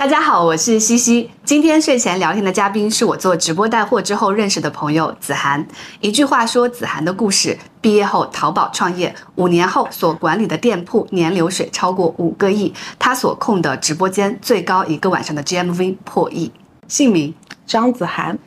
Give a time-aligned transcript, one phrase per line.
[0.00, 1.30] 大家好，我是西西。
[1.44, 5.62] 今天睡前聊天的嘉宾是我做直播带货之后认识的朋友子涵。
[6.00, 16.50] 一句话说子涵的故事：毕业后淘宝创业，五年后所管理的店铺年流水超过五个亿，他所控的直播间最高一个晚上的 GMV 破亿。
[16.88, 17.34] 姓名：
[17.66, 18.38] 张子涵，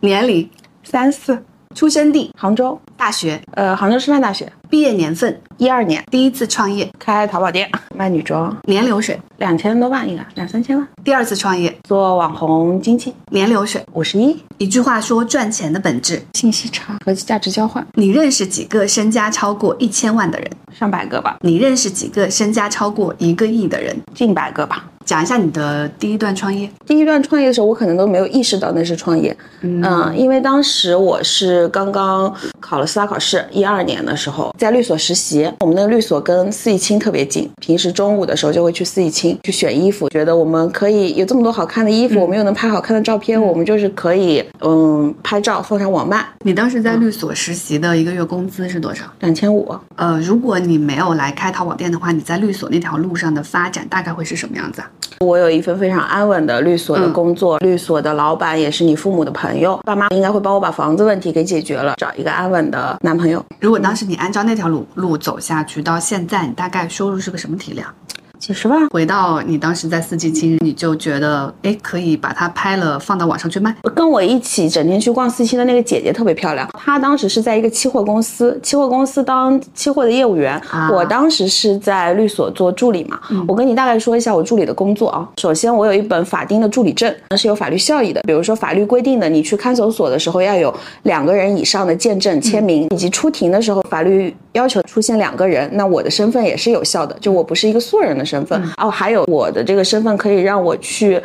[0.00, 0.50] 年龄：
[0.84, 1.42] 三四，
[1.74, 7.70] 出生地：杭州，大学：呃，杭州师范大学，毕业年份：一二年，第一次创业，开淘宝店。
[7.94, 13.84] 卖女装，年流水；两千多万应该两三千万，第二次创业，做网红经济，年流水。
[13.92, 16.96] 五十一，一句话说赚钱的本质：信息差。
[17.04, 20.50] 和价值交换，你认识几个身家超过一千万的人？
[20.72, 23.96] 上百个吧，你认识几个身家超过一个亿的人？
[24.14, 24.84] 近百个吧。
[25.08, 26.70] 讲一下你的第一段创业。
[26.84, 32.30] 第一段创业的时候，我可能都没有意识到那是创业，嗯，因为当时我是刚刚
[32.60, 46.22] 考了司法考试，一二年的时候在律所实习，我们那个律所跟四季青特别近，平时中午的时候就会去四季青去选衣服，觉得我们可以有这么多好看的衣服，我们又能拍好看的照片，我们就是可以嗯拍照放上网卖。
[46.44, 49.06] 你当时在律所实习的一个月工资是多少？
[49.20, 49.74] 两千五。
[49.96, 54.90] 呃，如果你没有来开淘宝店的话，你在律所那条路上的发展大概会是什么样子啊？
[55.20, 63.44] 我有一份非常安稳的律所的工作，律所的老板也是你父母的朋友，爸妈应该会帮我把房子问题给解决了，找一个安稳的男朋友。
[63.58, 67.92] 如果当时你按照那条路路走下去，到现在你大概收入是个什么体量？
[68.38, 68.88] 几十万。
[68.88, 73.74] 回到你当时在四季青，你就觉得哎，可以把它拍了放到网上去卖。
[73.94, 80.60] 跟我一起整天去逛四季青的那个姐姐特别漂亮，她当时是在一个期货公司，期货公司当期货的业务员。
[80.92, 83.18] 我当时是在律所做助理嘛。
[83.46, 85.28] 我跟你大概说一下我助理的工作啊。
[85.38, 88.20] 首先，我有一本法定的助理证，那是有法律效益的。
[88.22, 98.90] 比如说法律规定的，你去看守所的时候要有两个人以上的见证签名，以及出庭的时候法律要求出现两个人，那我的身份也是有效的，就我不是一个素人的身份哦。
[98.90, 101.20] 还有我的这个身份可以让我去。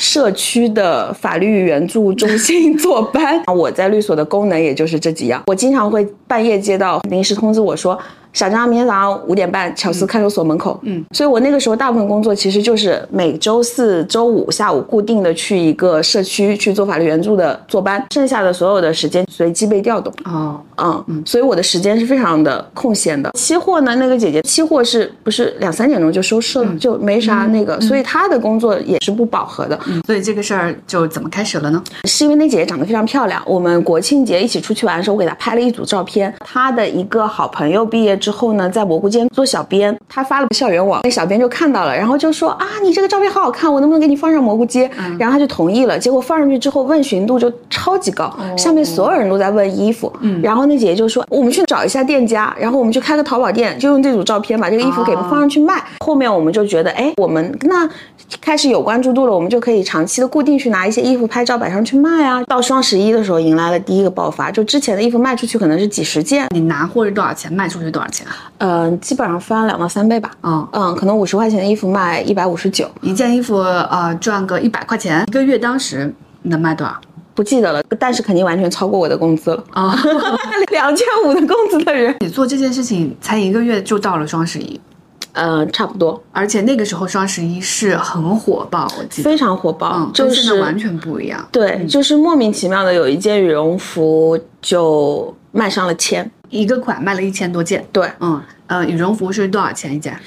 [0.00, 5.42] 社区的法律援助中心 坐班，我在律所的功能也就是这几样。
[5.48, 7.98] 我经常会半夜接到临时通知，我说。
[8.38, 10.78] 小张，明天早上五点半，巧思看守所门口。
[10.84, 20.12] 嗯，所以我那个时候大部分工作其实就是每周四周五下午固定的去一个社区去做法律援助的坐班，剩下的所有的时间随机被调动。
[20.24, 23.32] 哦，嗯嗯，所以我的时间是非常的空闲的。
[23.32, 29.76] 期货呢，那个姐姐，期货是不是两三点钟就收市了，就没啥那个，所以她的工作也是不饱和的。
[30.06, 31.82] 所以这个事儿就怎么开始了呢？
[32.04, 36.32] 是因为那姐姐长得非常漂亮，我们国庆节一起出去玩的时候，我给她拍了一组照片。
[36.38, 38.16] 她的一个好朋友毕业。
[38.27, 44.90] 之后呢，在蘑菇间做小编，他发了个校园网，那小编就看到了，然后就说啊，你这个照片好好看，我能不能给你放上蘑菇街？
[45.18, 45.98] 然后他就同意了。
[45.98, 50.12] 结果放上去之后，问询度就超级高，下面所有人都在问衣服。
[50.20, 55.82] 嗯，然后那姐姐就说，我们去找一下店家，然后我们去开个淘宝店，就用这组照片把这个衣服给放上去卖。
[56.00, 57.88] 后面我们就觉得，哎，我们那
[58.40, 62.42] 开始有关注度了，我们就可以长期的固定去拿一些衣服拍照摆上去卖啊。
[62.44, 68.07] 到双十一的时候，迎来了第一个爆发，就之前的衣服卖出去可能是几十件，你拿货是多少钱，卖出去多少？
[68.58, 70.30] 嗯，基本上翻两到三倍吧。
[70.42, 76.94] 嗯嗯，可能五十块钱的衣服卖一百五十九，一件衣服呃赚个一百块钱，一个月当时能卖多少？
[77.34, 79.96] 不记得了，但是肯定完全超过我的工资了啊！
[80.72, 84.80] 两千五的工资的人，你做这件事情才一个月就到了双十一，
[85.34, 86.20] 呃，差不多。
[86.32, 91.46] 而且那个时候双十一是很火爆，我记得非常火爆，就是完全不一样。
[91.52, 96.28] 对，就是莫名其妙的有一件羽绒服就卖上了千。
[96.50, 100.18] 一个款卖了一千多件，对，嗯，呃，羽绒服是多少钱一件？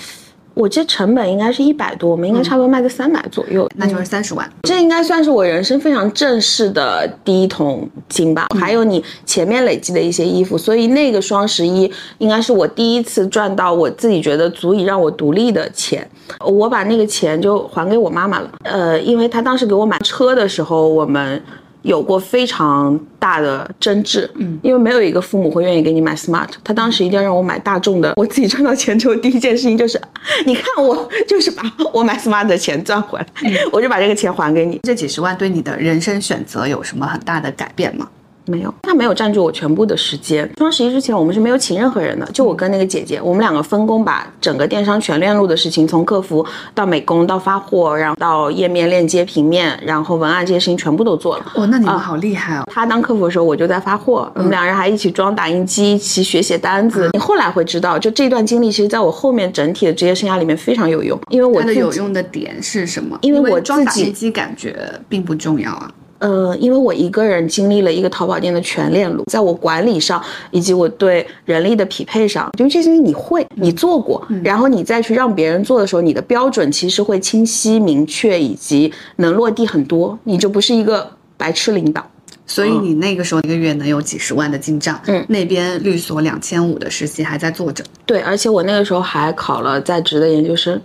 [0.54, 4.48] 我这成本应该是一百多，我们应该差不多卖个三百左右，那就是三十万。
[4.64, 8.48] 这应该算是我人生非常正式的第一桶金吧。
[8.60, 16.06] 还有你前面累积的一些衣服，所以那个双十一应该是我第一次赚到我自己觉得足以让我独立的钱。
[16.46, 21.42] 我把那个钱就还给我妈妈了，呃，因为她当时给我买车的时候，我们。
[21.84, 28.14] 有过非常大的争执，嗯，因为没有一个父母会愿意给你买 smart，他当时一定要让我买大众的。
[28.16, 30.00] 我自己赚到钱之后，第一件事情就是，
[30.46, 33.26] 你看我 就是把我买 smart 的钱赚回来，
[33.72, 34.80] 我就把这个钱还给你。
[34.84, 38.08] 这几十万对你的人生选择有什么很大的改变吗？
[38.52, 40.50] 没有，他没有占据我全部的时间。
[40.58, 46.46] 双十一之前，我们是没有请任何人的，就我跟那个姐姐，我们两个分工把整个电商全链路的事情，从客服
[46.76, 51.46] 到美工到发货，然后到页面链接、平面，然后文案这些事情全部都做了。
[51.56, 52.64] 哦，那你们好厉害哦！
[52.70, 57.10] 他当客服的时候，我就在发货，我们两人还一起装打印机，一起学写单子。
[57.14, 63.18] 你后来会知道，就这段经历，其实在我后面整体的职业生涯里面非常有用，因为我的有用的点是什么？
[63.22, 64.76] 因为我装打印机感觉
[65.08, 65.90] 并不重要啊。
[66.22, 82.06] 呃，因为我一个人经历了一个淘宝店的全链路，在我管理上以及我对人力的匹配上，因为这些你会，你做过，然后你再去让别人做的时候，你的标准其实会清晰明确，以及能落地很多，你就不是一个白痴领导。
[82.46, 90.80] 所以你那个时候一个月能有几十万的进账，嗯，那边律所两千五的实习还在做着，对，而且我那个时候还考了在职的研究生。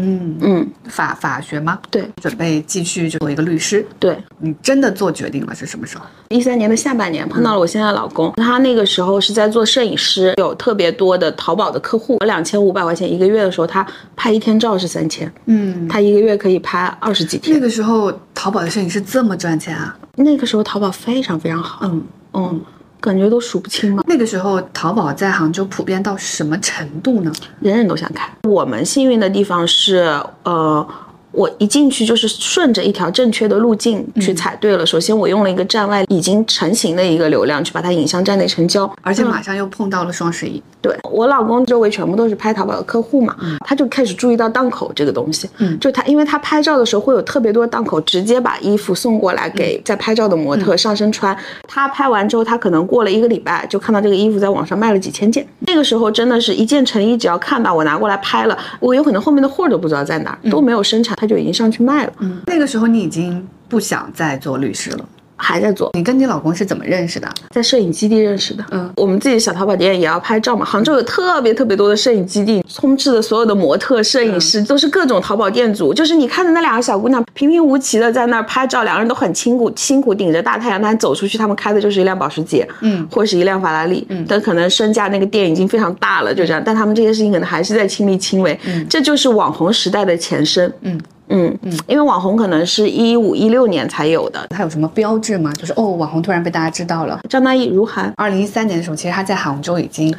[0.00, 1.78] 嗯嗯，法法学吗？
[1.90, 3.84] 对，准备继续就做一个律师。
[3.98, 6.04] 对，你真的做决定了是什么时候？
[6.28, 17.54] 一三年的下半年碰到了我现在的老公，他那个时候是在做摄影师，有特别多的淘宝的客户，两千五百块钱一个月的时候，他拍一天照是三千，嗯，他一个月可以拍二十几天。
[17.54, 19.96] 那个时候淘宝的摄影师这么赚钱啊？
[20.16, 22.02] 那个时候淘宝非常非常好，嗯
[22.34, 22.60] 嗯，
[23.00, 27.32] 感觉都数不清了，那个时候淘宝在杭州普遍到什么程度呢？
[27.60, 28.28] 人人都想开。
[28.42, 30.86] 我们幸运的地方是，呃。
[31.32, 34.84] 我一进去就是顺着一条正确的路径去踩对了。
[34.84, 40.62] 首先，我用了一个站外已经成型的一个流量去把它引向站内成交，而且马上又碰到了双十一。
[40.80, 43.36] 对我老公周围全部都是拍淘宝的客户嘛，
[43.66, 45.50] 他就开始注意到档口这个东西。
[45.58, 51.36] 嗯，就他，因为他拍照的时候会有特别多档口直接把衣服送过来给在拍照的模特上身穿。
[51.66, 55.44] 他拍完之后，他可能过了一个礼拜就看到这个衣服在网上卖了几千件。
[55.60, 62.12] 那个时候真的是一件成衣，只要看到我拿过来拍了，我有可能后面的货都不知道在哪儿，都没有生产，他就已经上去卖了。
[62.20, 65.08] 嗯，那个时候你已经不想再做律师了。
[65.38, 65.90] 还在做。
[65.94, 67.28] 你跟你老公是怎么认识的？
[67.50, 68.64] 在摄影基地认识的。
[68.72, 70.64] 嗯，我们自己的小淘宝店也要拍照嘛。
[70.64, 75.94] 杭州有特别特别多的摄影基地，充斥的所有的模特、摄影师都是各种淘宝店主。
[75.94, 86.62] 就是你看着那两个小姑娘平平无奇的在那儿拍照，两个人都很辛苦，辛苦顶着大太阳，但走出去，他们开的就是一辆保时捷，嗯，或者是一辆法拉利，嗯，但可能身价那个店已经非常大了，就这样。
[86.64, 91.00] 但他们这些事情可能还是在亲力亲为，嗯，这就是网红时代的前身，嗯。
[91.28, 95.52] 嗯嗯，因为网红可能是一五一六年才有的，它有什么标志吗？
[95.58, 97.20] 就是哦，网红突然被大家知道了。
[97.28, 100.14] 张大奕、如涵，二零一三年的时候，其实他在杭州已经，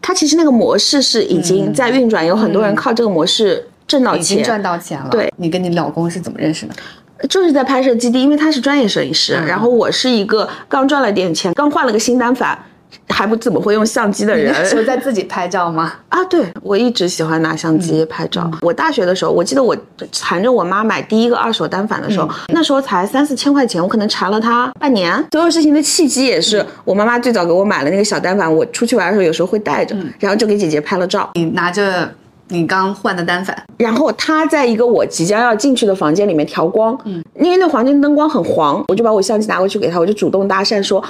[0.00, 4.44] 他其实那个模式是已经在运转，有很多人靠这个模式挣到钱已经钱。
[4.44, 5.08] 赚到钱了。
[5.10, 6.74] 对，你跟你老公是怎么认识的？
[7.30, 12.58] 就是在拍摄基地，因为他是专业摄影师，然后我是一个刚赚了点钱，刚换了个新单反，
[13.08, 14.52] 还不怎么会用相机的人。
[14.52, 15.92] 那时候在自己拍照吗？
[16.08, 18.50] 啊，对我一直喜欢拿相机拍照。
[18.62, 19.76] 我大学的时候，我记得我
[20.10, 25.24] 缠着我妈买第一个二手单反的时候，那时候才三四千块钱，我可能缠了她半年。
[25.32, 31.30] 所有事情的契机也是我妈妈最早给我买了那个小单反，我出去玩的时候有时候会带着，然后就给姐姐拍了照。
[31.34, 32.10] 你拿着
[32.48, 41.02] 你刚换的单反，然后她在一个我即将要进去的房间里面调光，嗯，因为那房间灯光很黄，我就把我相机拿过去给她，我就主动搭讪说，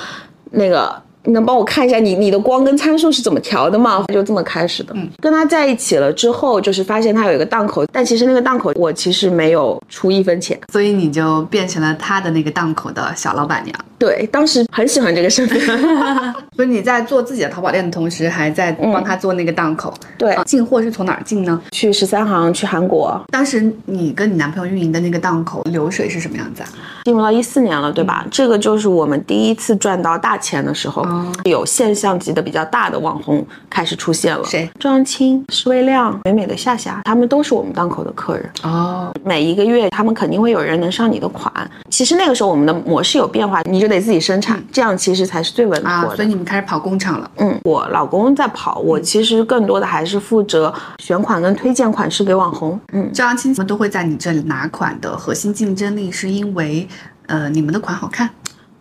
[0.51, 1.06] 那个。
[1.27, 4.05] 你能帮我看一下你你的光跟参数是怎么调的吗？
[4.15, 4.93] 就这么开始的。
[4.97, 13.77] 嗯，跟他在一起了之后，就是发现他有一个档口，但其实那个档口我其实没有出一分钱，所以你就变成了他的那个档口的小老板娘。
[13.99, 15.59] 对，当时很喜欢这个身份。
[16.55, 19.93] 所以你在做自己的淘宝店的同时，还在帮他做那个档口。
[20.19, 21.61] 对，啊进货是从哪儿进呢？
[21.73, 26.69] 去十三行，去韩国，当时你跟你男朋友运营的那个档口流水是什么样子啊？
[27.05, 28.27] 进入到一四年了，对吧？
[28.31, 31.03] 这个就是我们第一次赚到大钱的时候，
[31.45, 34.45] 有现象级的比较大的网红开始出现了。
[34.45, 34.69] 谁？
[34.79, 38.51] 周扬青、施微亮、美美的夏夏，他们都是我们档口的客人。
[38.63, 41.53] 哦，每一个月他们肯定会有人能上你的款。
[41.91, 46.15] 其实那个时候我们的模式有变化，你就得自己生产，这样其实才是最稳妥。
[46.17, 47.31] 所以你们开始跑工厂了。
[47.37, 52.79] 嗯，我老公在跑，我其实更多的还是负责选款跟推荐款式给网红。
[52.93, 56.87] 嗯，周扬青，他们都会在你这里拿款的核心竞争力，是因为
[57.27, 58.29] 呃你们的款好看。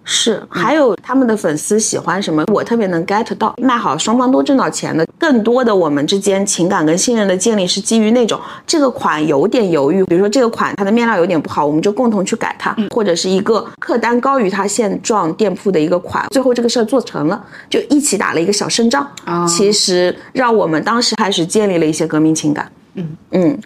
[0.08, 5.06] 是，还有他们的粉丝喜欢什么，我特别能 get 到，卖好双方都挣到钱的。
[5.18, 19.10] 更多的我们之间情感跟信任的建立是基于那种这个款有点犹豫，比如说这个款它的面料有点不好，我们就共同去改它，或者是一个客单高于它现状店铺的一个款，最后这个事儿做成了，就一起打了一个小胜仗。
[19.26, 22.72] 哦其实让我们当时开始建立了一些革命情感。
[22.94, 23.60] 嗯嗯，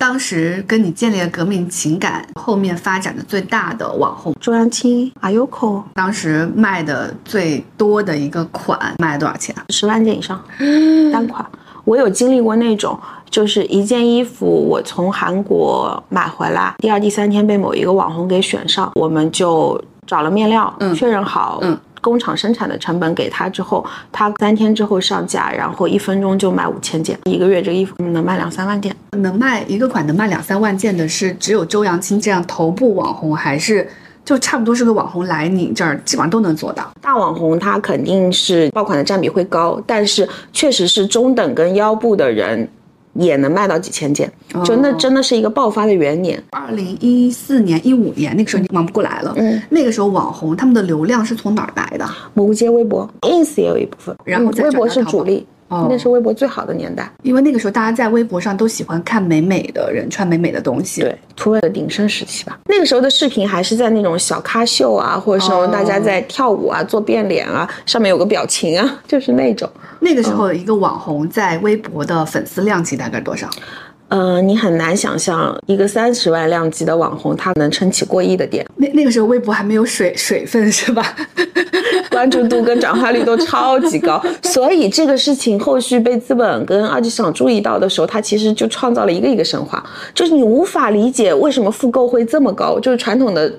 [0.00, 9.64] 当时跟你建立了革命情感，后面发展的最大的网红，周扬青、阿 Yoko 当时卖的最多的一个款卖了多少钱啊？
[9.68, 10.42] 十万件以上
[11.12, 11.44] 单款。
[11.84, 28.94] 我有经历过那种，就是一件衣服我从韩国买回来，第二、第三天被某一个网红给选上，我们就找了面料，嗯确认好，嗯工厂生产的成本给他之后，他三天之后上架，然后一分钟就卖五千件，一个月这个衣服能卖两三万件。
[29.18, 33.86] 能卖一个款能卖两三万件的是只有周扬青这样头部网红，还是
[34.24, 36.90] 就差不多是个网红来你这儿基本上都能做到？
[37.00, 42.68] 大网红他肯定是爆款的占比会高，但是确实是中等跟腰部的人
[43.14, 44.30] 也能卖到几千件，
[44.64, 46.42] 就那真的是一个爆发的元年。
[46.50, 52.08] 二零一四年、一五年那个时候你忙不过来了，嗯，那个时候网红他们的流量是从哪儿来的？
[52.34, 55.46] 蘑菇街、微博、ins 也有一部分，然后微博是主力，
[55.88, 57.10] 那是微博最好的年代。
[57.22, 62.58] 因为那个时候大家在微博上都喜欢看美美的人穿美美的东西，对，土味的鼎盛时期吧。
[62.66, 69.68] 那个时候的视频还是在那种小咖秀啊，或者是哦大家在跳舞啊、做变脸啊，上面有个表情啊， 就是那种。
[70.00, 73.48] 那个时候一个网红在微博的粉丝量级大概多少？
[74.10, 81.16] 呃，你很难想象一个三十万量级的网红，他能撑起过亿的店，那那个时候微博还没有水水分是吧？
[82.10, 84.20] 关注度跟转化率都超级高。
[84.42, 93.50] 所以这个事情后续被资本跟二级市场注意到的时候，它其实就创造了一个一个神话，就是你无法理解为什么复购会这么高，就是传统的。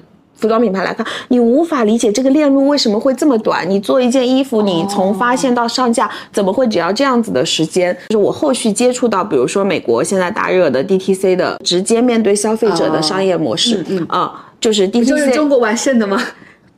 [0.42, 3.70] 服装品牌来看，你无法理解这个链路为什么会这么短。
[3.70, 7.96] 你做一件衣服，你从发现到上架，怎么会只要这样子的时间？
[8.10, 16.20] 就是我后续接触到，比如说美国现在大热的 DTC 的直接面对消费者的商业模式啊、就是就是 DTC 是中国完胜的吗？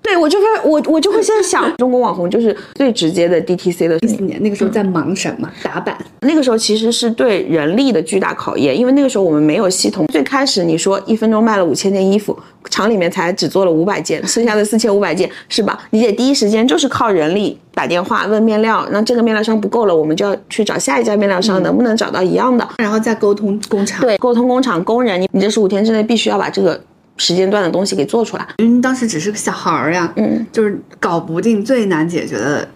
[0.03, 5.49] 对我就会我我就会现在想，中国网红就是最直接的 DTC 的一四年那个时候在忙什么？
[5.63, 5.97] 打版。
[6.19, 10.05] 那个时候其实是对人力的巨大考验，因为那个时候我们没有系统。
[10.07, 12.37] 最开始你说一分钟卖了五千件衣服，
[12.69, 15.79] 厂里面才只做了五百件，剩下的四千五百件是吧？
[15.91, 22.67] 你得第一时间就是靠人力打电话问面料，那这个面料商不够了，我们就要去找下一家面料商，能不能找到一样的？
[22.77, 26.79] 然后再沟通工厂。，对，沟通工厂工人，你你这十五天之内必须要把这个
[27.17, 28.47] 时间段的东西给做出来。
[28.57, 32.67] 因为当时只是个小孩儿呀，嗯，就是搞不定最难解决的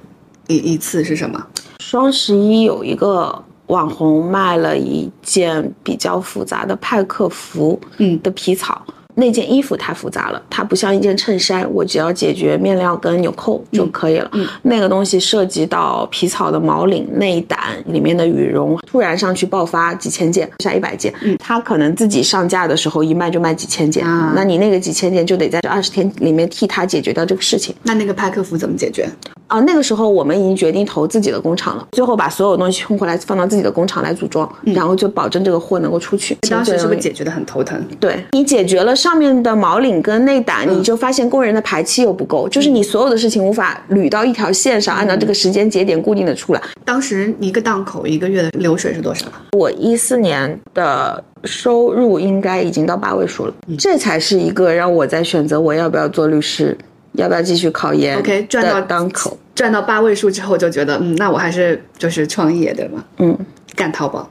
[0.47, 1.47] 一一次是什么？
[1.79, 8.85] 双十一有一个网红卖了一件比较复杂的派克服，嗯的皮草。
[9.19, 14.29] 那件衣服太复杂了，它不像一件衬衫，我只要解决面料跟纽扣就可以了。
[14.61, 21.11] 那个东西涉及到皮草的毛领、内胆里面的羽绒，突然上去爆发几千件，下一百件。
[21.39, 27.75] 它可能自己上架的时候一卖就卖几千件，啊那你那个几千件就得在这二十天里面替他解决掉这个事情。
[27.81, 29.09] 那那个派克服怎么解决？
[29.47, 36.37] 啊，那个时候我们已经决定投自己的工厂了，最后把所有东西冲回来放到自己的工厂来组装，然后就保证这个货能够出去。
[36.49, 37.11] 当时是不是解？
[37.11, 37.83] 决的很头疼？
[37.99, 46.61] 对你解决了上面的毛领跟内胆，你就发现工人的排期又不够，就是你所有的事情无法捋到一条线上，按照这个时间节点固定的出来。
[46.85, 49.25] 当时一个档口一个月的流水是多少？
[49.57, 56.77] 我一四年的收入应该已经到八位数了，这才是一个让我在选择我要不要做律师，
[57.17, 59.37] 要不要继续考研 OK，赚到的当口。
[59.53, 63.03] 赚到八位数之后就觉得，嗯，那我还是就是创业对吗？
[63.17, 63.37] 嗯，
[63.75, 64.29] 干淘宝。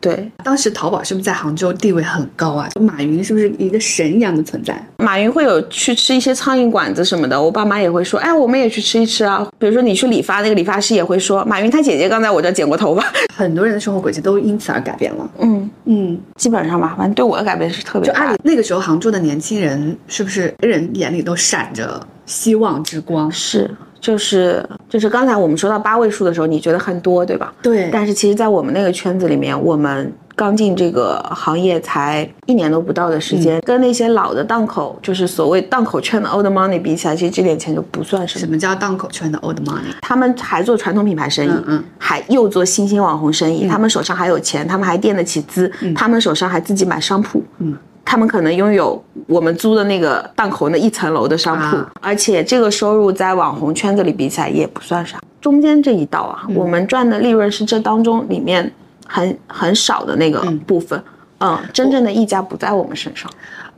[0.00, 2.68] 对，当时淘宝是不是在杭州地位很高啊？
[2.80, 4.82] 马云是不是一个神一样的存在？
[4.96, 9.46] 马云会有去吃一些苍蝇馆子什么的，我爸妈也会说，哎，我们也去吃一吃啊。
[9.58, 13.04] 比如说你去理发，那个理发师也会说，马云他姐姐刚在我这剪过头发。
[13.36, 15.30] 很多人的生活轨迹都因此而改变了。
[15.40, 18.38] 嗯，嗯，基本上吧，反正对我的改变是特别大的就按理。
[18.42, 23.30] 那个时候杭州的年轻人是不是人眼里都闪着希望之光？
[23.30, 27.52] 是，就是就是刚才我们说到八位数的时候，你觉得很多，对吧？
[27.62, 38.50] 对但是其实，在我们那个圈子里面，我们刚进这个行业才一年都不到的时间，跟那些老的档口，就是所谓档口圈的 old money 比起来，其实这点钱就不算什么什。
[38.50, 39.92] 么叫档口圈的 old money？
[40.00, 55.18] 他们还做传统品牌生意，嗯嗯还又做新兴网红生意，他们手上还有钱，他们还垫得起资，他们手上还自己买商铺，嗯，他们可能拥有我们租的那个档口那一层楼的商铺，啊而且这个收入在网红圈子里比起来也不算啥。
[55.40, 58.70] 中间这一道啊，嗯我们赚的利润是这当中里面
[59.06, 61.02] 很很少的那个部分，
[61.38, 63.30] 嗯，真正的溢价不在我们身上。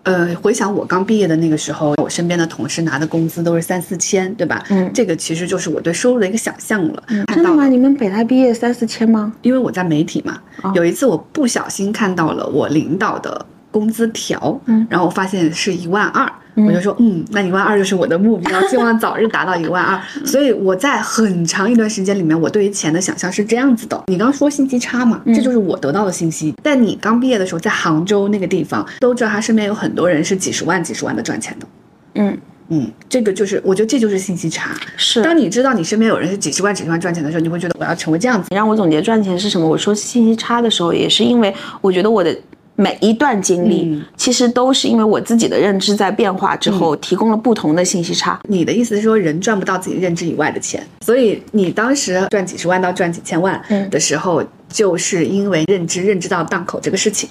[0.05, 4.61] 呃，回想我刚毕业的那个时候，我身边的同事拿的工资都是三四千，对吧？
[4.71, 7.02] 嗯这个其实就是我对收入的一个想象了。
[7.33, 7.69] 真的吗？
[7.69, 9.33] 你们北大毕业三四千吗？
[9.43, 20.00] 因为我在媒体嘛，哦有一次我不小心看到了我领导的工资条，嗯然后我发现是一万二，我就说，嗯，那一万二就是我的目标， 希望早日达到一万二。
[20.25, 24.00] 所以我在很长一段时间里面，我对于钱的想象是这样子的。
[24.07, 26.55] 你刚刚说信息差嘛，嗯这就是我得到的信息。
[26.62, 31.67] 但你刚毕业的时候，在杭州那个地方，都知道他身边有很多人是几十万、几十万的赚钱的。
[32.14, 32.38] 嗯，
[32.69, 34.71] 嗯，这个就是，我觉得这就是信息差。
[34.99, 35.23] 是。
[35.23, 38.49] 当你知道你身边有人是几十万、几十万赚钱的时候，你会觉得我要成为这样子。
[38.50, 39.67] 你让我总结赚钱是什么？
[39.67, 42.37] 我说信息差的时候，也是因为我觉得我的
[42.75, 48.41] 每一段经历，嗯其实都是因为我自己的认知在变化之后，提供了不同的信息差。
[48.49, 57.29] 你的意思是说，人赚不到自己认知以外的钱，所以你当时赚几十万到赚几千万嗯的时候，就是因为认知认知到档口这个事情。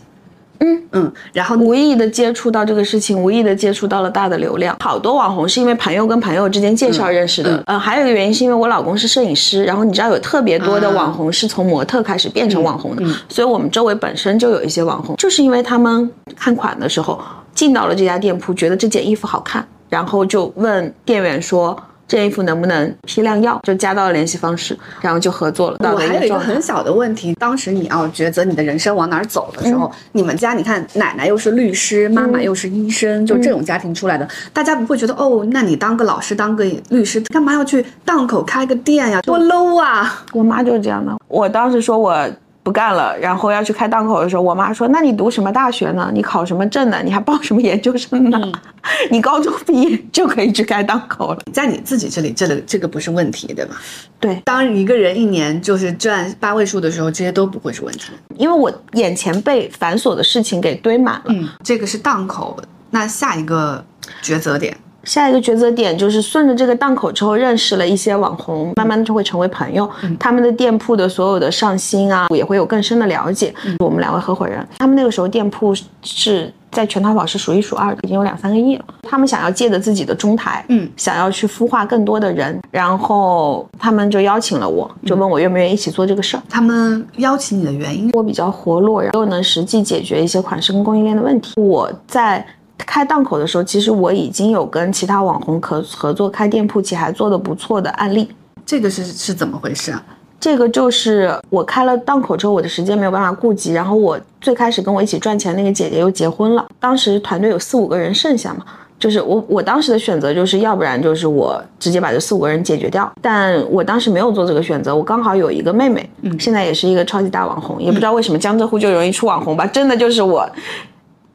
[0.63, 4.77] 嗯嗯，然后无意的接触到这个事情，无意的接触到了大的流量。
[4.79, 7.63] 好多网红是因为朋友跟朋友之间介绍认识的。
[7.65, 17.19] 嗯，还有一个原因是因为我老公是摄影师，然后你知道有特别多的网红是从模特开始变成网红的，所以我们周围本身就有一些网红，就是因为他们看款的时候
[17.55, 21.75] 进到了这家店铺，觉得这件衣服好看，然后就问店员说。
[22.11, 23.57] 这件衣服能不能批量要？
[23.63, 25.77] 就加到了联系方式，然后就合作了。
[25.79, 39.21] 我还有一个很小的问题，当时你要抉择你的人生往哪儿走的时候，你们家你看奶奶又是律师，妈妈又是医生，就这种家庭出来的，大家不会觉得哦，那你当个老师，当个律师，干嘛要去档口开个店呀？
[39.21, 40.25] 多 low 啊！
[40.33, 41.17] 我妈就是这样的。
[41.29, 42.29] 我当时说我。
[42.63, 46.11] 不干了，然后要去开档口的时候，我妈说：“那你读什么大学呢？
[46.13, 47.01] 你考什么证呢？
[47.03, 48.39] 你还报什么研究生呢？
[49.09, 53.75] 你高中毕业就可以去开档口了。”在你自己这里，这个这个不是问题，对吧？
[54.19, 61.23] 对，当一个人一年就是赚八位数的时候，这些都不会是问题，因为我眼前被繁琐的事情给堆满了。
[61.29, 63.83] 嗯，这个是档口，那下一个
[64.21, 64.77] 抉择点。
[65.03, 69.89] 下一个抉择点就是顺着这个档口之后认识了一些网红，慢慢的就会成为朋友。
[70.19, 73.53] 他们的店铺的所有的上新啊，也会有更深的了解。
[73.79, 78.85] 我们两位合伙人，他们那个时候店铺是在全淘宝是数一数二的，已经有两三个亿了。
[79.01, 86.43] 他们想要借着自己的中台，嗯，想要去孵化更多的人，然后他们就邀请了我，就问我愿不愿意一起做这个事儿。
[86.47, 91.59] 他们邀请你的原因，我比较活络，然后又能实际解决一些款式跟供应链的问题。
[91.59, 92.45] 我在。
[92.85, 98.29] 开档口的时候，其实我已经有跟其他网红合合作开店铺，且还做的不错的案例。
[98.65, 100.03] 这个是是怎么回事啊？
[100.39, 108.65] 这个就是我开了档口之后，我的时间没有办法顾及，然后我最开始跟我一起赚钱那个姐姐又结婚了，当时团队有四五个人剩下嘛，
[108.99, 120.49] 就是我我当时的选择就是要不然就是我直接把这四五个人解决掉，但我当时没有做这个选择，我刚好有一个妹妹，嗯，现在也是一个超级大网红，也不知道为什么江浙沪就容易出网红吧，真的就是我。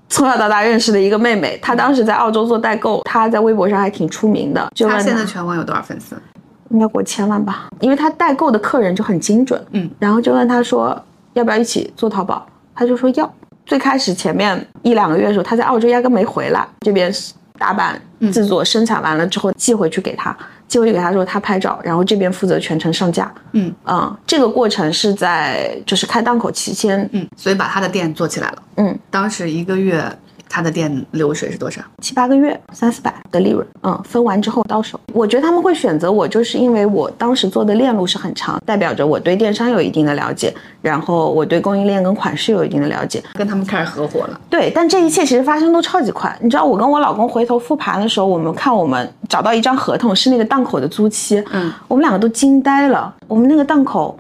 [0.08, 4.70] 从小到大认识的一个妹妹，她当时在澳洲做代购，她在微博上还挺出名的。
[4.74, 6.16] 就她现在全网有多少粉丝？
[6.70, 9.64] 应该过千万吧，因为她代购的客人就很精准。
[9.70, 11.00] 嗯，然后就问她说
[11.34, 13.34] 要不要一起做淘宝，她就说要。
[13.64, 17.12] 最开始前面一两个月的时候，她在澳洲压根没回来，这边
[17.58, 18.00] 打版、
[18.32, 20.36] 制作、生产完了之后寄回去给她。
[20.68, 23.32] 寄回去给他说他拍照，然后这边负责全程上架。
[23.52, 28.62] 嗯嗯，这个过程是在就是开档口期间，嗯，所以把他的店做起来了。
[28.76, 30.04] 嗯，当时一个月。
[30.48, 31.80] 他的店流水是多少？
[32.00, 34.98] 七八个月，三四百的利润，嗯，分完之后到手。
[35.12, 44.40] 我觉得他们会选择我，就是因为我当时做的链路是很长，代表着我对电商有一定的了解，然后我对供应链跟款式有一定的了解，跟他们开始合伙了。
[44.48, 46.36] 对，但这一切其实发生都超级快。
[46.40, 53.14] 你知道，我跟我老公回头复盘的时候，我们看我们找到一张合同是那个档口的租期，嗯，我们两个都惊呆了。
[53.26, 54.18] 我们那个档口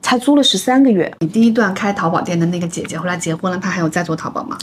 [0.00, 1.12] 才租了十三个月。
[1.20, 4.56] 你第一段开淘宝店的那个姐姐后来结婚了，她还有在做淘宝吗？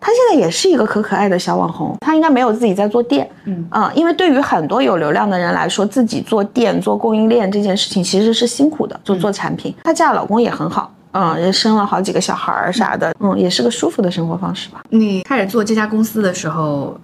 [0.00, 9.74] 她现在也是一个可可爱的小网红，她应该没有自己在做店，嗯啊，因为对于很多有流量的人来说，自己做店做供应链这件事情其实是辛苦的，就做产品。
[9.84, 14.82] 她嫁老公也很好，嗯，也生了好几个小孩儿啥的，嗯，也是个舒服的生活方式吧。
[14.90, 16.98] 你开始做这家公司的时候。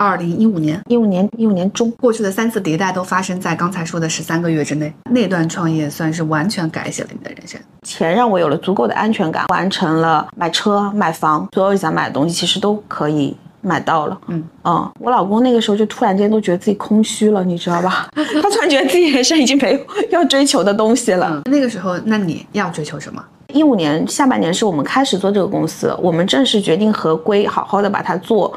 [0.00, 4.90] 二零一五年，一五年，一五年中，过去的三次迭代都发生在刚才说的十三个月之内。
[5.10, 7.60] 那段创业算是完全改写了你的人生。
[7.82, 14.18] 钱让我有了足够的安全感，完成了买车、买房，所有想买的东西其实都可以买到了。
[14.28, 18.08] 嗯嗯，我老公那个时候就突然间都觉得自己空虚了，你知道吧？
[18.16, 21.42] 他突然觉得自己人生已经没有要追求的东西了。
[21.44, 23.22] 那个时候，那你要追求什么？
[23.52, 28.50] 一五年下半年是我们开始做这个公司，我们正式决定合规，好好的把它做。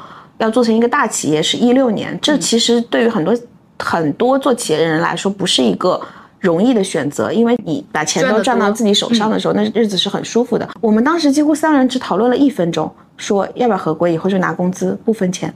[0.44, 3.36] 要做成一个大企业是一六年，这其实对于很多
[3.80, 6.00] 很多做企业的人来说不是一个
[6.40, 10.70] 容易的选择，因为你把钱都赚到自己手上的时候，那日子是很舒服的。
[10.82, 15.54] 我们当时几乎三人只讨论了一分钟，说要不要合规，以后就拿工资不分钱，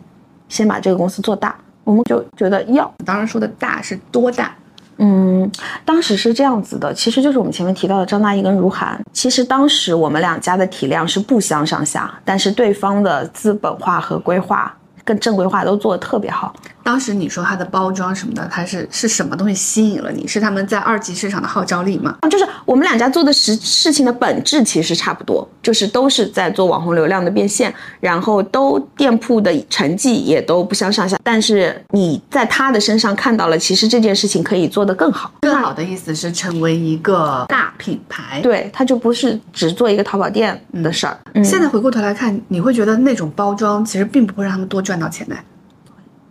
[0.48, 1.56] 先把这个公司做大。
[1.84, 2.92] 我们就觉得要。
[3.06, 4.56] 当时说的大是多大？
[4.98, 5.50] 嗯，
[5.86, 9.00] 当时是这样子的，其实就是我们前面提到的张大奕跟如涵。
[9.14, 14.74] 其实当时我们两家的体量是不相上下，但是对方的资本化和规划。
[15.06, 16.54] 跟正规化都做的特别好。
[16.88, 20.26] 当时你说它的包装什么的，它是是什么东西吸引了你？
[20.26, 22.16] 是他们在二级市场的号召力吗？
[22.32, 31.18] 就是我们两家做的事事情的本质其实差不多，就是都是在做网红流量的变现，然后都店铺的成绩也都不相上下。
[31.22, 35.34] 但是你在他的身上看到了，其实这件事情可以做得更好。
[35.42, 41.18] 更好的意思是成为一个大品牌，对，他就不是只做一个淘宝店的事儿。
[41.44, 45.36] 现在回过头来看，你会觉得那种包装其实并不会让他们多赚到钱的。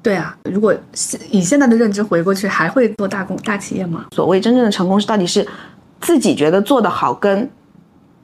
[0.07, 4.05] 对啊，如果现以现在的认知回过去，还会做大公大企业吗？
[4.15, 5.45] 所谓真正的成功是到底是
[6.01, 7.51] 自己觉得做得好，跟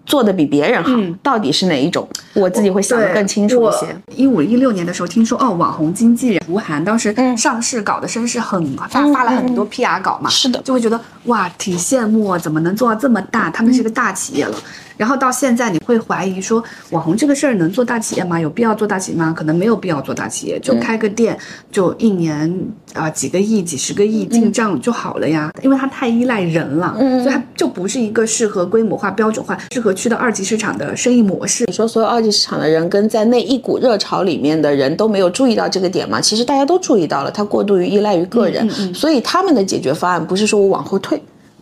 [0.06, 0.90] 做的比别人好，
[1.24, 2.08] 到底是哪一种？
[2.34, 3.86] 我自己会想得更清楚一些。
[4.14, 13.48] 一五一六年的时候，听说哦，网红经纪人吴涵当时上市搞的声势很发，发了很多 PR 稿嘛，是的，就会觉得哇，挺羡慕啊，怎么能做到这么大？
[13.50, 14.56] 他们是个大企业了。
[14.98, 18.38] 然后到现在，你会怀疑说，网红这个事儿能做大企业吗？
[18.38, 19.35] 有必要做大企业吗？
[19.37, 21.37] 可能没有必要做大企业，就开个店，
[21.72, 22.52] 就一年
[22.92, 25.50] 啊几个亿、几十个亿进账就好了呀。
[25.62, 31.64] 因为它太依赖人了，所以它就不是一个适合规模化、标准化、适合去到二级市场的生意模式。
[31.66, 36.20] 你说所有二级市场的人跟在那一股热潮里面的人都没有注意到这个点吗？
[36.20, 41.12] 其实大家都注意到了，它过度于依赖于个人，所以他们的解决方案不是说我往后退。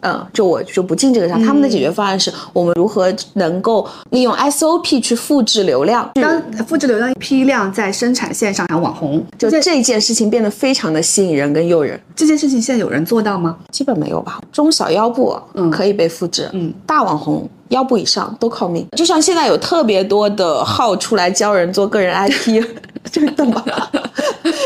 [0.00, 1.42] 嗯，就我就不进这个场。
[1.42, 12.00] 他们的解决方案是我们如何能够利用 SOP 去复制流量，当复制流量批量在生产线上网红，就这件事情变得非常的吸引人跟诱人。
[12.14, 13.56] 这件事情现在有人做到吗？
[13.70, 14.40] 基本没有吧。
[14.52, 15.38] 中小腰部
[15.70, 18.86] 可以被复制，嗯，大网红腰部以上都靠命。
[18.96, 22.62] 就像现在有特别多的号出来教人做个人 IP，
[23.10, 23.64] 就懂吧？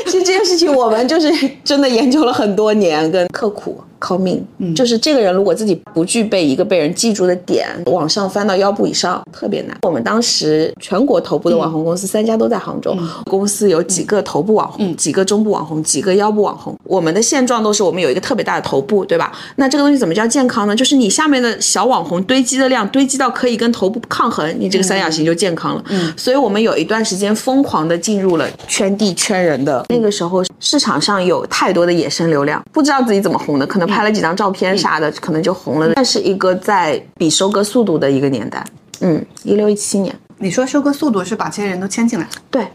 [0.07, 1.31] 其实这件事情我们就是
[1.65, 3.81] 真的研究了很多年，跟刻苦。
[3.97, 9.75] 靠命，嗯，就是这个人如果自己不具备一个被人记住的点，往上翻到腰部以上特别难。
[9.81, 16.77] 我们当时全国头部的网红公司三家都在杭州，公司有几个头部网红，几个中部网红，几个腰部网红。
[16.85, 19.33] 我们的现状都是我们有一个特别大的头部，对吧？
[19.57, 20.77] 那这个东西怎么叫健康呢？
[20.77, 25.83] 就是你下面的小网红堆积的量堆积到可以跟头部抗衡，你这个三角形就健康了。
[25.89, 33.85] 嗯，所以我们有一段时间疯狂的进入了圈地圈人的那个时候，市场上有太多的野生流量，不知道自己怎么红的，可能。
[33.95, 35.87] 拍了几张照片啥的，可能就红了。
[35.95, 38.65] 那是一个在比收割速度的一个年代。
[39.01, 42.27] 嗯，一六一七年，你说收割速度是把这些人都牵进来？
[42.51, 42.67] 对，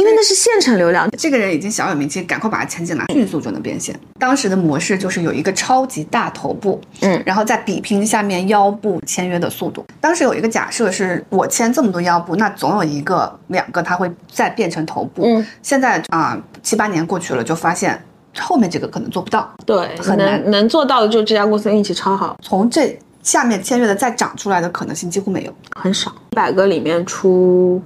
[0.00, 1.10] 因为那是现成流量。
[1.12, 3.94] 这个人已经小有名气，赶快把他签进来，迅速就能变现。
[4.18, 9.84] 当时的模式就是有一个超级大头部，嗯，然后再比拼下面腰部签约的速度。
[10.00, 15.22] 当时有一个假设是，我签这么多腰部，那总有一个、两个他会再变成头部。
[15.24, 18.02] 嗯，现在啊，七八年过去了，就发现。
[18.38, 22.38] 后面这个可能做不到，对，很难能做到的就是这家公司运气超好。
[22.40, 27.82] 从这下面签约的再长出来的可能性几乎没有，很少，一百个里面出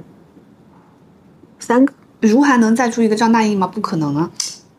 [1.58, 1.94] 三个。
[2.26, 3.66] 如还能再出一个张大奕吗？
[3.66, 4.30] 不可能啊。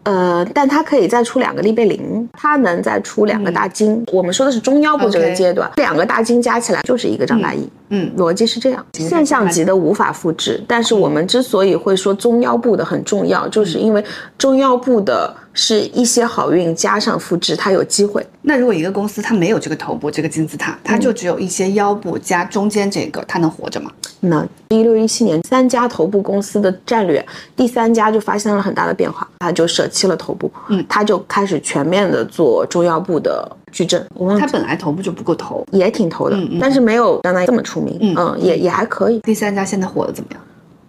[0.04, 4.06] 呃，但他可以再出两个利贝林，他能再出两个大金。
[4.14, 7.68] 我们说的是中腰部这个阶段，两个大金加起来就是一个张大奕。
[7.90, 10.64] 嗯，逻辑是这样，现象级的无法复制。
[10.68, 14.06] 但是我们之所以会说中腰部的很重要，就是因为
[14.38, 18.24] 中腰部的是一些好运加上复制，它有机会。
[18.44, 23.90] 那如果一个公司它没有这个头部这个金字塔，它就只有一些腰部加中间这个，它能活着吗？
[24.20, 24.48] 能。
[24.70, 34.06] 一六一七年三家头部公司的战略，第三家就发生了很大的变化，它就舍弃了头部，嗯，它就开始全面的做中腰部的矩阵。
[34.38, 39.20] 它本来头部就不够头，也挺头的，但是没有刚才这么出名，嗯，也也还可以。
[39.20, 40.42] 第三家现在火的怎么样？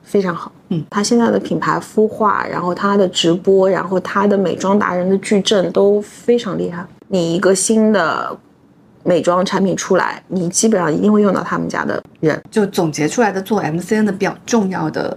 [0.03, 6.85] 非常好，嗯，他现在的品牌孵化，然后他的直播，然后他的美妆达人的矩阵都非常厉害。
[7.09, 8.37] 你一个新的。
[9.09, 12.43] 美妆产品出来，你基本上一定会用到他们家的人。
[12.51, 15.17] 就总结出来的做 MCN 的比较重要的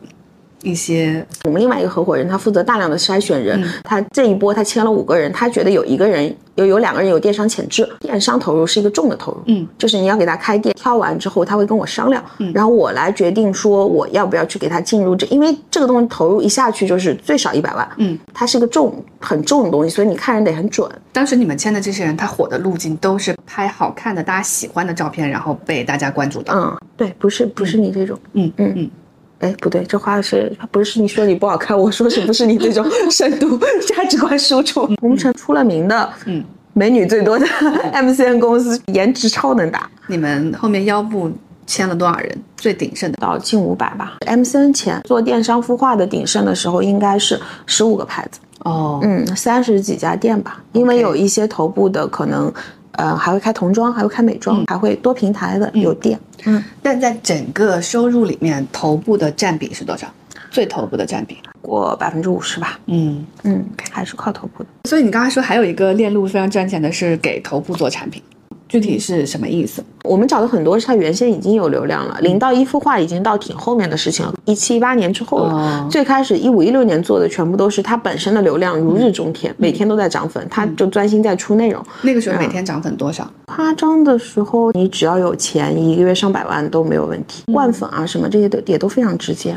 [0.62, 6.36] 一些，我们另外一个合伙人，他负责大量的筛选人，他这一波他签了五个人，他觉得有一个人。
[6.56, 20.92] 有有两个人有电商潜质，电商投入是一个重的投入，嗯，就是你要给他开店，挑完之后他会跟我商量，嗯，然后我来决定说我要不要去给他进入这，因为这个东西投入一下去就是最少一百万，嗯，它是一个重很重的东西，所以你看人得很准。
[21.14, 26.52] 当时你们签的这些人，他火的路径都是拍好看的、大家喜欢的照片，然后被大家关注的。
[26.54, 28.92] 嗯，对，不是不是你这种，嗯嗯嗯。
[29.40, 31.78] 哎，不对，这话是不是你说你不好看？
[31.78, 34.86] 我说是不是你这种 深度价值观输出？
[35.02, 37.46] 红尘出了名的，嗯，美女最多的
[37.94, 39.90] MCN 公司，颜值超能打。
[40.08, 41.32] 你们后面腰部
[41.66, 42.38] 签了多少人？
[42.58, 44.18] 最鼎盛的到近五百吧。
[44.28, 50.62] MCN 前做电商孵化的鼎盛的时候，应该是十五个牌子哦，嗯，三十几家店吧。
[50.74, 52.52] 因为有一些头部的可能。
[53.00, 56.20] 呃，还会开童装，还会开美妆，还会多平台的有店。
[56.44, 60.06] 嗯，但在整个收入里面，头部的占比是多少？
[60.52, 62.78] 最头部的占比过百分之五十吧。
[62.88, 64.70] 嗯嗯，还是靠头部的。
[64.90, 68.22] 所以你刚才说还有一个链路非常赚钱的是给头部做产品。
[68.68, 69.84] 具体是什么意思？
[70.04, 75.88] 我们找的很多是他原先已经有流量了，零到一孵化已经到挺后面的事情了，一七一八年之后了。
[75.90, 81.84] 最开始一五一六年做的全部都是他本身的流量如日中天，每天都在涨粉，他就专心在出内容。
[82.04, 83.30] 那个时候每天涨粉多少？
[83.48, 87.44] 夸张的时候，你只要有钱，一个月上百万都没有问题。
[87.52, 89.56] 万粉啊什么这些都也都非常直接。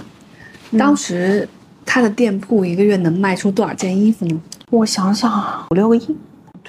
[0.79, 1.47] 当时
[1.85, 4.41] 他的店铺一个月能卖出多少件衣服呢？
[4.71, 6.17] 我想想啊，五六个亿。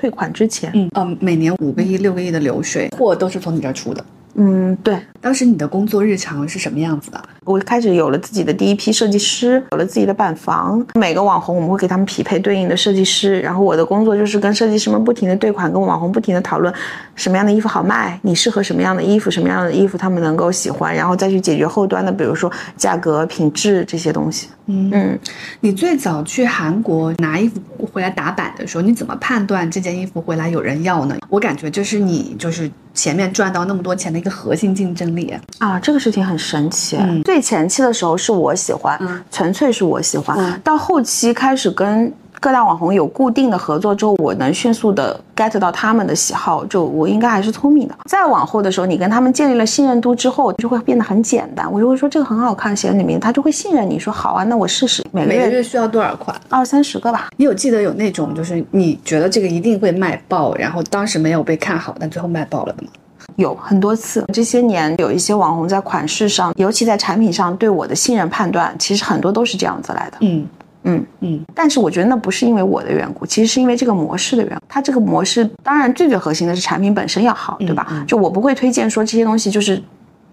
[0.03, 4.03] 退款之前，嗯，呃，每年五个亿、六个亿的流水，货都是从你这儿出的。
[4.35, 7.23] 嗯，对，当时你的工作日常是什么样子的？
[7.45, 10.83] 我开始有了自己的第一批设计师，有了自己的板房。
[10.95, 16.73] 每个网红我们会给他们匹配对应的设计师，然后我的工作就是跟设计师们不停的对款，跟网红不停的讨论
[17.15, 24.47] 什么样的衣服好卖，你适合什么样的衣服，什么样的衣服他们能够喜欢，然后再去解决后端的，比如说价格、品质这些东西。
[24.65, 25.19] 嗯嗯，
[25.59, 31.17] 你最早去韩国拿衣服回来打版的时候，你怎么判断这件衣服回来有人要呢？
[31.29, 36.97] 我感觉就是你就是前面赚到那么多钱的一个核心竞争力啊，这个事情很神奇。
[37.23, 38.99] 最前期的时候是我喜欢，
[39.31, 42.13] 纯粹是我喜欢，到后期开始跟。
[42.43, 47.95] 各大网红有固定的合作之后，我能迅速的 get 到他们的喜好，就我应该还是聪明的。
[48.03, 51.71] 再往后的时候，你跟他们建立了信任度之后，就会变得很简单。
[51.71, 55.01] 我就会说这个很好看，写在里面，他就会信任你，说好啊，那我试试。
[55.13, 56.35] 每个月需要多少款？
[56.49, 57.29] 二三十个吧。
[57.37, 62.89] 你有记得有那种就是你觉得这个一定会卖爆，然后当时没有被看好，但最后卖爆了的吗？
[63.37, 64.25] 有很多次。
[64.33, 70.17] 这些年有一些网红在款式上，尤其在产品上对我的信任判断，其实很多都是这样子来的。
[70.19, 70.45] 嗯。
[70.83, 74.65] 嗯嗯，但是我觉得那不是因为我的缘故，其实是因为这个模式的缘故。
[74.67, 78.03] 它这个模式，当然最最核心的是产品本身要好，对吧？
[78.07, 79.81] 就我不会推荐说这些东西就是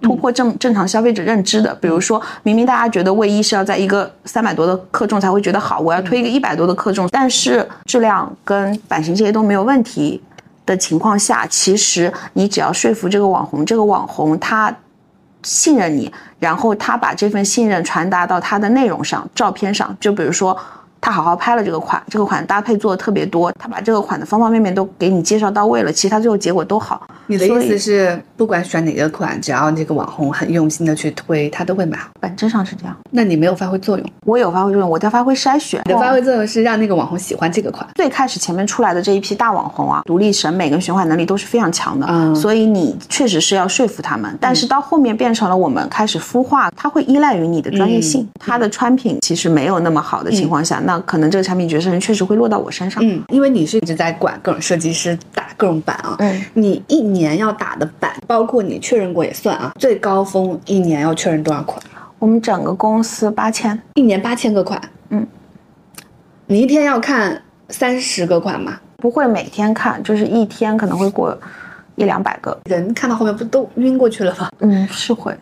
[0.00, 1.74] 突破正正常消费者认知的。
[1.76, 10.20] 比如说明明大家觉得卫衣是要在一个三百多的克重才会觉得好，我要推一个一百多的克重，但是质量跟版型这些都没有问题
[10.66, 14.74] 的情况下，其实你只要说服这个网红，这个网红他。
[15.42, 20.57] 信任你，然后他把这份信任传达到他的内容上、照片上，就比如说。
[21.00, 27.06] 他好好拍了这个款，这个款搭配做的特别多，他把这个款的方方面面都给你介绍到位了，其实他最后结果都好。
[27.26, 31.98] 你的意思是，不管选哪个款，只要这个网红很用心的去推，他都会买。
[32.18, 32.96] 本质上是这样。
[33.10, 34.06] 那你没有发挥作用？
[34.26, 35.80] 我有发挥作用，我在发挥筛选。
[35.86, 37.86] 你的发挥作用是让那个网红喜欢这个款。
[37.94, 44.36] 最开始前面出来的这一批大网红啊，独立审美跟选款能力都是非常强的，嗯，所以你确实是要说服他们。
[44.40, 51.61] 但是到后面变成了我们开始孵化，他会依赖于你的专业性，他的穿品其实没有那么好的情况下，那可能这个产品。
[51.70, 61.81] 决策人确实会落到我身上，嗯，因为你是一直在管各种设计师打各种版啊，嗯，你一年要打的版，包括你确认过也算啊，最高峰一年要确认多少款？
[62.18, 65.24] 我们整个公司八千，一年八千个款，嗯，
[66.46, 68.81] 你一天要看三十个款吗？
[68.96, 71.38] 不会每天看，就是一天可能会过
[71.94, 74.50] 一两百个，人看到后面不都晕过去了吗？
[74.59, 75.33] 嗯，是会，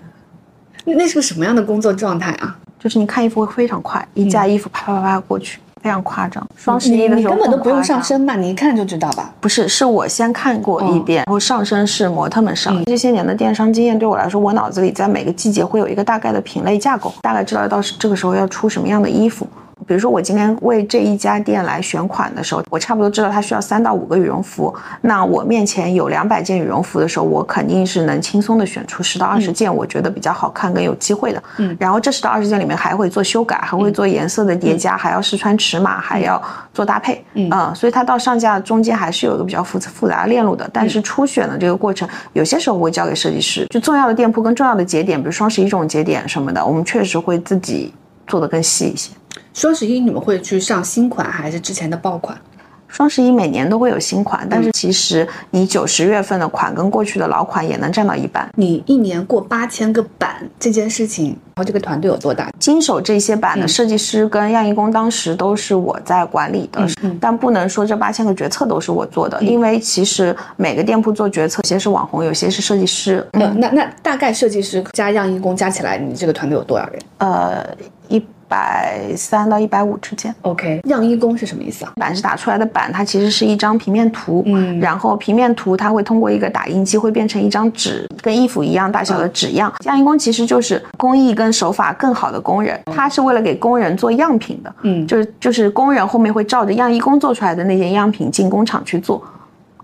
[0.84, 2.58] 那是个什么样的工作状态啊？
[2.78, 5.58] 就是你看衣服会非常快，一架衣服啪啪啪过去。
[5.80, 9.32] 非常夸张，双十一的时候根本都不用上身嘛，你一看就知道吧？
[9.40, 12.84] 不是，是我先看过一遍，然后上身是模特们上。
[12.86, 19.46] 这些年的电商经验对我来说，我脑子里在每个季节会有一个大概的品类架构，大概知道到这个时候要出什么样的衣服。
[19.86, 24.74] 比如说，我今天为这一家店来选款的时候，我差不多知道它需要三到五个羽绒服。
[25.00, 31.42] 那我面前有两百件羽绒服的时候，我肯定是能轻松的选出十到二十件我觉得比较好看跟有机会的。
[31.58, 36.42] 嗯，然后这十到二十件里面还会做修改，还会做颜色的叠加，还要试穿尺码，还要
[36.74, 37.24] 做搭配。
[37.34, 40.68] 嗯，所以它到上架中间还是有一个比较复复杂的链路的。
[40.72, 43.66] 但是初选的这个过程，有些时候我会交给设计师。
[43.70, 47.94] 就重要的店铺跟重要的节点，比如双十一这种节点什么的，我们确实会自己
[48.26, 49.12] 做的更细一些。
[49.58, 52.38] 双十一你们会去上新款还是之前的爆款？
[52.86, 58.48] 双十一每年都会有新款，但是其实你九十月份的款跟过去的老款也能占到一半。
[58.54, 62.48] 你一年过八千个版这件事情，然后这个团队有多大？
[62.60, 66.86] 经手这些版的设计师跟样衣工当时都是我在管理的，
[67.20, 73.26] 但不能说这八千个决策都是我做的，因为其实每个店铺做决策，有些是网红，有些是设计师。
[73.32, 77.02] 嗯，那那大概设计师加样衣工加起来，你这个团队有多少人？
[77.18, 77.66] 呃，
[78.06, 78.24] 一。
[78.48, 80.34] 百三到一百五之间。
[80.42, 81.92] OK，样衣工是什么意思啊？
[81.96, 84.42] 版是打出来的版，它其实是一张平面图。
[84.46, 89.72] 嗯，然后平面图它会通过一个打印机，会变成一张纸，跟衣服一样大小的纸样。
[89.84, 94.74] 样衣工其实就是工艺跟手法更好的工人，他是为了给工人做样品的。
[94.82, 99.22] 嗯，就是就是工人后面会照着样衣工做出来的那件样品进工厂去做。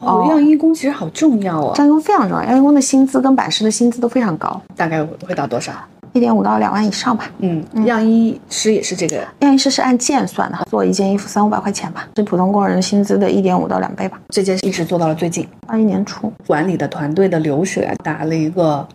[0.00, 1.74] 哦，样衣工其实好重要哦。
[1.77, 4.61] 样衣工非常重要，样衣工的薪资跟版师的薪资都非常高。
[4.77, 5.72] 大概会到多少？
[6.14, 7.29] 一点五到两万以上吧。
[7.38, 9.16] 嗯，样衣师也是这个。
[9.40, 14.18] 样衣师是按件算的，做一件衣服三五百块钱吧，是普通工人薪资的一点五到两倍吧。
[14.29, 16.33] 这件一直做到了最近二一年初。
[16.46, 18.87] 管理的团队的流水达了一个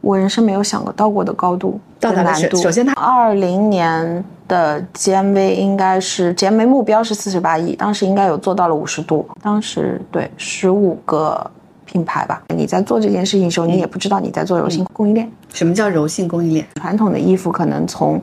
[0.00, 1.78] 我人生没有想过到过的高度。
[2.00, 2.56] 到达难度。
[2.56, 9.22] 首先，他二零年的 GMV 应该是 GMV 目标是四十八亿，当时应该有做到了五十多。
[9.42, 11.50] 当时对十五个。
[11.94, 15.30] 品牌吧，你在做这件事情的时候，你也不知道你在做柔性供应链。
[15.52, 16.66] 什么叫柔性供应链？
[16.74, 18.20] 传统的衣服可能从，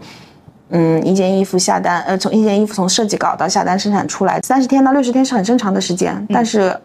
[0.72, 6.28] 嗯，一件衣服下单，呃，从一件衣服从设计稿到下单生产出来，三十天到六十天是很正常的时间。
[6.30, 6.78] 但是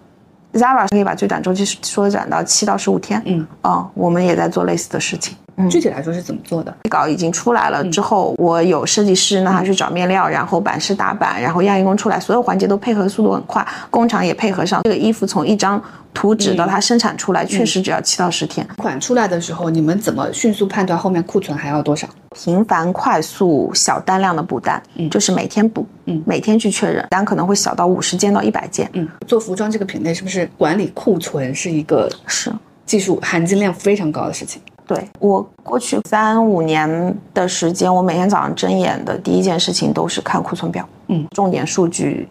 [0.52, 3.20] Zara 可以把最短周期缩短到七到十五天。
[3.26, 5.36] 嗯，哦，我们也在做类似的事情。
[5.70, 6.74] 具体来说是怎么做的？
[6.90, 14.82] 稿已经出来了之后，我有设计师，让他去找面料，然后版式打版，然后样衣工出来，所有环节都配合速度很快，工厂也配合上。
[14.84, 18.66] 这个衣服从一张图纸到它生产出来，确实只要七到十天。
[18.76, 22.06] 款出来的时候，你们怎么迅速判断后面库存还要多少？
[22.34, 32.52] 频繁、快速、小单量的补单，嗯，就是每天补，嗯，每天去确认，单可能会小到五十件到一百件，嗯，做服装这个品类是不是管理库存是一个是
[32.84, 34.60] 技术含金量非常高的事情？
[34.86, 42.28] 对我过去三五年的时间，我每天早上睁眼的第一件事情都是看库存表，嗯，重点数据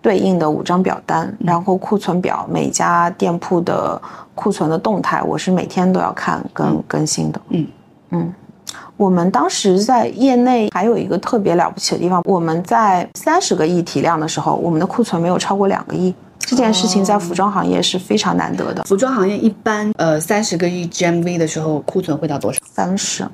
[0.00, 4.00] 对应的五张表单，然后库存表每家店铺的
[4.34, 7.66] 库存的动态，我是每天都要看跟更新的，嗯
[8.10, 8.34] 嗯。
[8.96, 16.14] 我们当时在业内还有一个特别了不起的地方，我们在三十个亿体量的时候，我们的库存没有超过两个亿。
[16.46, 18.84] 这件事情在服装行业是非常难得的。
[18.84, 22.60] 服装行业一般，呃，三十个亿 GMV 的时候，库存会到多少？
[22.64, 23.26] 三十，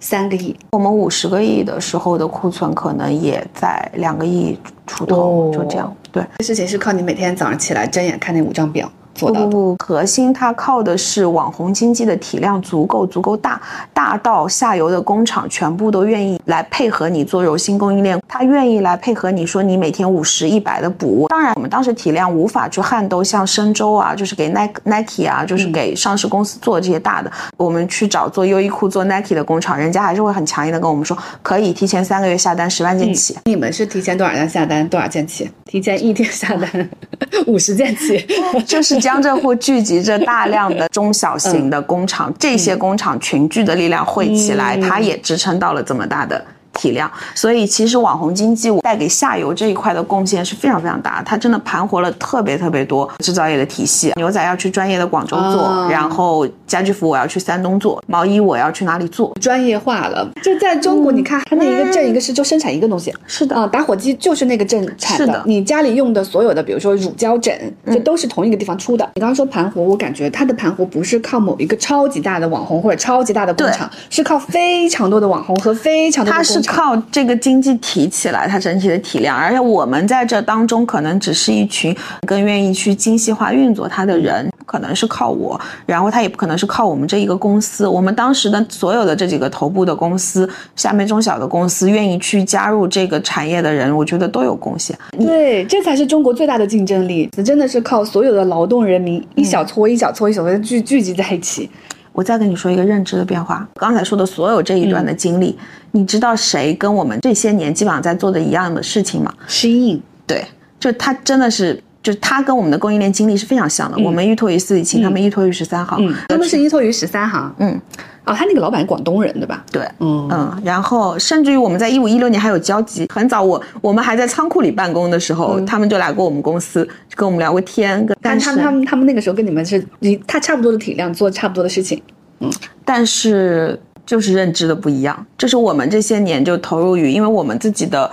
[0.00, 0.56] 三个亿。
[0.72, 5.94] 我们五十个亿的时候的库存可能也在两个亿出头，就这样。
[6.10, 8.90] 对，这事情是靠你每天早上起来睁眼看那五张表。
[9.18, 13.60] 不不不，核心它靠的是网红经济的体量足够足够大，
[13.92, 21.26] 大到下游的工厂全部都愿意来配合你做柔性供应链，他愿意来配合你说你每天五十一百的补。
[21.28, 27.30] 当然，我们当时体量无法去撼动像深州啊，就是给 Nike Nike 啊，就是给上市公司做这些大的。
[27.56, 33.36] 我们去找做优衣库做 Nike 的工厂，人家还是会很强硬的跟我们说，可以提前三个月下单十万件起。
[33.44, 35.48] 你们是提前多少天下单多少件起？
[35.66, 36.90] 提前一天下单
[37.46, 38.26] 五十件起，
[38.66, 39.03] 就是。
[39.04, 46.42] 江浙沪聚集着大量的中小型的工厂，这些工厂群聚的力量汇起来，它也支撑到了这么大的。
[46.84, 54.12] 体量，所以其实网红经济带给下游这一块的贡献是非常非常大，它真的盘活了特别特别多制造业的体系。
[54.16, 59.32] 牛仔要去专业的广州做，然后家居服我要去山东做，毛衣我要去哪里做？
[59.40, 60.28] 专业化了。
[60.42, 65.42] 就在中国，你看它那一个镇一个市就生产一个东西，是的啊，打火机就是那个镇产的。
[65.46, 69.08] 你家里用的所有的，比如说乳胶枕，这都是同一个地方出的。
[69.14, 76.73] 你刚刚说盘活，我感觉它的盘活不是靠某一个超级大的网红或者超级大的工厂，是靠非常多的网红和非常多的工厂。
[76.74, 87.86] 靠这个经济提起来，它整体的体量，而且我们在这当中可能只是一群更愿意去精细化运作它的人，可能是靠我，然后他也不可能是靠我们这一个公司。
[87.86, 94.98] 我们当时的所有的这几个头部的公司，下面中小的公司愿意去加入这个产业的人，我觉得都有贡献。
[95.16, 101.70] 对，这才是中国最大的竞争力，真的是靠所有的劳动人民一小撮一小撮一小撮聚聚集在一起。
[102.14, 105.58] 我再跟你说一个认知的变化，刚才说的所有这一段的经历，
[105.90, 109.34] 你知道谁跟我们这些年基本上在做的一样的事情吗？
[109.48, 110.46] 新印，对，
[110.78, 113.98] 就他真的是，就是他跟我们的供应链经历是非常像的。
[113.98, 117.80] 我们依托于四季青，他们依托于十三行，他们是依托于十三行，嗯。
[118.26, 119.62] 哦，他那个老板广东人对吧？
[119.70, 128.06] 对，嗯嗯，然后甚至于我们在一五一六年还有交集，很早我我们还在仓库里办公的时候，他们就来过我们公司，跟我们聊过天。
[128.22, 132.02] 但他们他们他们那个时候跟你们是你他差不多的体量，做差不多的事情，
[132.40, 132.50] 嗯，
[132.82, 138.10] 但是就是认知的不一样，就是我们这些年就投入于，因为我们自己的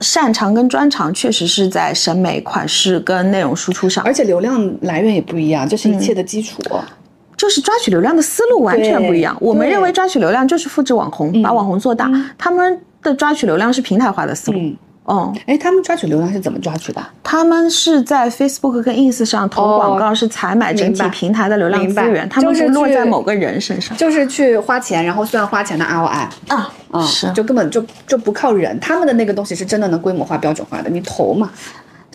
[0.00, 6.62] 擅长跟专长确实是在审美、款式跟内容输出上，而且流量来源也不一样，这是一切的基础。
[7.36, 9.36] 就是抓取流量的思路完全不一样。
[9.40, 12.10] 我们认为抓取流量就是复制网红，把网红做大。
[12.38, 14.58] 他们的抓取流量是平台化的思路。
[15.06, 17.00] 哦，哎，他们抓取流量是怎么抓取的？
[17.22, 22.28] 他们是在 Facebook 跟 Ins 上投广告，是采买整体平台的流量资源。
[22.28, 28.78] 他们是落在某个人身上，就是去花钱，然后算花钱的 ROI 啊啊，是，就根本就就不靠人。
[28.80, 31.50] 他们的那个东西是真的能规模化、标准化的，你投嘛。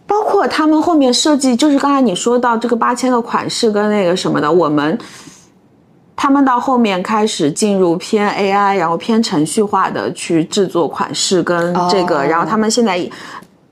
[0.06, 4.97] 包括他们后面设计，就是刚才你说到这个八千个款式跟那个什么的，我们
[6.21, 13.10] 他们到后面开始进入偏 AI，然后偏程序化的去制作款式跟这个，然后他们现在。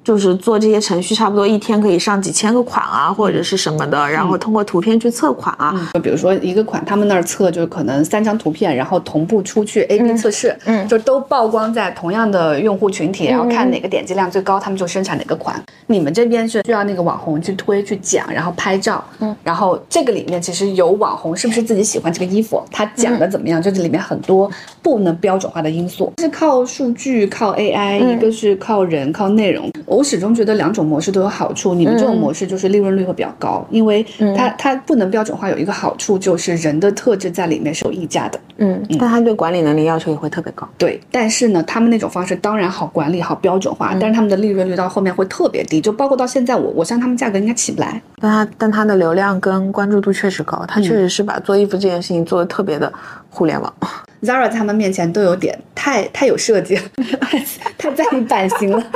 [0.10, 5.88] 就是做这些程序，差不多一天可以上几千个款啊，或者是什么的，然后通过图片去测款啊。
[5.94, 15.64] 就比如说一个款，他们那儿测就是可能三张图片，然后同步出去 A/B 测试，嗯，就都曝光在同样的用户群体，然后看哪个点击量最高，他们就生产哪个款。
[15.86, 24.50] 你们这边是需要那个网红去推去讲，然后拍照，嗯，然后这个里面其实有网红是不是自己喜欢这个衣服，他讲的怎么样，就这里面很多
[24.82, 29.72] 不能标准化的因素，是靠数据，靠 AI，一个是靠人，靠内容。
[29.86, 29.99] 我。
[30.00, 31.74] 我始终觉得两种模式都有好处。
[31.74, 34.02] 你们这种模式就是利润率会比较高，因为
[34.38, 38.40] 它它不能标准化，有一个好处就是人的特质在里面是有溢价的。
[38.60, 40.66] 嗯，但他对管理能力要求也会特别高。
[40.78, 48.02] 对，但是呢，他们那种方式当然好管理、好标准化，但是他们的利润率到后面会特别低，就包括到现在，我我像他们价格应该起不来。
[48.22, 52.92] 但他但他的流量跟关注度确实高，他确实是把做衣服这件事情做的特别的
[53.30, 53.74] 互联网。
[54.22, 56.82] Zara 在他们面前都有点太太有设计了，
[57.22, 57.40] 太
[57.78, 58.84] 太在意版型了。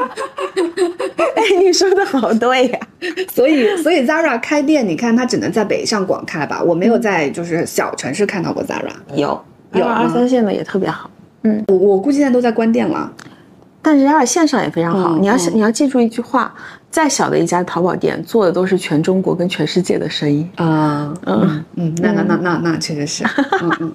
[1.36, 2.80] 哎，你说的好对呀。
[3.32, 6.62] 所以所以 Zara 开店，你看它只能在北上广开吧？
[6.62, 8.92] 我没有在就是小城市看到过 Zara。
[9.16, 9.42] 有
[9.74, 11.10] 有二三线的也特别好。
[11.44, 13.10] 嗯，我我估计现在都在关店了。
[13.82, 15.18] 但是 Zara 线上也非常好。
[15.18, 16.54] 你要你要记住一句话：
[16.92, 20.46] 再小的一家淘宝店，做的都是全中国跟全世界的生意。
[20.56, 23.24] 啊嗯嗯，那那那那那确实是。
[23.62, 23.94] 嗯 嗯。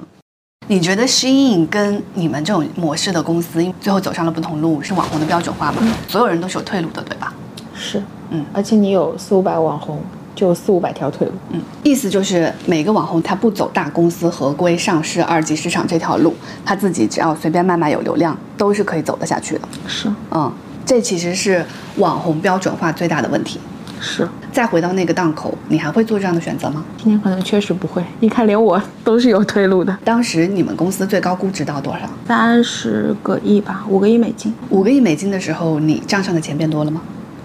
[0.70, 5.82] 你觉得 Shein 跟你们这种模式的公司，最后走上了不同路，是网红的标准化吗？
[6.06, 7.32] 所有人都是有退路的，对吧？
[7.74, 9.98] 是，嗯，而且你有四五百网红，
[10.34, 11.32] 就有四五百条退路。
[11.52, 16.34] 嗯，意思就是每个网红他不走大公司合规上市二级市场这条路，
[16.66, 19.62] 他自己只要随便卖卖有流量，都是可以走得下去的。
[19.86, 20.52] 是，嗯，
[20.84, 21.64] 这其实是
[21.96, 23.58] 网红标准化最大的问题。
[24.00, 26.84] 是，再回到那个档口，你还会做这样的选择吗？
[26.96, 28.02] 今天可能确实不会。
[28.20, 29.96] 你看，连我都是有退路的。
[30.04, 32.00] 当时你们公司最高估值到多少？
[32.26, 34.54] 三十个亿吧，五个亿美金。
[34.70, 37.00] 五个亿美金的时候，你账上的钱变多了吗？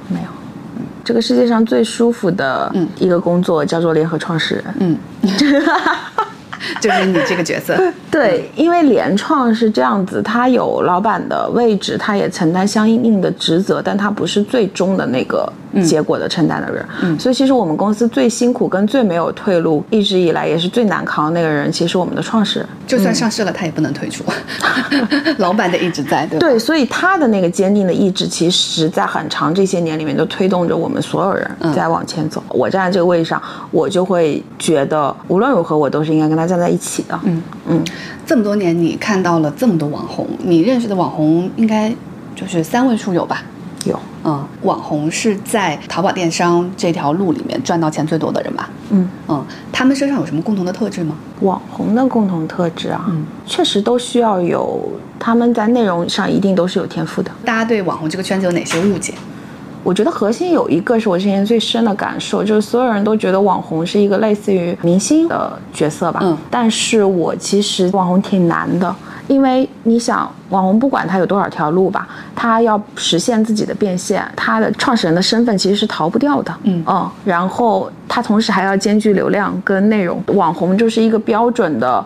[0.07, 0.27] 没有。
[0.77, 4.75] 嗯，这个世界上最舒服的一个工作叫做联合创始人。
[4.79, 4.97] 嗯。
[6.79, 7.77] 就是你这个角色，
[8.09, 15.51] 对，因为联创是这样子，他有老板的位置，他也承担相应的职责，但他不是最终的那个
[15.81, 16.85] 结果的承担的人。
[17.01, 24.23] 嗯，所以其实我们公司最辛苦跟最没有退路，一直以来也是最难扛的那个人，其实我们的创始人，就算上市了，他也不能退出，
[25.39, 32.43] 老板得一直在，对对，所以他的那个坚定的意志，其实在很长这些年里面都推动着我们所有人在往前走。
[32.49, 36.43] 我站在这个位置上，我就会觉得无论如何，我都是应该跟他。
[36.43, 37.83] 站在一起的，嗯嗯，
[38.25, 41.89] 这么多年你看到了这么多网红，你认识的网红应该
[42.35, 43.41] 就是三位数有吧？
[43.85, 48.69] 有，嗯，网红是在淘宝电商这条路里面赚到钱最多的人吧？
[48.91, 51.15] 嗯嗯，他们身上有什么共同的特质吗？
[51.41, 57.31] 网红的共同特质啊，嗯，确实都需要有，他们在内容上一定都是有天赋的。
[57.43, 59.13] 大家对网红这个圈子有哪些误解？
[59.83, 66.21] 我觉得核心有一个是我之前最深的感受，就是所有人都觉得网红是一个类似于明星的角色吧。
[66.23, 66.37] 嗯。
[66.49, 68.95] 但是我其实网红挺难的，
[69.27, 76.53] 因为你想，网红不管他有多少条路吧，他要实现自己的变现，他的创始人的身份其实是逃不掉的。
[76.63, 77.09] 嗯嗯。
[77.23, 82.05] 然后他同时还要兼具流量跟内容，网红就是一个标准的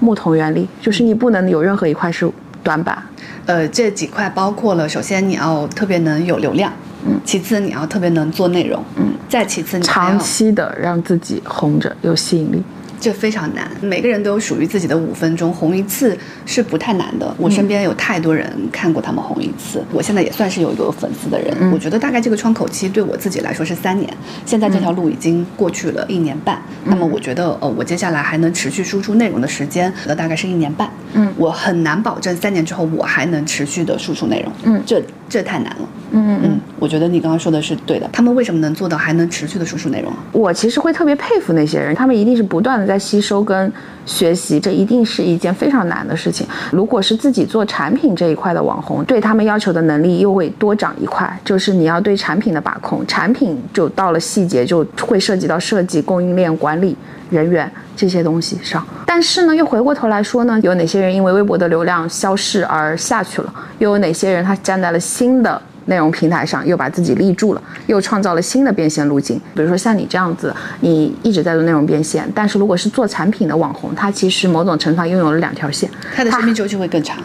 [0.00, 2.30] 木桶原理，就是你不能有任何一块是
[2.62, 3.02] 短板。
[3.46, 6.70] 呃，这几块包括了，首先你要特别能有流量。
[7.04, 12.62] 嗯，其次你要特别能做内容，嗯，再其次你长期的让自己红着有吸引力。
[13.02, 17.34] 这非常难，每个人都有属于自己的五分钟，红一次是不太难的。
[17.36, 21.72] 我身边有太多人看过他们红一次，我现在也算是有一个粉丝的人。
[21.72, 24.08] 我觉得大概这个窗口期对我自己来说是三年，
[24.46, 26.62] 现在这条路已经过去了一年半。
[26.84, 30.88] 那么我觉得，呃，我接下来还能持续输出内容的时间，那大概是一年半。
[31.14, 34.52] 嗯，我很难保证三年之后我还能持续的输出内容。
[34.62, 35.02] 嗯，这
[35.32, 35.88] 这太难了。
[36.14, 38.08] 嗯嗯嗯，我觉得你刚刚说的是对的。
[38.12, 40.12] 他们为什么能做到还能持续的输出内容？
[40.30, 42.92] 我其实会特别佩服那些人，他们一定是不断的在。
[42.92, 43.72] 在吸收跟
[44.04, 46.46] 学习，这一定是一件非常难的事情。
[46.70, 56.94] 如果是自己做产品这一块的网红，对他们要求的能力又会多长一块，就是你要对产品的把控，产品就到了细节，就会涉及到设计、供应链管理、
[57.32, 58.86] 人员这些东西上。
[59.06, 63.52] 但是呢，又回过头来说呢，有哪些人因为微博的流量消逝而下去了？
[63.78, 65.60] 又有哪些人他站在了新的？
[65.86, 69.36] 内容平台上又把自己立住了，又创造了新的变现路径。
[69.52, 77.18] 比如说像你这样子，你一直在做内容变现，但是如果是做产品的网红，他其实某种程度上拥有了两条线，他的生命周期会更长。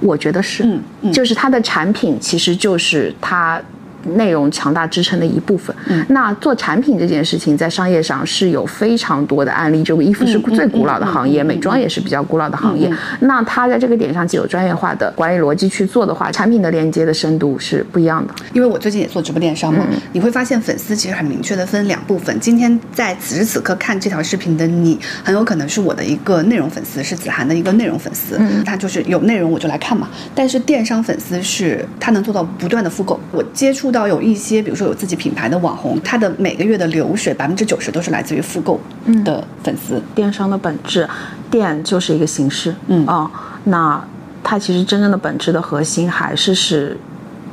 [0.00, 0.62] 我觉得是，
[1.00, 3.58] 嗯，就是他的产品其实就是他。
[4.14, 5.74] 内容强大支撑的一部分。
[5.86, 9.82] 嗯，那做产品这件事情在商业上是有非常多的案例。
[9.82, 12.90] 这个衣服是最古老的行业，美妆也是比较古老的行业。
[13.20, 18.34] 那它在这个点上既有专业化的管理逻辑去做的话，产品的连接的深度是不一样的。
[18.52, 22.38] 因为我最近也做直播电商嘛，你会发现粉丝其实很明确的分两部分。
[22.38, 28.36] 今天在此时此刻看这条视频的你，很有可能是我的一个内容粉丝，是子涵的一个内容粉丝。
[28.38, 30.08] 嗯，他就是有内容我就来看嘛。
[30.34, 33.18] 但是电商粉丝是他能做到不断的复购。
[33.32, 33.86] 我接触。
[33.96, 38.78] 到有一些，比如说有自己品牌的网红，他的每个月的流水百分之九十都是来自于复购
[39.24, 40.02] 的粉丝。
[40.14, 41.08] 电商的本质，
[41.50, 43.30] 店就是一个形式，嗯啊，
[43.64, 44.02] 那
[44.44, 46.96] 它其实真正的本质的核心还是是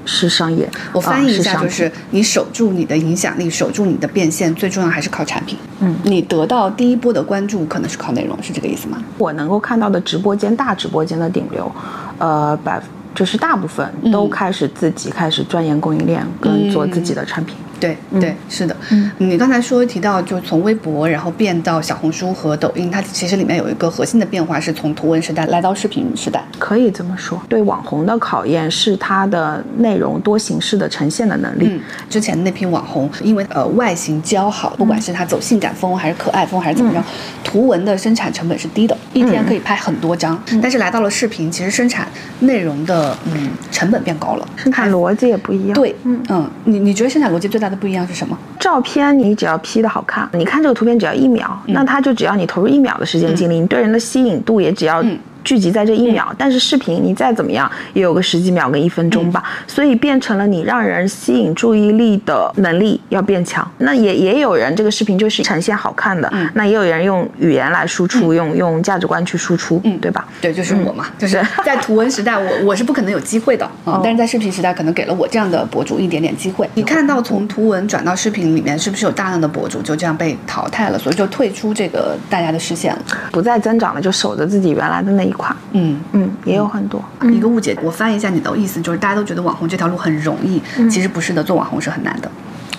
[0.06, 0.70] 是商业。
[0.92, 5.58] 我翻译一下，呃就是你守住你的影响力，守住你的变现，最重要还是靠产品。
[5.80, 9.02] 嗯，你得到第一波的关注，可能是靠内容，是这个意思吗？
[9.18, 11.72] 我能够看到的直播间大直播间的顶流，
[12.18, 12.82] 呃，百
[13.14, 17.56] 就是大部分都开始自己开始钻研供应链，跟做自己的产品。
[17.84, 18.74] 对对，是的。
[18.92, 26.42] 嗯，你刚才说提到，就从微博然后变到小红书和抖音，它其实里面有一个核心的变化，是从图文时代来到视频时代。
[26.58, 31.68] 可以这么说，对网红的考验是它的内容多形式的呈现的能力。
[31.70, 37.04] 嗯，之前那批网红，因为呃外形姣好，不管是他走性感风还是可爱风还是怎么样，
[37.44, 40.42] 图文的生产成本是低的，一天可以拍很多张。
[40.62, 42.08] 但是来到了视频，其实生产
[42.40, 45.74] 内容的嗯成本变高了，生产逻辑也不一样。
[45.74, 48.38] 对，嗯你你觉得生产逻辑最大的不一样是什么？
[48.60, 55.04] 照片你只要 P 的好看，你看这个图片只要一秒，那它就只要你投入一秒的时间精力，你对人的吸引度也只要。
[55.44, 63.70] 聚集在这一秒，但是视频你再怎么样也有个十几秒跟一分钟吧，所以变成了你让人吸引注意力的能力要变强。
[63.80, 70.26] 那也也有人这个视频就是呈现好看的，那也有人用语言来输出，用用价值观去输出，嗯，对吧？
[70.42, 76.70] 对，就是我嘛，就是在图文时代，我我是不可能有机会的啊， 但是在视频时代，可能给了我这样的博主一点点机会。
[76.74, 86.00] 你看到从图文转到视频里面，是不是有大量的博主就这样被淘汰了，所以就退出这个大家的视线了，不再增长了，就守着自己原来的那一块，嗯。
[86.14, 87.78] 嗯，也有很多、一个误解。
[87.82, 92.30] 我翻译一下你的意思，就是大家都觉得网红这条路很容易，其实不是的，做网红是很难的。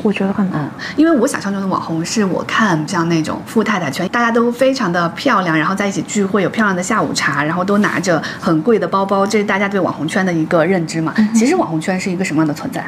[0.02, 11.14] 我觉得很难，因为我想象中的网红是我看像那种富太太圈，大家都非常的漂亮，然后在一起聚会，有漂亮的下午茶，然后都拿着很贵的包包，这是大家对网红圈的一个认知嘛。
[11.34, 12.84] 其实网红圈是一个什么样的存在？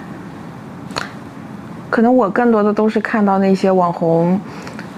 [1.89, 4.39] 可能我更多的都是看到那些网红。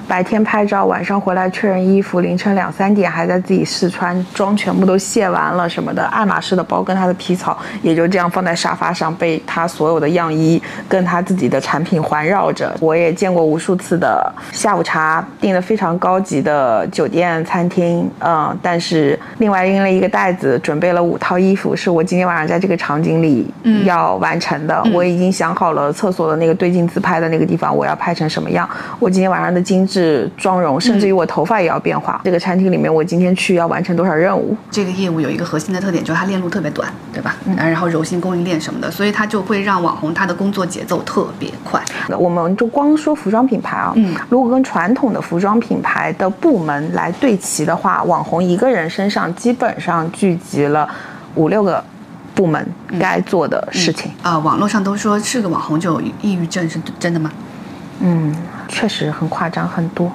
[0.09, 6.03] 白天拍照，晚上回来确认衣服，凌晨两三点还在自己试穿，妆全部都卸完了什么的。
[6.07, 12.75] 爱马仕的包跟他的皮草也就这样放在沙发上，被他所有的样衣跟他自己的产品环绕着。
[12.81, 23.47] 我也见过无数次的下午茶，订的非常高级的酒店餐厅，嗯，但是另外拎了一个袋子，准备了五套衣服，是我今天晚上在这个场景里
[23.85, 24.83] 要完成的。
[24.95, 28.67] 我已经想好了厕所的那个对镜自拍的那个地方，我要拍成什么样。
[28.99, 29.98] 我今天晚上的精致。
[29.99, 32.21] 是妆容，甚至于我头发也要变化。
[32.23, 34.57] 这个餐厅里面，我今天去要完成多少任务？
[34.71, 37.35] 这个业务有一个核心的特点，就是它链路特别短，对吧？
[37.47, 41.83] 嗯，然后柔性供应链什么的，所以它就会让网红他的工作节奏特别快。
[42.17, 50.89] 我们就光说服装品牌啊，嗯，如果跟传统的服装品牌的部门来对齐的话，网红一个人身上基本上聚集了
[51.35, 51.83] 五六个
[52.37, 52.65] 部门
[53.01, 54.13] 该做的事情。
[54.23, 57.33] 啊、呃，网络上都说是个网红就有抑郁症，是真的吗？
[58.01, 58.33] 嗯，
[58.69, 60.13] 确实很夸张，很多。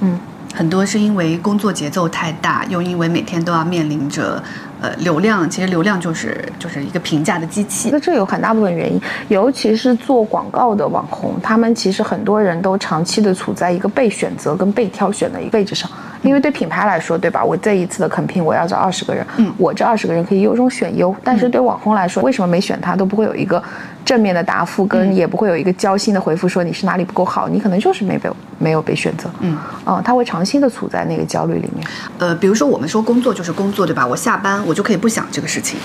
[0.00, 0.18] 嗯，
[0.54, 4.42] 很多是因为工作节奏太大，又因为每天都要面临着
[4.80, 7.90] 呃流量，其实流量就是就是一个评价的机器。
[7.92, 15.90] 那这有很大部分原因，尤其是做广告的网红，他们其实很多人都长期的处在一个被选择跟被挑选的一个位置上。
[16.20, 17.44] 因为对品牌来说，对吧？
[17.44, 21.14] 我这一次的肯聘我要找二十个人，嗯，我这二十个人可以优中选优。
[21.22, 23.62] 但是对网红来说，为什么没选他，都不会有一个
[24.08, 29.54] 正面的答复，跟也不会有一个交心的回复，说你是哪里不够好，你可能就是没被没有被选择，嗯，
[29.84, 31.86] 啊，他会长期的处在那个焦虑里面。
[32.16, 34.06] 呃，比如说我们说工作就是工作，对吧？
[34.06, 35.78] 我下班我就可以不想这个事情，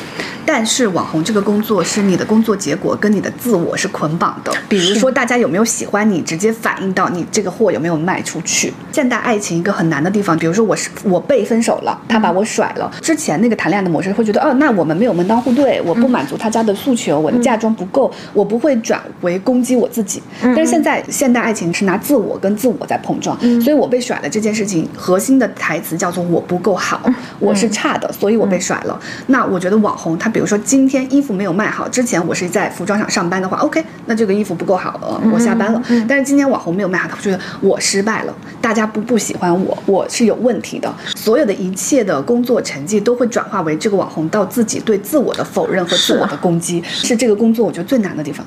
[0.45, 4.53] 但是网红这个工作是你的工作结果跟你的自我是捆绑的。
[4.69, 8.73] 比如说大家有没有喜欢你，直接反映到你这个货有没有卖出去。
[8.93, 20.21] 现代爱情一个很难的地方，比如说我是我被分手了，他把我甩了，之前那个谈恋爱的模式会觉得，哦，那我们没有门当户对，我不满足他家的诉求，我的嫁妆不够，我不会转为攻击我自己。
[20.41, 27.01] 但是现在现代爱情是拿自我跟自我在碰撞，所以我被甩了这件事情核心的台词叫做我不够好，
[27.39, 28.99] 我是差的，所以我被甩了。
[29.27, 35.81] 那我觉得网红他比如说今天衣服没有卖好，之前我是在服装厂上班的话，OK，那这个衣服不够好了，我下班了。
[36.07, 40.93] 但是今天网红没有卖好，他觉得我失败了，大家不不喜欢我，我是有问题的。
[41.15, 48.45] 所有的一切的工作成绩都会转化为这个网红到自己对自我的否认和自我的攻击，是这个工作我觉得最难的地方。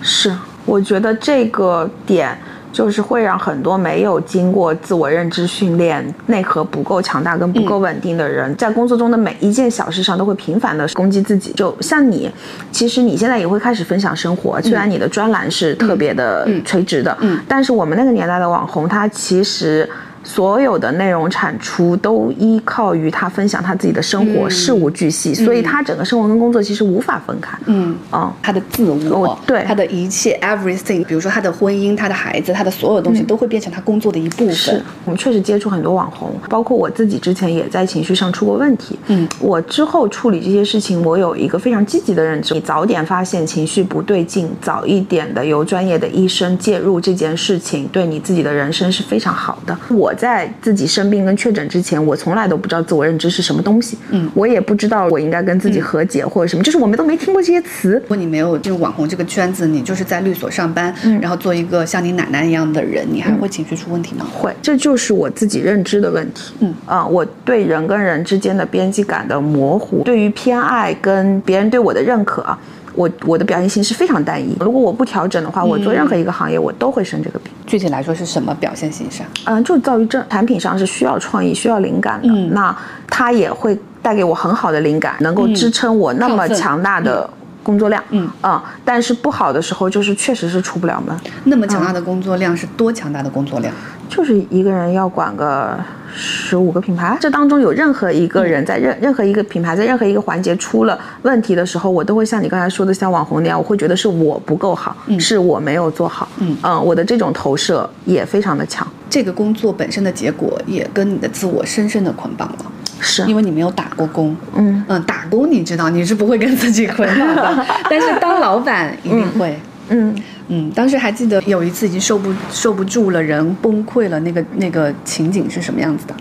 [0.00, 0.32] 是，
[0.64, 2.38] 我觉得这个点。
[2.72, 11.52] 就是会让很多没有经过自我认知训练、内核不够强大跟不够稳定的人，在工作中的每一件小事上都会频繁的攻击自己。
[11.54, 12.30] 就像你，
[12.70, 19.90] 其实你现在也会开始分享生活，虽然你的专栏是特别的垂直的，嗯，但是我们那个年代的网红，他其实。
[20.32, 27.58] 所有的内容产出都依靠于他分享他自己的生活，事无巨细，所以他整个生活跟工作其实无法分开。
[27.66, 34.54] 嗯啊，他的自我我，对他的一切 everything，比如说他的婚姻、他的孩子、他的所有东西，都会变成他工作的一部分。
[34.54, 38.96] 是我们确实接触很多网红，包括我自己之前也在情绪上出过问题。
[39.08, 49.76] 嗯，我之后处理这些事情，我有一个非常积极的认知：你早点发现情绪不对劲，早一点的由专业的医生介入这件事情，对你自己的人生是非常好的。
[49.88, 53.96] 我在自己生病跟确诊之前，我从来都不知道自我认知是什么东西。
[54.10, 57.94] 嗯我也不知道我应该跟自己和解或者什么，就是我们都没听过这些词。
[57.94, 64.26] 如果你没有进入网红这个圈子，你就是在律所上班，嗯然后做一个像你奶奶一样的人，你还会情绪出问题吗？
[64.30, 66.52] 会，这就是我自己认知的问题。
[66.60, 72.58] 嗯啊、我对人跟人之间的边际感的模糊，对于偏爱跟别人对我的认可啊，
[72.94, 74.56] 我我的表现形式非常单一。
[74.60, 77.52] 如果我不调整的话，我做任何一个行业我都会生这个病。
[77.66, 79.28] 具体来说是什么表现形式啊？
[79.44, 82.76] 嗯，就是躁郁症，产品上是需要创意、需要灵感的，嗯那
[83.08, 87.28] 它也会带给我很好的灵感，能够支撑我那么强大的
[87.62, 88.02] 工作量。
[88.10, 91.16] 嗯啊、但是不好的时候就是确实是出不了门。
[91.44, 93.72] 那么强大的工作量是多强大的工作量？
[94.08, 95.78] 就是一个人要管个
[96.14, 106.56] 十五个品牌，这当中有任何一个人在任、任何一个品牌在任何一个环节出了问题的时候，我都会像你刚才说的，像网红那样，我会觉得是我不够好，是我没有做好，嗯。
[106.84, 113.24] 我的这种投射也非常的强，这个工作本身的结果也跟你的自我深深的捆绑了，是。
[113.26, 114.36] 因为你没有打过工。
[114.54, 114.84] 嗯。
[114.88, 119.50] 嗯，打工你知道你是不会跟自己捆绑的， 但是当老板一定会。
[119.50, 120.16] 嗯，嗯
[120.48, 126.14] 嗯，当时还记得有一次已经受不受不住了，人崩溃了，那个那个情景是什么样子的？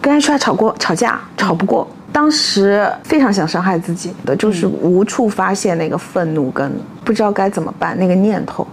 [0.00, 1.88] 跟 HR 吵过吵架，吵不过。
[2.12, 6.70] 当时非常想伤害自己的，就是无处发泄那个愤怒跟
[7.04, 8.66] 不知道该怎么办那个念头，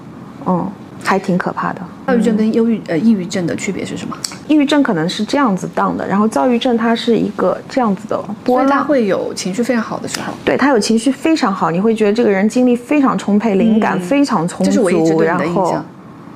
[0.46, 0.70] 嗯，
[1.04, 1.82] 还挺可怕的。
[2.12, 4.18] 躁郁症跟忧郁呃抑郁症的区别是什么？
[4.50, 10.34] 抑郁症可能是这样子荡的，然后躁郁症它是一个这样子的波所以他，会有情绪非常好的时候。
[10.44, 15.86] 对他有情绪非常好，你会觉得这个人精力非常充沛，灵感非常充足，这是我一直对你然后的印象。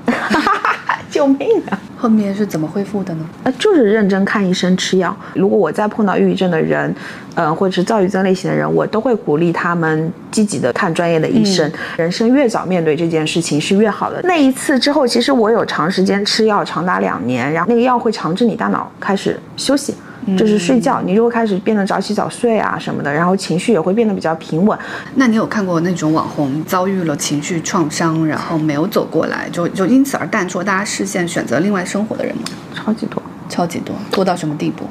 [1.11, 1.79] 救命啊！
[1.97, 3.25] 后面是怎么恢复的呢？
[3.43, 5.15] 呃，就是认真看医生吃药。
[5.33, 6.93] 如果我再碰到抑郁症的人，
[7.33, 11.71] 呃，或者是躁郁症类型的人，我都会鼓励他们积极的看专业的医生。
[11.97, 14.21] 人生越早面对这件事情是越好的。
[14.23, 19.93] 那一次之后，其实我有长时间吃药，长达两年，然后那个药会强制你大脑开始休息。
[20.37, 24.77] 就是睡觉，你就会开始变得早起早睡啊什么的，然后情绪也会变得比较平稳。
[25.15, 32.43] 那你有看过那种网红遭遇了情绪创伤，然后没有走过来，就就因此而淡出了大家视线，选择另外生活的人吗？
[32.73, 34.85] 超级多，超级多，多到什么地步？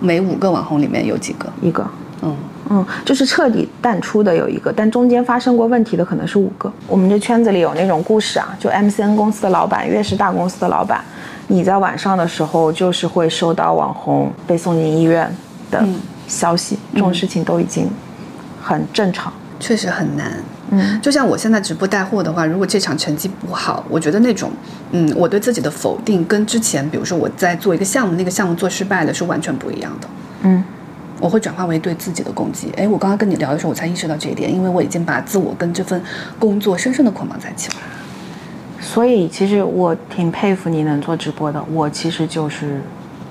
[0.00, 1.46] 每五个网红里面有几个？
[1.60, 1.86] 一个，
[2.22, 2.36] 嗯，
[2.70, 6.72] 嗯，就是彻底淡出的有一个，但中间发生过问题的可能是五个。
[6.86, 11.04] 我们这圈子里有那种故事啊，就 MCN 公司的老板，越是大公司的老板，
[11.50, 15.28] 你在晚上的时候就是会收到网红被送进医院
[15.68, 15.84] 的
[16.28, 17.90] 消息，这种事情都已经
[18.62, 19.32] 很正常。
[19.58, 20.32] 确实很难。
[20.70, 24.52] 嗯，就像我现在直播带货的话，如果这场成绩不好，我觉得那种，
[24.92, 30.08] 嗯，我对自己的否定跟之前，比如说我在做一个项目，那个项目做失败了，是完全不一样的。
[30.42, 30.62] 嗯，
[31.18, 32.72] 我会转化为对自己的攻击。
[32.76, 36.00] 哎，我刚刚跟你聊的时候，我才意识到这一点，因为我已经把自我跟这份
[36.38, 37.74] 工作深深的捆绑在一起了。
[38.80, 42.80] 所以其实我挺佩服你能做直播的，我其实就是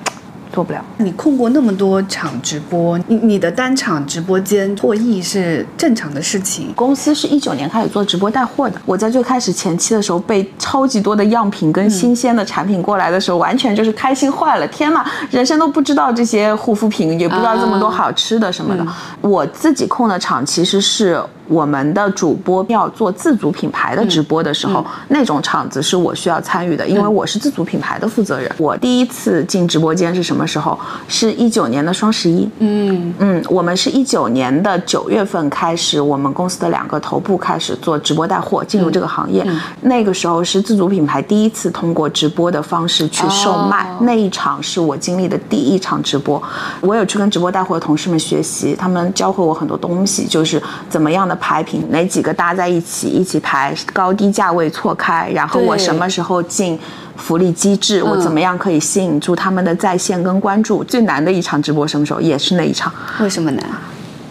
[0.54, 0.84] 做不了。
[0.98, 6.72] 你控过那么多场直播，你你的单场直播间破亿是正常的事情。
[6.76, 8.82] 公司是一九年开始做直播带货的。
[8.86, 14.68] 我在最开始前期的时候，被超级多的样品跟新鲜的产品过来的时候，完全就是开心坏了。
[14.68, 18.86] 天呐，人生都不知道这些护肤品，也不知道这么多好吃的什么的。
[19.22, 21.20] 我自己控的场其实是。
[21.50, 28.50] 我们的主播要做自主品牌的直播的时候，那种场子是我需要参与的，因为我是自主品牌的负责人。
[28.58, 30.80] 我第一次进直播间是什么时候？
[31.08, 32.48] 是一九年的双十一。
[32.60, 39.46] 嗯嗯，我们是一九年的九月份开始，我们公司的两个头部开始做直播带货，进入这个行业。
[39.82, 46.42] 那个时候是自主品牌第一次通过直播的方式去售卖，哦那一场是我经历的第一场直播。
[46.82, 56.80] 我有去跟直播带货的同事们学习，他们教会我很多东西，就是怎么样的排品，哪几个搭在一起一起排，高低价位错开，然后我什么时候进。
[57.20, 60.82] 福利机制，我怎么样可以吸引住他们的在线跟关注？
[60.86, 62.22] 最难的一场直播什么时候？
[62.22, 62.90] 也是那一场。
[63.20, 63.62] 为什么难？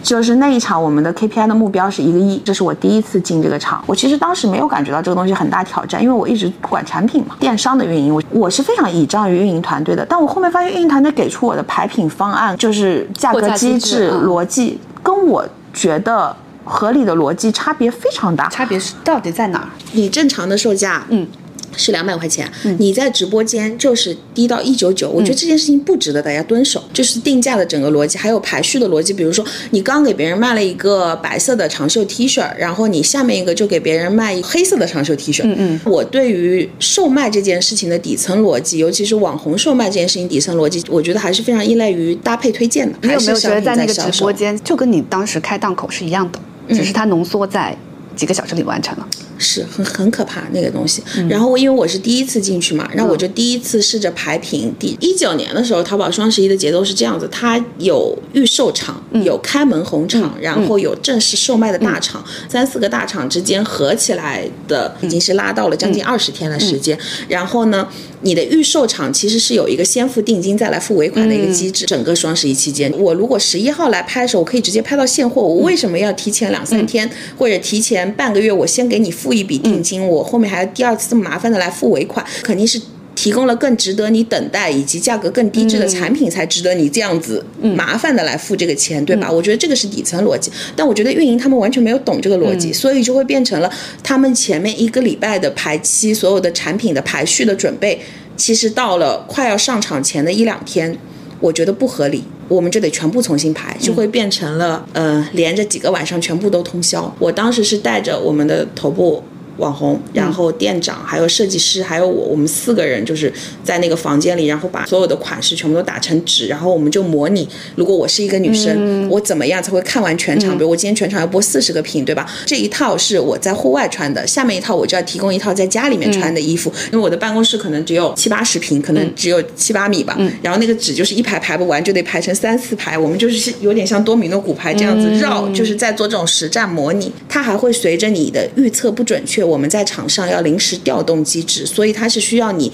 [0.01, 3.83] 就是那一场，我们的 KPI 的目标是一个亿，这是我第一次进这个场。
[3.85, 10.03] 我其实当时没有感觉到这个东西很大挑战，因为我一直管产品嘛，电商的运营，我我是非常倚仗于运营团队的。
[10.03, 16.35] 但我后面发现，运营团队给出我的排品方案，就是价格机机制、逻辑，跟我觉得
[16.69, 18.47] 合理的逻辑差别非常大。
[18.49, 19.69] 差别是到底在哪儿？
[19.93, 21.27] 你正常的售价，嗯，
[21.75, 26.83] 是两百块钱，嗯你在直播间就是低到一九九，我觉得这件事情不值得大家蹲守。
[26.93, 29.13] 就是定价的整个逻辑，还有排序的逻辑。
[29.13, 35.43] 比如说，你刚给别人卖了一个白色的长袖 T 恤，然后你下面一个就给别人卖黑色的长袖 T 恤。
[35.45, 35.79] 嗯嗯。
[35.85, 42.97] 我对于售卖这件事情的底层逻辑，尤其是网红售卖这件事情底层逻辑，我觉得还是非常依赖于搭配推荐的。
[43.01, 46.39] 你有没有觉得在那个直播间，就跟你当时开档口是一样的，
[46.69, 47.75] 只是它浓缩在
[48.15, 49.07] 几个小时里完成了？
[49.41, 54.75] 是很很可怕那个东西，然后因为我是第一次进去嘛，然后我就第一次试着排品。
[54.77, 66.99] 第一九年的时候，淘宝双十一的节奏是这样子，它有预售场，有开门红场，然后有正式售卖的大场，三四个大场之间合起来的已经是拉到了将近二十天的时间。
[67.29, 67.87] 然后呢，
[68.23, 71.85] 你的预售场其实是有一个先付定金再来付尾款的一个机制。
[71.85, 75.41] 整个双十一期间，我如果十一号来拍的时候，我可以直接拍到现货。
[75.41, 78.51] 我为什么要提前两三天或者提前半个月？
[78.51, 79.29] 我先给你付。
[79.29, 82.81] 付一笔定金，我后面还要第二次这么麻烦的来付尾款，肯定是
[83.19, 87.45] 提供了更值得你等待以及价格更低质的产品，才值得你这样子
[87.75, 89.29] 麻烦的来付这个钱，对吧？
[89.29, 93.69] 我觉得这个是底层逻辑，但我觉得运营他们完全没有懂这个逻辑，所以就会变成了
[94.01, 97.99] 他们前面一个礼拜的排期，所有的产品的排序的准备，
[98.37, 100.97] 其实到了快要上场前的一两天，
[101.41, 102.23] 我觉得不合理。
[102.47, 107.13] 我们就得全部重新排，就会变成了呃，连着几个晚上全部都通宵。
[107.19, 109.21] 我当时是带着我们的头部。
[109.59, 113.31] 网红，然后店长，还有设计师，还有我，我们四个人就是
[113.63, 120.57] 在那个房间里，然后把所有的款式全部都打成纸，然后我们就模拟，如果我是一个女生，我怎么样才会看完全场？
[120.57, 122.25] 比如我今天全场要播四十个品，对吧？
[122.45, 139.43] 这一套是我在户外穿的，下面一套我就要提供一套在家里面穿的衣服，因为我的办公室可能只有七八十平，可能只有七八米吧，然后那个纸就是一排排不完，就得排成三四排，我们就是有点像多米诺骨牌这样子绕，就是在做这种实战模拟，它还会随着你的预测不准确。
[139.49, 142.71] 我们在场上要临时调动机制，所以它是需要你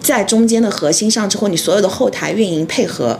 [0.00, 3.18] 在中间的核心上之后，你所有的后台运营配合。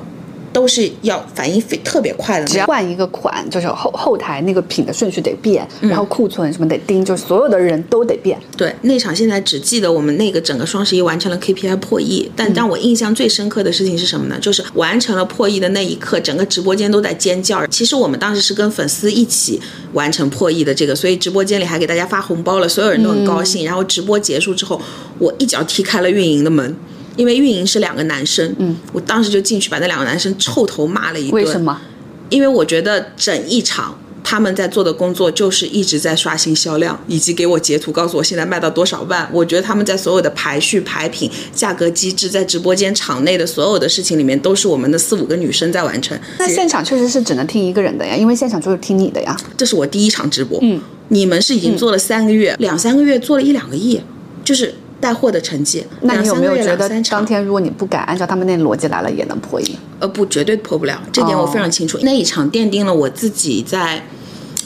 [0.57, 8.38] 都是要反应非特别快的，只要换一个款，就是后后台那个品的顺序得变，然后库存什么得盯，就是所有的人都得变。
[8.57, 14.38] 对，那场现在只记得我们那个整个双十一完成了 KPI 破亿，但让我印象最深刻的事情是什么呢？
[14.40, 17.66] 就是完成了破亿的那一刻，整个直播间都在尖叫。
[17.66, 19.61] 其实我们当时是跟粉丝一起
[19.92, 23.66] 完成破亿的这个，所以直播间里还给大家发红包了，所有人都很高兴。
[23.66, 24.80] 然后直播结束之后，
[25.18, 26.74] 我一脚踢开了运营的门。
[27.16, 31.32] 因为运营是两个男生，嗯，我当时就进去把那两个男生臭头骂了一顿。
[31.32, 31.80] 为什么？
[32.28, 39.28] 因为我觉得整一场他们在做的工作就是一直在刷新销量，以及给我截图告诉我现在卖到多少万。
[39.32, 46.18] 我觉得他们在所有的排序、排品、价格机制，在直播间场内的所有的事情里面，都是我们的四五个女生在完成。
[46.38, 49.36] 那现场确实是只能听一个人的呀，因为现场就是听你的呀。
[49.56, 54.00] 这是我第一场直播，嗯，你们是已经做了三个月，两三个月做了一两个亿，
[54.44, 54.74] 就是。
[55.07, 59.76] 带货的成绩，那你有没有觉得当天如果你不改，按照他们那逻辑来了，也能破亿？
[60.00, 61.96] 呃，不，绝对破不了，这点我非常清楚。
[62.02, 64.04] 那一场奠定了我自己在，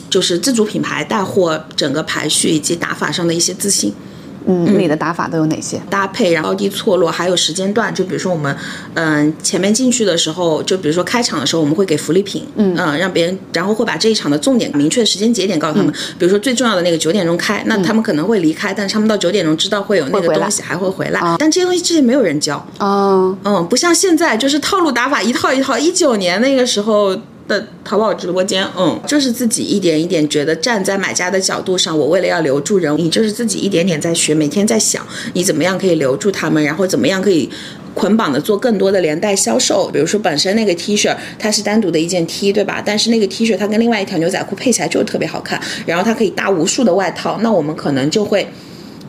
[0.08, 3.92] 就是自主品牌带货整个排序以及打法上的一些自信。
[4.50, 5.80] 嗯，你的打法都有哪些？
[5.88, 7.94] 搭配，然后高低错落，还有时间段。
[7.94, 8.54] 就比如说我们，
[8.94, 15.92] 嗯，前面进去的时候，就比如说开场的时候，我们会给福利品，嗯，让别人，然后会把这一场的重点、明确的时间节点告诉他们。
[16.18, 21.20] 比如说最重要的那个九点钟开，那他们可能会离开，但是他们到九点钟知道会有那个东西，还会回来。
[21.38, 25.78] 但这些东西之前没有人教，哦嗯，不像现在，就是套路打法一套一套。
[25.78, 27.16] 一九年那个时候。
[27.50, 37.50] 的淘宝直播间，嗯，就是自己一点一点觉得站在买家的角度上，我为了要留住人，你就是自己一点点在学，每天在想你怎么样可以留住他们，然后怎么样可以
[37.92, 39.90] 捆绑的做更多的连带销售。
[39.92, 42.80] 比如说本身那个 T 恤它是单独的一件 T，对吧？
[42.86, 48.46] 但是那个 T 恤它跟另外一条牛仔裤配起来就特别好看，然后它可以搭无数的外套，那我们可能就会。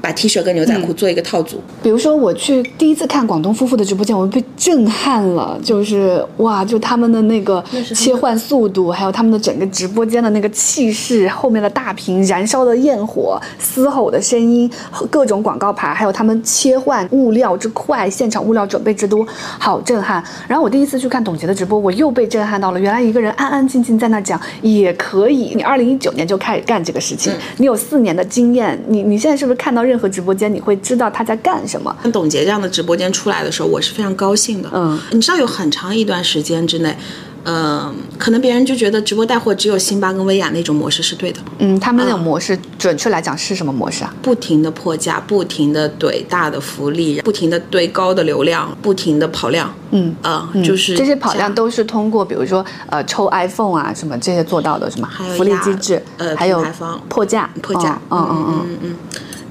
[0.02, 1.62] 把 T 恤跟牛仔裤做一个套组。
[1.84, 14.70] 比如说，我去第一次看广东夫妇的直播间，我被震撼了，就是哇，就他们的那个切换速度，还有他们的整个直播间的那个气势，后面的大屏燃烧的焰火、嘶吼的声音、
[15.12, 19.24] 各种广告牌，还有他们切换物料之快，现场物料准备之多，
[19.60, 20.24] 好震撼。
[20.48, 22.80] 然后我第一次去看董洁的直播，我又被震撼到了。
[22.80, 25.54] 原来一个人安安静静在那讲也可以。
[25.54, 29.91] 你二零一九年就开始干这个事情，你有四年的经验，你你现在是不是看到？
[29.92, 31.94] 任何直播间，你会知道他在干什么。
[32.02, 34.70] 像董洁这样的直播间出来的时候，我是非常高兴的。
[34.74, 36.96] 嗯，你知道有很长一段时间之内。
[37.44, 41.40] 嗯，可能别人就觉得直播带货只有辛巴跟薇娅那种模式是对的。
[41.58, 44.14] 嗯，他们那种模式，准确来讲是什么模式啊？
[44.22, 49.74] 不停的破价，不停的怼大的福利，不停的堆高的流量，不停的跑量。
[49.90, 55.10] 嗯啊，就是这些跑量都是通过，比如说呃抽 iPhone 啊什么这些做到的，是吗？
[55.12, 56.64] 还有福利机制，呃，还有
[57.10, 58.00] 破价，破价。
[58.12, 58.96] 嗯嗯嗯嗯。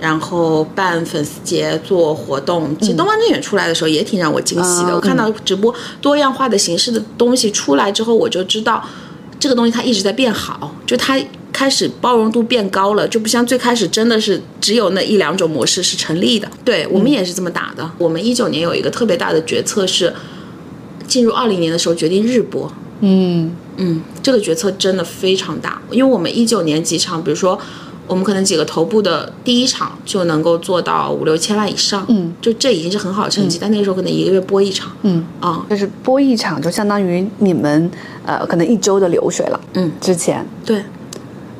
[0.01, 2.75] 然后办粉丝节做活动。
[2.81, 4.89] 其实东方甄选出来的时候也挺让我惊喜的。
[4.89, 8.83] 啊我看到直播多样化的形式的东西出来之后，我就知道
[9.39, 11.21] 这个东西它一直在变好，就它
[11.53, 16.49] 开始包容度变高了，就不像最开始真的是只有那一两种模式是成立的。
[16.65, 17.91] 对我们也是这么打的。
[17.99, 20.13] 我们一九年有一个特别大的决策是，
[21.07, 22.73] 进入二零年的时候决定日播。
[23.03, 27.59] 嗯嗯，这个决策真的非常大，因为我们一九年几场，比如说
[28.11, 37.89] 我们可能几个头部的第一场就能够做到五六千万以上，嗯，就这已经是很好的成绩，但那个时候可能一个月播一场，嗯，啊、就是播一场就相当于你们
[38.27, 39.61] 呃可能一周的流水了。
[39.75, 40.83] 嗯，之前，对，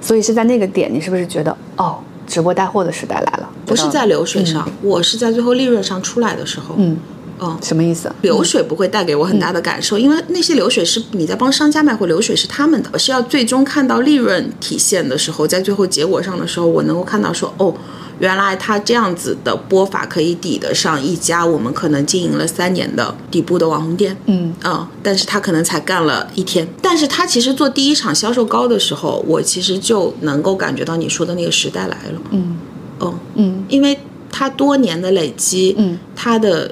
[0.01, 3.49] 所以是在那个点，你是不是觉得哦，直播带货的时代来了？
[3.65, 6.97] 不是在流水上，我是在最后利润上出来的时候，嗯
[7.41, 7.59] 嗯。
[7.63, 8.13] 什么意思？
[8.23, 17.75] 流水不会带给我很大的感受，因为那些流水是你在帮商家卖货，流水是他们的，是要最终看到利润体现的时候，在最后结果上的时候，我能够看到说，哦，
[18.19, 24.55] 原来他这样子的播法可以抵得上一家我们可能经营了三年的底部的网红店，嗯。
[24.65, 32.59] 嗯，但是他可能才干了一天，但是他其实做第一场销售高的时候，我其实就能够感觉到你说的那个时代来了，嗯。
[33.01, 33.65] 嗯，嗯。
[33.69, 33.99] 因为
[34.31, 36.71] 他多年的累积，嗯，他的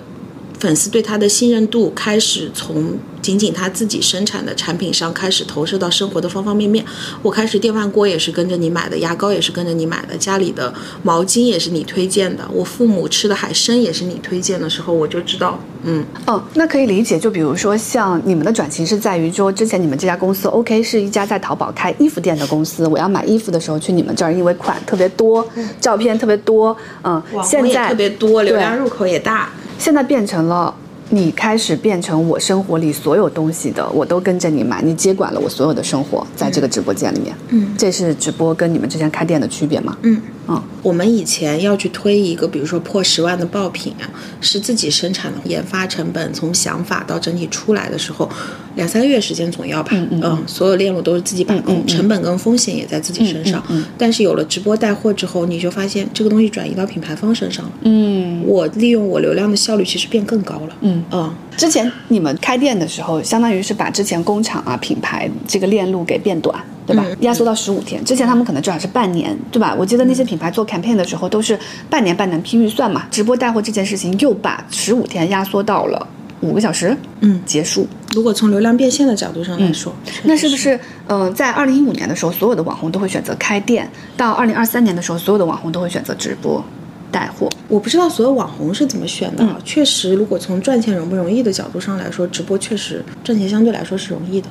[0.59, 6.85] 粉丝对他的信任度开始从仅仅他自己生产的产品上开始投射到生活的方方面面。
[7.23, 17.19] 我开始电饭锅也是跟着你买的，牙膏也是跟着你买的，家里的毛巾也是你推荐的，我父母吃的海参也是你推荐的时候，我就知道，嗯，哦，那可以理解。
[17.19, 25.47] 就比如说，像你们的转型是在于说，之前你们这家公司 OK 是一家在淘宝开衣服店的公司，我要买衣服的时候去你们这儿，因为款特别多，
[25.81, 30.75] 照片特别多，嗯，现在特别多，流量入口也大，现在变成了。
[31.11, 39.97] 你开始变成我生活里所有东西的，我都跟着你买，你接管了我所有的生活，在这个直播间里面，嗯，这是直播跟你们之前开店的区别吗？
[40.03, 40.21] 嗯。
[40.49, 44.09] 嗯我们以前要去推一个，比如说破十万的爆品啊，
[44.41, 48.29] 是自己生产的，研发成本从想法到整体出来的时候，
[48.77, 49.91] 两三个月时间总要吧。
[49.93, 53.63] 嗯嗯所有链路都是自己把控，成本跟风险也在自己身上。
[53.99, 57.73] 但是有了直播带货之后，你就发现这个东西转移到品牌方身上了。
[57.83, 60.77] 嗯我利用我流量的效率其实变更高了。
[60.81, 66.57] 嗯嗯，之前你们开店的时候，相当于是把之前工厂啊、品牌这个链路给变短，
[66.87, 67.05] 对吧？
[67.05, 68.03] 嗯压缩到十五天。
[68.05, 69.75] 之前他们可能至少是半年，对吧？
[69.77, 71.59] 我记得那些品牌做 campaign 的时候都是
[71.91, 73.07] 半年半年批预算嘛。
[73.11, 76.07] 直播带货这件事情又把十五天压缩到了
[76.43, 77.85] 五个小时，嗯结束。
[78.15, 79.93] 如果从流量变现的角度上来说，
[80.23, 80.79] 那是不是，
[81.09, 83.85] 呃，在二零一五年的时候，所有的网红都会选择开店；
[84.17, 86.65] 到二零二三年的时候，所有的网红都会选择直播
[87.11, 87.49] 带货？
[87.69, 89.61] 我不知道所有网红是怎么选的，嗯啊。
[89.65, 94.49] 确实，如果从赚钱容不容易的角度上来说，直播确实赚钱相对来说是容易的。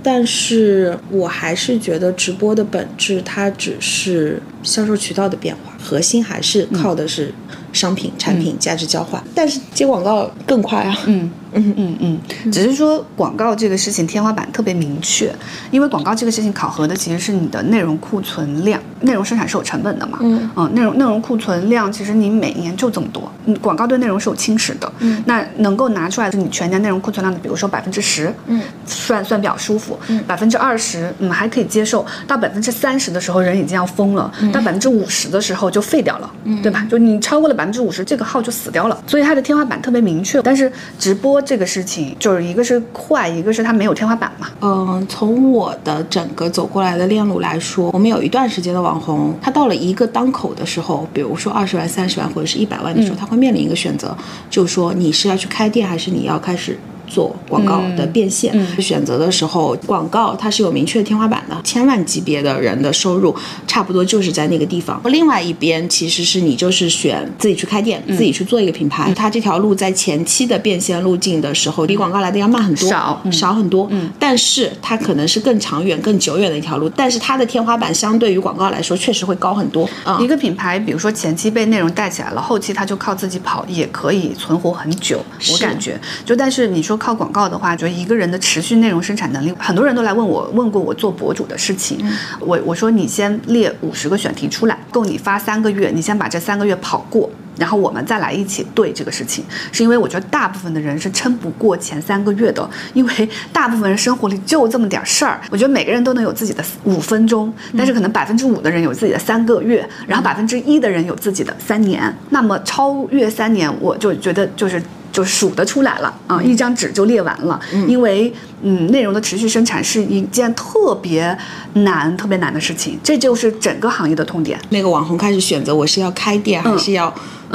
[0.00, 7.34] 但是我还是觉得直播的本质，它只是销售渠道的变化，核心还是靠的是
[7.72, 9.22] 商品、产品价值交换。
[9.34, 10.96] 但是接广告更快啊。
[11.06, 15.34] 嗯嗯嗯嗯，只是说广告这个事情天花板特别明确，
[15.70, 20.18] 因为广告这个事情考核的其实是你的内容库存量，内容生产是有成本的嘛。
[20.20, 24.92] 嗯内容内容库存量其实你每年就这么多，嗯，广告对内容是有侵蚀的。
[24.98, 29.98] 嗯那能够拿出来的是你全年内容库存量的，比如说百分之十，嗯，算算比较舒服。
[30.26, 32.04] 百分之二十，嗯，还可以接受。
[32.26, 36.30] 到百分之三十的时候，人已经要疯了；到百分之五十的时候就废掉了，
[36.62, 36.86] 对吧？
[36.90, 39.02] 就你超过了百分之五十，这个号就死掉了。
[39.06, 40.42] 所以它的天花板特别明确。
[40.42, 44.48] 但是直播这个事情，就是一个是快，一个是它没有天花板嘛。
[44.60, 54.16] 嗯，从我的整个走过来的链路来说，我们有一段时间的网红，他到了一个当口的时候，比如说二十万、三十万或者是一百万的时候，他会面临一个选择，
[54.50, 56.78] 就是说你是要去开店，还是你要开始。
[57.08, 63.34] 做广告的变现、选择的时候，广告它是有明确的天花板的，千万级别的人的收入
[63.66, 65.00] 差不多就是在那个地方。
[65.06, 72.88] 另外一边其实是你就是选自己去开店，自己去做一个品牌，它这条路在前期的变现路径的时候，比广告来的要慢很多，
[73.32, 73.88] 少很多。
[73.90, 79.88] 嗯，但是它可能是更长远、更久远的一条路，但是它的天花板相对于广告来说确实会高很多。
[80.04, 80.20] 嗯。
[80.22, 85.24] 一个品牌，比如说前期被内容带起来了，后期它就靠自己跑，也可以存活很久。
[85.50, 92.04] 我感觉，就但是你说靠广告的话，就一个人的持续内容生产能力，很多人都来问我，问过我做博主的事情。
[92.40, 97.30] 我我说你先列五十个选题出来，够你发三个月，你先把这三个月跑过。
[97.56, 105.40] 然后我们再来一起对这个事情，是因为我觉得大部分的人是撑不过前三个月的，因为大部分人生活里就这么点事儿。
[105.50, 112.16] 我觉得每个人都能有自己的五分钟，但是可能百分之五的人有自己的三个月，然后百分之一的人有自己的三年。
[112.30, 114.80] 那么超越三年，我就觉得就是
[115.12, 117.60] 就数得出来了啊，一张纸就列完了。
[117.86, 118.32] 因为
[118.62, 121.36] 嗯，内容的持续生产是一件特别
[121.74, 124.58] 难、特别难的事情，这就是整个行业的痛点。
[124.70, 127.12] 那个网红开始选择我是要开店还是要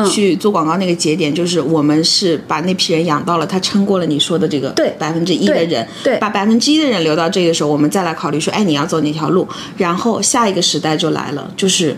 [0.09, 9.47] 去做广告，那个节点就是我们是把那批人养到了，他撑过了你说的这个百分之一的人，对把百分之一的人留到这个时候，我们再来考虑说，哎，你要走哪条路？
[9.77, 11.95] 然后下一个时代就来了，就是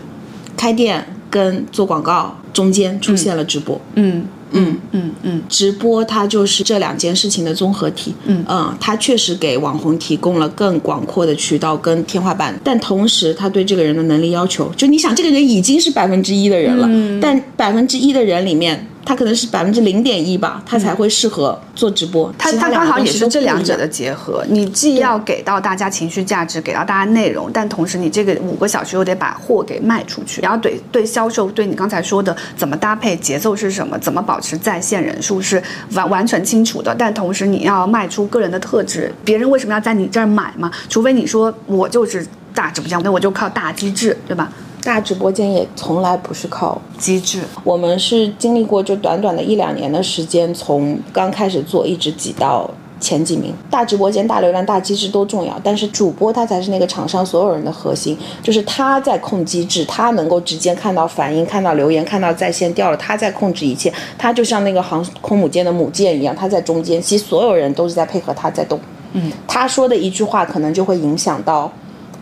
[0.56, 3.80] 开店跟做广告中间出现了直播。
[3.94, 4.78] 嗯嗯。
[4.92, 5.42] 嗯嗯。
[5.48, 8.44] 直播它就是这两件事情的综合体，嗯。
[8.80, 17.20] 它确实给网红提供了更广阔的渠道跟天花板，但同时它对这个人的能力要求，就你想这个人已经是百分之一的人了，嗯。
[17.20, 22.30] 但百分之一的人里面，他可能是百分之零点一吧，他才会适合做直播。
[22.40, 40.68] 其它它刚好也是这两者的结合，你既要给到大家情绪价值，给到大家内容，但同时你这个五个小时又得把货给卖出去，然后对对销售，对你刚才说的怎么搭配节奏是什么，怎么保持在线人数是完完全清楚的，但同时你要卖出个人的特质，别人为什么要在你这儿买嘛？
[40.88, 44.50] 除非你说我就是大直播间，那我就靠大机制，对吧？
[44.86, 52.70] 大直播间也从来不是靠机制，我们是经历过就短短的一两年的时间，从刚开始做一直挤到
[53.00, 53.52] 前几名。
[53.68, 63.92] 大直播间、大流量、大机制都重要，但是主播他才是那个场上所有人的核心，就是他在控机制，他能够直接看到反应、看到留言、看到在线掉了，他在控制一切。
[64.16, 68.78] 他就像那个航空母舰的母舰一样，他在中间，其实所有人都是在配合他在动。
[69.14, 71.72] 嗯，他说的一句话可能就会影响到。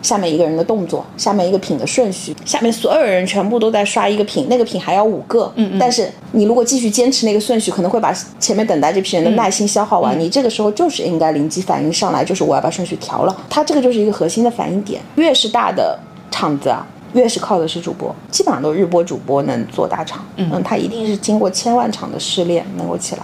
[0.05, 10.21] 下面一个人的动作，下面一个品的顺序，下面所有人全部都在刷一个品，那个品还要五个，嗯嗯但是你如果继续坚持那个顺序，可能会把前面等待这批人的耐心消耗完。
[10.21, 13.35] 你这个时候就是应该灵机反应上来，就是我要把顺序调了。
[13.49, 15.01] 它这个就是一个核心的反应点。
[15.15, 15.99] 越是大的
[16.31, 20.23] 场子啊，越是靠的是主播，基本上都是日播主播能做大场。
[20.37, 23.23] 嗯，他一定是经过千万场的试炼能够起来。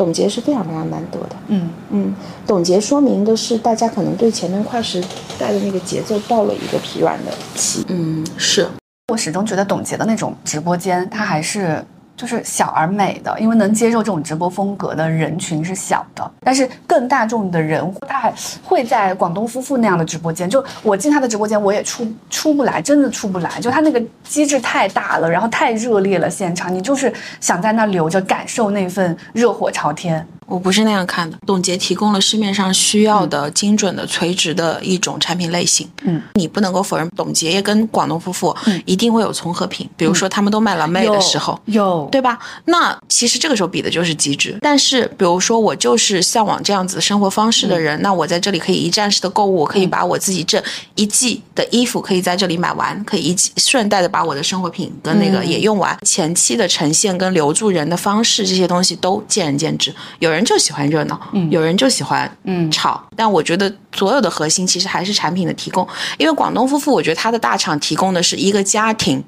[0.00, 1.36] 董洁是非常非常难得的。
[1.48, 2.14] 嗯嗯，
[2.46, 4.98] 董洁说明的是，大家可能对前面快时
[5.38, 7.84] 代的那个节奏到了一个疲软的期。
[7.88, 8.66] 嗯，是
[9.12, 11.84] 我始终觉得董洁的那种直播间，它还是
[12.20, 18.30] 就是小而美的，因为能接受这种直播风格的人群是小的，但是更大众的人，他还
[18.62, 20.48] 会在广东夫妇那样的直播间。
[20.50, 23.58] 就我进他的直播间，我也出出不来，真的出不来。
[23.58, 27.10] 就他那个机制太大了，然后太热烈了，现场你就是
[27.40, 30.26] 想在那留着，感受那份热火朝天。
[30.50, 31.38] 我不是那样看的。
[31.46, 35.88] 董洁提供了市面上需要的精准的、垂直的一种产品类型。
[36.02, 41.58] 嗯，你不能够否认，董洁也跟广东夫妇一定会有重合品，比如说他们都卖了妹的时候。
[41.66, 42.38] 有对吧？
[42.64, 44.58] 那其实这个时候比的就是极致。
[44.60, 50.62] 但是，比如说我就是向往这样子生活方式的人，那我在这里可以一站式的购物，我可以把我自己这
[50.96, 55.96] 一季的衣服可以在这里买完，可以一季顺带的把我的生活品跟那个也用完。
[56.02, 59.94] 前期的呈现跟留住人的方式，这些东西都见仁见智。
[60.18, 61.20] 有人就喜欢热闹，
[61.50, 63.02] 有人就喜欢嗯吵。
[63.16, 65.86] 但我觉得所有的核心其实还是产品的提供，
[66.18, 69.22] 因为广东夫妇，我觉得他的大厂提供的是一个家庭，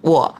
[0.00, 0.34] 我。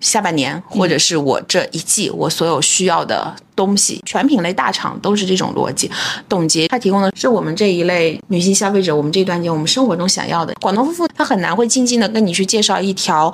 [0.00, 5.90] 下半年，或者是我这一季我所有需要的东西，全品类大厂都是这种逻辑。
[6.28, 10.52] 董洁她提供的是我们这一类女性消费者，我们这一段间我们生活中想要的。
[10.60, 13.32] 广东夫妇他很难会静静的跟你去介绍一条。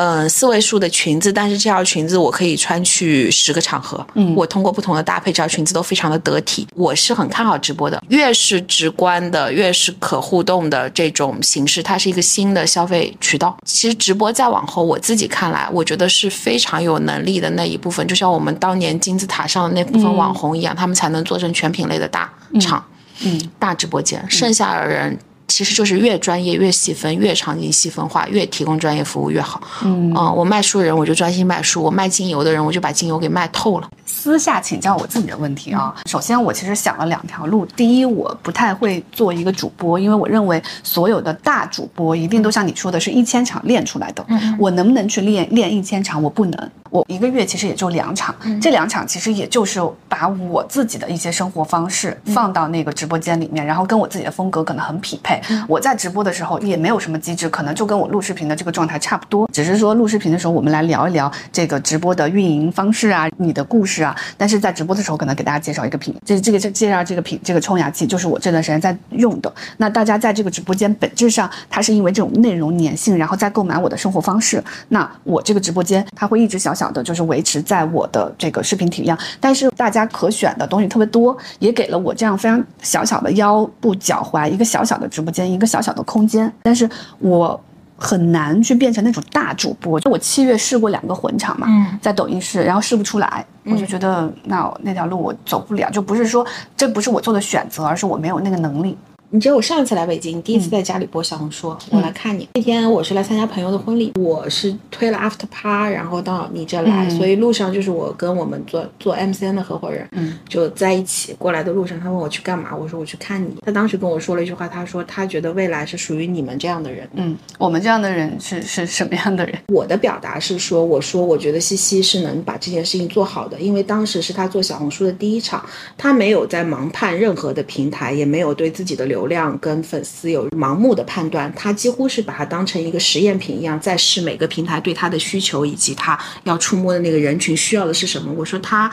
[0.00, 4.04] 嗯，四位数的裙子，但是这条裙子我可以穿去十个场合。
[4.14, 6.66] 嗯，我通过不同的搭配，这条裙子都非常的得体。
[6.74, 13.54] 我是很看好直播的，越是直观的，越是可互动的这种形式，它是一个新的消费渠道。
[13.66, 22.82] 其实直播再往后，我自己看来，我觉得是非常有能力的那一部分，就像我们当年金字塔上的那部分网红一样，他们才能做成全品类的大厂、
[23.22, 24.24] 嗯大直播间。
[24.30, 25.18] 剩下的人。
[25.50, 29.60] 其实就是越专业越细分，越场景细分化，越提供专业服务越好。
[29.82, 33.88] 嗯我卖书的人我就专心卖书，我卖精油的人我就把精油给卖透了。
[34.06, 35.94] 私下请教我自己的问题啊。
[36.06, 37.66] 首先，我其实想了两条路。
[37.76, 44.24] 第一，我不太会做一个主播，因为我认为所有的大主播一定都像你说的是一千场练出来的。
[44.58, 46.22] 我能不能去练练一千场？
[46.22, 46.70] 我不能。
[46.90, 55.40] 我一个月其实也就两场，这两场其实也就是把我自己的一些生活方式放到那个直播间里面，然后跟我自己的风格可能很匹配。
[55.68, 64.14] 我在直播的时候也没有什么机制，可能就跟我录视频的这个状态差不多，只是说录视频的时候我们来聊一聊这个直播的运营方式啊，你的故事啊。
[64.36, 69.52] 但是在直播的时候，可能给大家介绍一个品，这这个这介绍这个品这个冲牙器，就是我这段时间在用的。
[69.76, 74.62] 那大家在这个直播间本质上，它是因为这种内容粘性，然后再购买我的生活方式。
[74.88, 86.50] 那我这个直播间，它会一直小小的，就是维持在我的这个视频体量，但是大家可选的东西特别多，也给了我这样非常小小的腰部脚踝一个小小的直播间，一个小小的空间。
[86.62, 87.60] 但是我
[87.98, 90.00] 很难去变成那种大主播。
[90.00, 98.96] 就我七月试过两个混场嘛，嗯在抖音试，然后试不出来，我就觉得那那条路我走不了，就不是说这不是我做的选择，而是我没有那个能力。
[99.32, 102.48] 你知道我上一次来北京，第一次在家里播小红书，我来看你。
[102.54, 113.54] 那天我是来参加朋友的婚礼，我是推了 after par，然后到你这来，所以路上就是我跟我们做做 MCN 的合伙人，嗯，就在一起过来的路上，他问我去干嘛，我说我去看你。
[113.64, 117.08] 他当时跟我说了一句话，他说他觉得未来是属于你们这样的人。
[117.14, 119.56] 嗯，我们这样的人是是什么样的人？
[119.72, 125.64] 我的表达是说，我说我觉得西西是能把这件事情做好的，因为当时是他做小红书的第一场，
[125.96, 138.32] 他没有在盲判任何的平台，也没有对自己的流流量跟粉丝有盲目的判断，他几乎是把它当成一个实验品一样，在试每个平台对他的需求以及他要触摸的那个人群需要的是什么。
[138.32, 138.90] 我说他。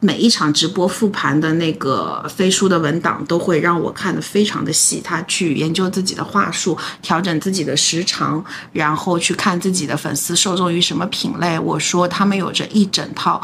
[0.00, 11.58] 每一场直播复盘的那个飞书的文档都会让我看得非常的细，他去研究自己的话术，调整自己的时长，然后去看自己的粉丝受众于什么品类。
[11.58, 13.40] 我说他们有着一整套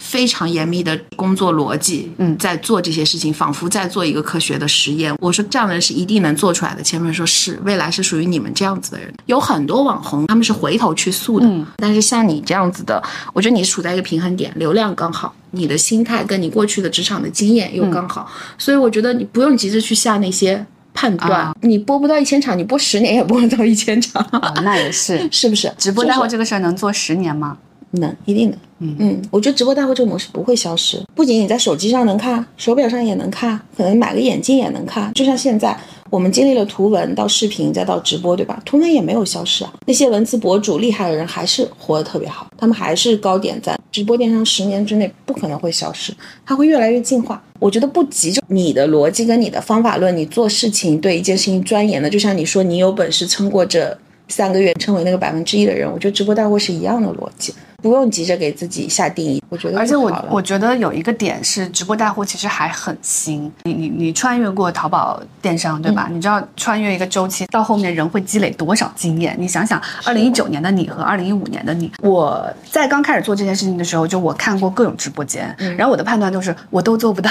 [0.00, 5.14] 非常严密的工作逻辑，嗯在做这些事情，仿佛在做一个科学的实验。
[5.20, 6.82] 我说这样的人是一定能做出来的。
[6.82, 13.00] 前面说是未来是属于你们这样子的人，有很多网红他们是回头去诉的，嗯但是像你这样子的，
[13.34, 18.26] 我觉得你处在一个平衡点，流量刚好，你的心态跟你过去的职场的经验又刚好，
[18.56, 21.42] 所以我觉得你不用急着去下那些判断。
[21.42, 25.28] 啊你播不到一千场，你播十年也播不到一千场，啊，那也是。
[25.30, 25.70] 是不是？
[25.76, 27.58] 直播带货这个事儿能做十年吗？
[27.92, 28.58] 能，一定能。
[28.80, 35.12] 嗯，我觉得直播带货这个模式不会消失，不仅你在手机上能看，手表上也能看，可能买个眼镜也能看。
[35.12, 35.78] 就像现在
[36.08, 38.60] 我们经历了图文到视频再到直播，对吧？
[38.64, 43.78] 图文也没有消失啊，那些文字博主厉害的人还是活得特别好，他们还是高点赞。
[43.92, 46.14] 直播电商十年之内不可能会消失，
[46.46, 47.42] 它会越来越进化。
[47.58, 53.96] 我觉得不急，就你的逻辑跟你的方法论，你做事情对一件事情钻研的，就像你说你有本事撑过这
[54.28, 57.52] 三个月，成为那个百分之一的人，我觉得直播带货是一样的逻辑。
[57.82, 63.50] 不用急着给自己下定义，我觉得而且我我觉得有一个点是，直播带货其实还很新。
[63.64, 66.06] 你你你穿越过淘宝电商，对吧？
[66.08, 69.34] 嗯你知道穿越一个周期到后面人会积累多少经验？
[69.38, 77.30] 你想想，二零一九年的你和二零一五年的你，我在刚开始做这件事情的时候，就我看过各种直播间，嗯然后我的判断就是我都做不到。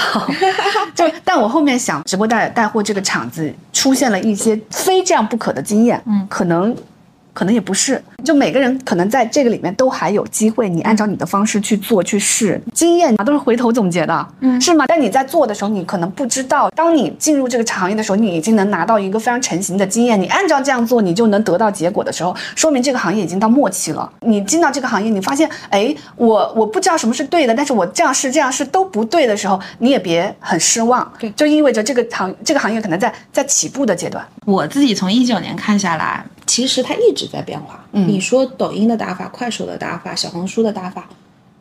[0.94, 6.76] 就但我后面想，直播带带货这个场子出现了一些非这样不可的经验，嗯，可能。
[7.32, 14.84] 可能也不是，就每个人可能在这个里面都还有机会，你按照你的方式去做去试，经验啊都是回头总结的，嗯，是吗？
[14.86, 24.10] 但你在做的时候，你可能不知道，当你进入这个行业的时候，你已经能拿到一个非常成型的经验，你按照这样做，你就能得到结果的时候，说明这个行业已经到末期了。
[24.20, 31.30] 你进到这个行业，你发现，哎，我我不知道什么是对的，但是我这样试这样试都不对的时候，你也别很失望，对。
[31.30, 37.84] 就意味着这个行这个行业可能在在起步的阶段，我自己从一九年看下来，其实它一直在变化。
[37.92, 41.08] 嗯你说抖音的打法、快手的打法、小红书的打法，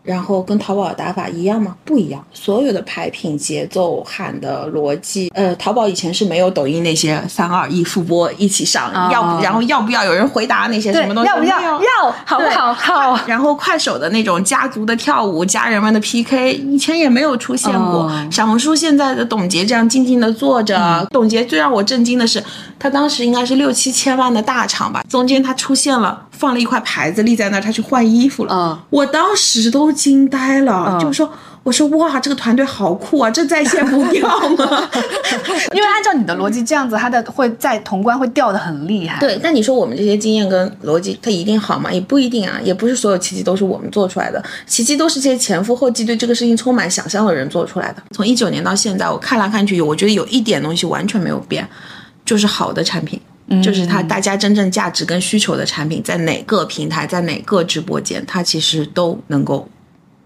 [0.03, 1.75] 然后跟淘宝的打法一样吗？
[1.85, 2.23] 不一样。
[2.33, 11.29] 所有的排品、节奏、喊的逻辑，呃，淘宝以前是没有抖音那些三二一复播一起上，哦要不然后要不要有人回答那些什么东西？
[11.29, 11.79] 要不要要
[12.25, 13.19] 好不好好。
[13.27, 18.03] 然后快手的那种家族的跳舞、家人们的 PK，以前也没有出现过。
[18.03, 22.41] 哦小红书现在的董洁这样静静的坐着，董洁最让我震惊的是，
[22.77, 28.53] 她当时应该是六七千万的大厂吧，中间她出现了，放了一块牌子立在那儿，他去换衣服了。
[28.55, 31.29] 嗯我当时都惊呆了，嗯就说。
[31.61, 33.29] 我说哇，这个团队好酷啊！
[33.29, 34.89] 这在线不掉吗？
[35.75, 41.91] 因为按照你的逻辑，这样子它的会在潼关会掉的很厉害。，对，但你说我们这些经验跟逻辑，它一定好吗？
[41.91, 48.01] 也不一定啊，也不是所有奇迹都是我们做出来的，奇迹都是这些前赴后继对这个事情充满想象的人做出来的。
[48.11, 51.67] 从一九年到现在，我看来看去，我觉得有一点东西完全没有变，
[52.25, 53.19] 就是好的产品。
[53.63, 59.67] 就是它大家真正价值跟需求的产品，在哪个平台，在哪个直播间，它其实都能够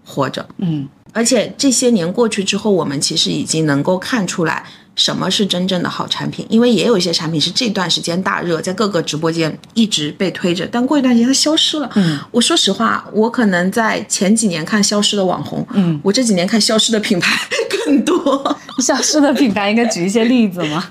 [0.04, 0.46] 活着。
[0.58, 4.64] 嗯，而且这些年过去之后，我们其实已经能够看出来
[4.94, 11.90] 什么是真正的好产品，因为也有一些产品是这段时间大热，在各个直播间一直被推着，但过一段时间它消失了。
[11.94, 17.40] 嗯，我说实话，我可能在前几年看消失的网红，嗯，我这几年看消失的品牌
[17.84, 18.58] 更多。
[18.82, 20.84] 消失的品牌应该举一些例子吗？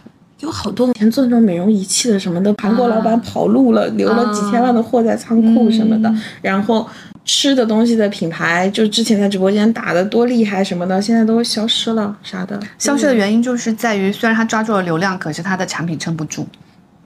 [0.43, 6.85] 有好多以前做那种美容仪器的什么的，韩国老板跑路了，留了几千万的货在仓库什么的，然后
[7.23, 12.59] 吃的东西的品牌，就之前在直播间打的多厉害什么的，现在都消失了啥的。
[12.77, 16.45] 消失的原因就是在于，虽然他抓住了流量，可是他的产品撑不住。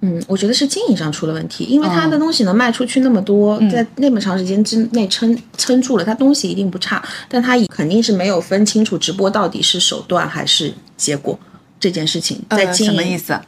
[0.01, 11.37] 嗯，我觉得是经营上出了问题，因为他的东西能卖出去那么多，在那么长时间之内撑撑住了，他东西一定不差，但它肯定是没有分清楚直播到底是手段还是结果
[11.79, 13.39] 这件事情，在呃，经营、什么意思？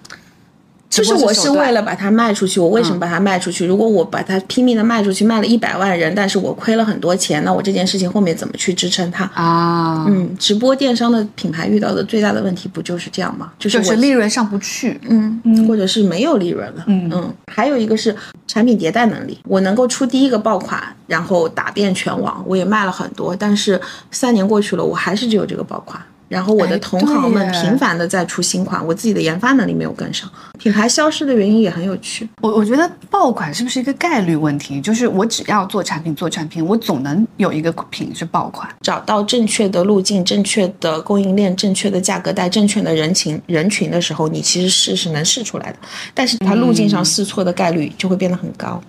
[0.90, 3.64] 就是我是为了把它卖出去，我为什么把它卖出去？
[3.64, 10.06] 如果我把它拼命的卖出去，卖了一百万人，但是我亏了很多钱，那我这件事情后面怎么去支撑它啊？
[10.10, 13.52] 嗯，直播电商的品牌遇到的最大的问题不就是这样吗？
[13.60, 17.32] 就是就是利润上不去，嗯，或者是没有利润了，嗯嗯。
[17.54, 18.14] 还有一个是
[18.48, 23.80] 产品迭代能力，我能够出第一个爆款，然后打遍全网，我也卖了很多，但是
[24.10, 26.02] 三年过去了，我还是只有这个爆款。
[26.30, 30.30] 然后我的同行们频繁的在出新款，我自己的研发能力没有跟上，
[30.60, 32.30] 品牌消失的原因也很有趣。
[32.42, 34.80] 我我觉得爆款是不是一个概率问题？
[34.80, 38.70] 就是我只要做产品做产品，我总能有一个品是爆款。
[38.82, 45.80] 找到正确的路径、正确的供应链、正确的价格带、正确的人情人群的时候，你其实试是能试出来的，
[46.14, 48.80] 但是它路径上试错的概率就会变得很高。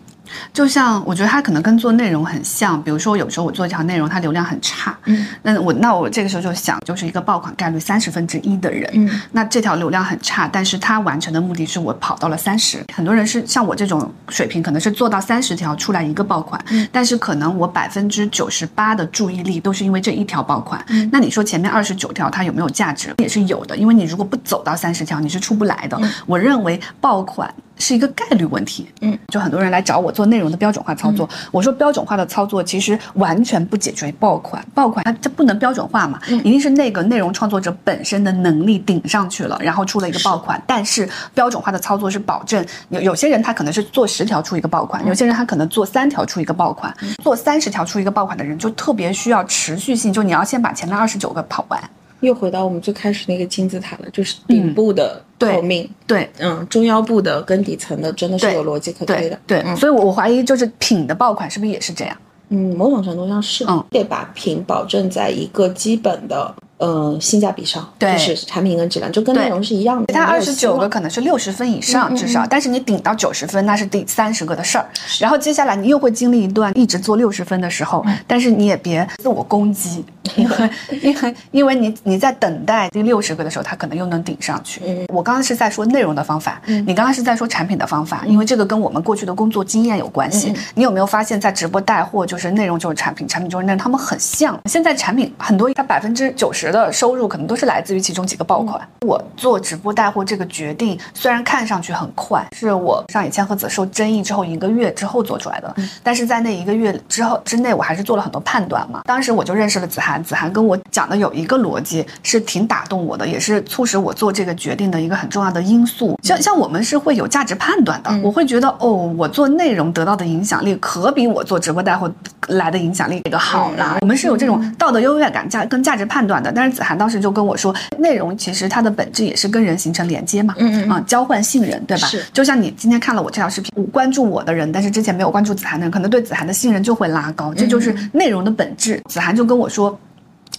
[0.52, 23.15] 就像我觉得它可能跟做内容很像，比如说有时候我做一条内容，它流量很差，嗯，那我那我这个时候就想，就是一个爆款概率三十分之一的人，嗯，那这条流量很差，但是它完成的目的是我跑到了三十，很多人是像我这种水平，可能是做到三十条出来一个爆款，嗯，但是可能我百分之九十八的注意力都是因为这一条爆款，嗯，那你说前面二十九条它有没有价值？
[23.19, 26.01] 也是有的，因为你如果不走到三十条，你是出不来的。
[26.27, 27.52] 我认为爆款。
[27.81, 40.62] 是一个概率问题，嗯，就很多人来找我做内容的标准化操作，我说标准化的操作其实完全不解决爆款，爆款它这不能标准化嘛，一定是那个内容创作者本身的能力顶上去了，然后出了一个爆款。
[40.66, 51.81] 但是标准化的操作是保证有有些人他可能是做十条出一个爆款，有些人他可能做三条出一个爆款，做三十条出一个爆款的人就特别需要持续性，就你要先把前面二十九个跑完。
[52.21, 62.17] 又回到我们最开始那个金字塔了，就是顶部的后命，对，嗯，中腰部的跟底层的真的是有逻辑可推的，对，所以，我我怀疑就是品的爆款是不是也是这样？
[62.51, 66.55] 嗯，某种程度上是，嗯，得把品保证在一个基本的。
[66.81, 70.15] 呃，性价比上，就是产品跟质量就跟内容是一样的。
[70.15, 74.89] 它二十九个可能是六十分以上至少，但是你顶到九十分那是第三十个的事儿。
[75.21, 80.03] 然后接下来你又会经历一段一直做六十分的时候，但是你也别自我攻击，
[80.37, 80.71] 因为
[81.03, 84.81] 因为因为你你在等待第六十个的时候，它可能又能顶上去。
[85.09, 90.55] 我刚刚是在说内容的方法，你刚刚是在说产品的方法，因为这个跟我们过去的工作经验有关系。
[90.75, 94.59] 你有没有发现，在直播带货就是内容就是产品，产品就是内容，他们很像。
[94.67, 96.71] 现在产品很多，它百分之九十。
[96.71, 98.81] 的收入可能都是来自于其中几个爆款。
[99.05, 109.03] 我做直播带货这个决定，虽然看上去很快，是我上野千鹤子受争议之后一个月之后做出来的，但是在那一个月之后之内，我还是做了很多判断嘛。
[109.05, 116.19] 当时我就认识了子涵，子涵跟我讲的有一个逻辑是挺打动我的，也是促使我做这个决定的一个很重要的因素。
[116.23, 122.11] 像像我们是会有价值判断的，我会觉得哦，我做内容得到的影响力可比我做直播带货
[122.49, 123.99] 来的影响力这个好啦。
[124.01, 126.70] 我们是有这种道德优越感价跟价值判断的，但是。
[126.70, 132.07] 子涵当时就跟我说，内容其实它的本质也是跟人形成连接嘛，嗯嗯啊，交换信任，对吧？
[132.07, 138.99] 是，就像你今天看了我这条视频，关注我的人，但是之前没有关注子涵的人，可能对子涵的信任就会拉高，这就是内容的本质。
[139.11, 139.99] 子涵就跟我说，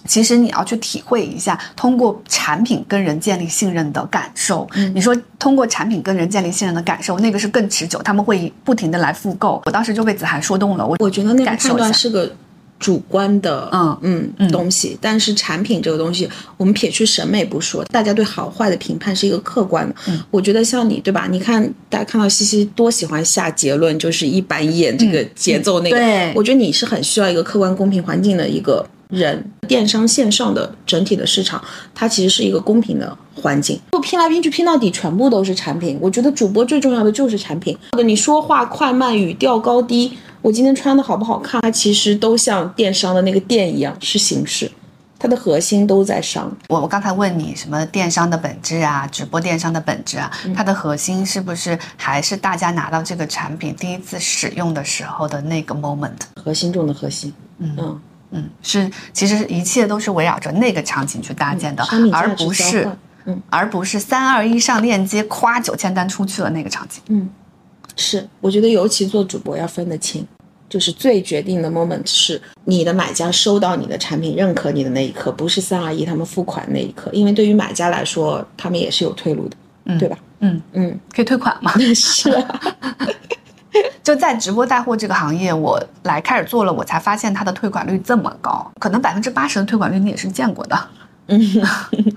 [0.08, 4.68] 其实你要去体会一下，通过产品跟人建立信任的感受。
[4.94, 9.62] 你说通过产品跟人建立信任的感受，那个是更持久，他们会不停的来复购。
[9.66, 12.32] 我当时就被子涵说动了，我我觉得那个判断是个。
[12.82, 13.70] 主观的，
[14.02, 16.28] 嗯嗯东西，但是产品这个东西，
[16.58, 19.94] 我们撇去审美不说，大家对好坏的评判是一个客观的。
[20.08, 21.28] 嗯，我觉得像你，对吧？
[21.30, 29.52] 你看大家看到西西多喜欢下结论，就是一板一眼这个节奏那个，对，我觉得你是很需要一个客观公平环境的一个人。
[29.68, 31.64] 电商线上的整体的市场，
[31.96, 35.98] 它其实是一个公平的环境，不拼来拼去拼到底，全部都是产品。
[36.02, 40.18] 我觉得主播最重要的就是产品，你说话快慢、语调高低。
[40.42, 41.62] 我今天穿的好不好看？
[41.62, 44.70] 它其实都像电商的那个店一样，是形式，
[45.18, 46.52] 它的核心都在商。
[46.68, 56.12] 我我刚才问你什么电商的本质啊，直播电商的本质啊，它的核心是不是还是大家拿到这个产品第一次使用的时候的那个 moment？
[56.44, 57.34] 核心中的核心。
[57.60, 58.02] 嗯嗯
[58.32, 62.90] 嗯，是，其实一切都是围绕着那个场景去搭建的，而不是，
[63.26, 67.02] 嗯，而不是三二一上链接，夸九千单出去了那个场景。
[67.08, 67.30] 嗯。
[67.98, 70.26] 是，我觉得尤其做主播要分得清，
[70.70, 77.12] 就是最决定的 moment 是你的买家收到你的产品、认可你的那一刻，不是三二一他们付款那一刻。
[77.14, 80.18] 因为对于买家来说，他们也是有退路的，嗯对吧？
[80.40, 81.74] 嗯嗯，可以退款吗？
[81.94, 82.32] 是。
[84.04, 90.78] 就在直播带货这个行业，我来开始做了，我才发现它的退款率这么高，可能百分之八十的退款率你也是见过的。
[91.28, 91.40] 嗯，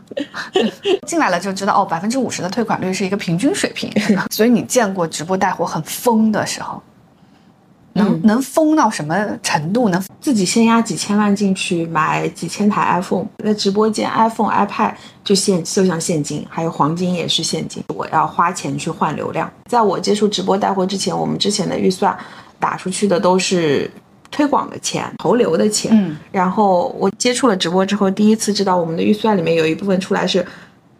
[1.06, 3.92] 进来了就知道哦，百分之五十的退款率是一个平均水平，
[4.32, 6.82] 所以你见过直播带货很疯的时候？
[7.94, 10.02] 能能疯到什么程度呢？
[10.20, 14.92] 自己先压几千万进去买几千台 iPhone，在直播间 iPhone、iPad
[15.22, 17.82] 就现就像现金，还有黄金也是现金。
[17.94, 19.50] 我要花钱去换流量。
[19.70, 22.16] 在我接触直播带货之前，我们之前的预算
[22.58, 23.90] 打出去的都是
[24.30, 25.90] 推广的钱、投流的钱。
[25.94, 30.44] 嗯，然后我接触了直播之后，第一次知道我们的预算里面有一部分出来是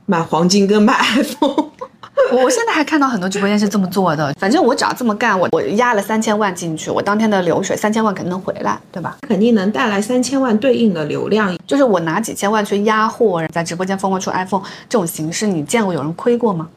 [0.06, 1.70] 买黄金跟买 iPhone。
[2.32, 4.32] 我现在还看到很多直播间是这么做的。
[4.38, 9.16] 反正我只要这么干，我我压了三千万进去，我当天的流水三千万肯定能回来，对吧？
[9.28, 11.56] 肯定能带来三千万对应的流量。
[11.66, 16.68] 就是我拿几千万去压货，在直播间疯狂出 iPhone 这种形式，你见过有人亏过吗？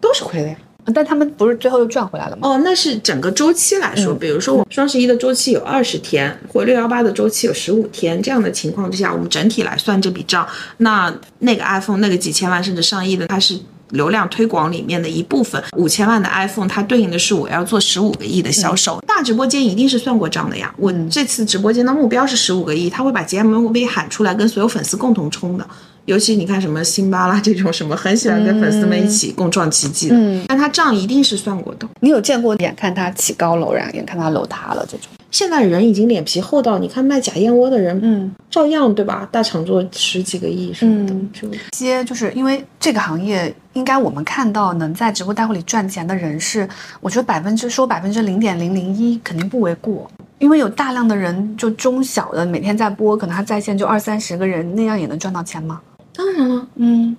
[0.00, 0.56] 都是亏的呀。
[0.94, 2.48] 但他们不是最后又赚回来了吗？
[2.48, 10.46] 哦，那是整个周期来说，比如说我双十一的周期有二十天，或六幺八的周期有十五天，这样的情况之下，我们整体来算这笔账，
[10.78, 13.58] 那那个 iPhone 那个几千万甚至上亿的，它是。
[13.94, 19.00] 流量推广里面的一部分，五千万的 iPhone，它对应的是我要做十五个亿的销售。
[19.06, 20.72] 大直播间一定是算过账的呀。
[20.76, 25.66] 我这次直播间的目标是十五个亿，他会把 GMV 喊出来，跟所有粉丝共同冲的。
[26.06, 30.14] 尤其你看什么辛巴拉这种什么，很喜欢跟粉丝们一起共创奇迹的。
[30.16, 31.88] 嗯，但他账一定是算过的。
[32.00, 35.08] 你有见过眼看他起高楼，然后眼看他楼塌了这种？
[35.30, 39.28] 现在人已经脸皮厚到，你看卖假燕窝的人，嗯，照样对吧？
[39.32, 46.68] 大厂做十几个亿什么的，就些就是因为这个行业，应该我们看到能在直播带货里赚钱的人是，
[47.00, 50.08] 我觉得百分之说百分之零点零零一肯定不为过，
[50.38, 55.80] 因为有大量的人就中小的每天在播，可能他在线就二三十个人，那样也能赚到钱吗？
[56.14, 57.16] 当然了，嗯。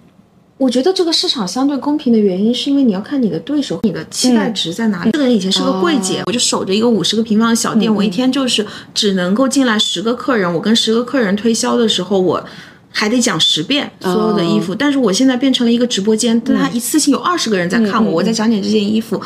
[0.57, 5.11] 我觉得这个市场相对公平的原因，是因为你要看你的对手，你的期待值在哪里。
[5.11, 12.41] 这个人以前是个柜姐，我就守着一个五十个平方的小店，我一天就是只能够进来十个客人，我跟十个客人推销的时候，我
[12.89, 14.73] 还得讲十遍所有的衣服。
[14.73, 19.21] 但是我现在变成了一个直播间，但他一次性有二十个人在看我，我在讲解这件衣服，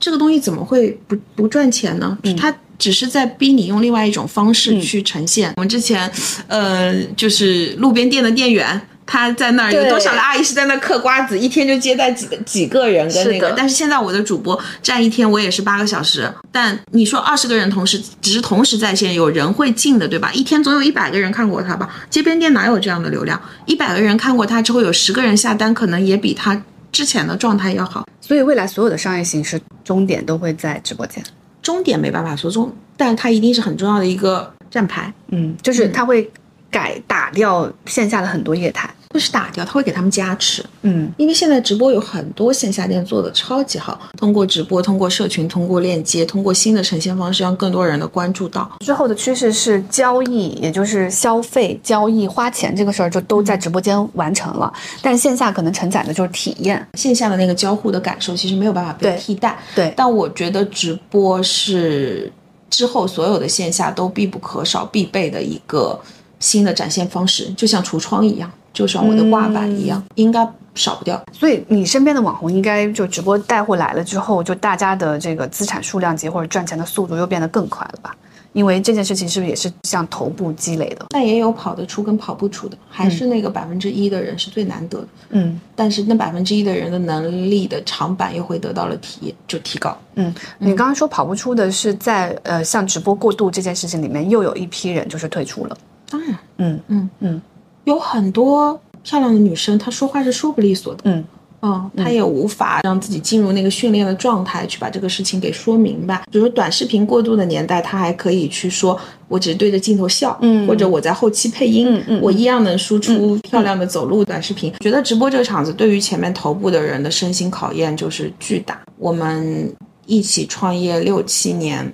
[0.00, 2.18] 这个东西怎么会不不赚钱呢？
[2.36, 5.52] 他只是在逼你用另外一种方式去呈现。
[5.58, 6.10] 我们之前，
[6.48, 8.82] 呃，就是路边店的店员。
[9.04, 13.52] 他在那儿有多少个阿姨是在那嗑瓜子，一天就接待几个几个人跟那个。
[13.56, 20.30] 但是现在我的主播站一天我也是八个小时，但你说二十个人同时只是同时在线，有人会进的对吧？
[20.32, 21.88] 一天总有一百个人看过他吧？
[22.08, 23.40] 街边店哪有这样的流量？
[23.66, 28.06] 一百个人看过他之后，有十个人下单，可能也比他之前的状态要好。
[28.20, 31.22] 所以未来所有的商业形式终点都会在直播间，
[31.60, 35.12] 终点没办法说终，但它一定是很重要的一个站牌。
[35.32, 36.30] 嗯，就是它会
[36.72, 38.92] 改打掉线下的很多业态。
[39.10, 40.64] 不是打掉，他会给他们加持。
[40.80, 48.72] 嗯，因为现在直播有很多线下店做的超级好，通过直播、通过社群、通过链接、通过新的呈现方式，让更多人的关注到。
[48.80, 54.72] 之后的趋势是交易，也就是消费、交易、花钱这个事儿就都在直播间完成了。
[55.02, 59.58] 但线下可能承载的就是体验，线下的那个交互的感受其实没有办法被替代。
[59.74, 62.32] 对，但我觉得直播是
[62.70, 66.00] 之后所有的线下都必不可少、必备的一个
[66.42, 68.50] 新的展现方式，就像橱窗一样。
[68.74, 71.22] 就像我的挂板一样，应该少不掉。
[71.30, 78.16] 所以你身边的网红应该就直播带货来了之后，就大家的这个资产数量级或者赚钱的速度又变得更快了吧？
[78.54, 81.04] 因为这件事情是不是也是像头部积累的？
[81.10, 85.08] 但也有跑得出跟跑不出的，还是那个百分之一的人是最难得的。
[85.30, 89.94] 嗯，但是那百分之一的人的能力的长板又会得到了提就提高。
[90.14, 95.76] 嗯，你刚刚说跑不出的是在呃像直播过度这件事情里面，又有一批人就是退出了。
[96.12, 97.42] 当然，嗯嗯嗯。
[97.84, 101.00] 有很多漂亮的女生，她说话是说不利索的。
[101.04, 101.24] 嗯
[101.62, 106.22] 嗯，她也无法让自己进入那个训练的状态，去把这个事情给说明白。
[106.30, 108.98] 比如短视频过度的年代，她还可以去说，
[109.28, 114.72] 我只是对着镜头笑，嗯，或者我在后期配音，我一样能输出漂亮的走路短视频。
[114.80, 118.80] 觉得直播这个场子对于前面头部的人的身心考验就是巨大。
[118.98, 119.72] 我们
[120.06, 121.92] 一起创业六七年。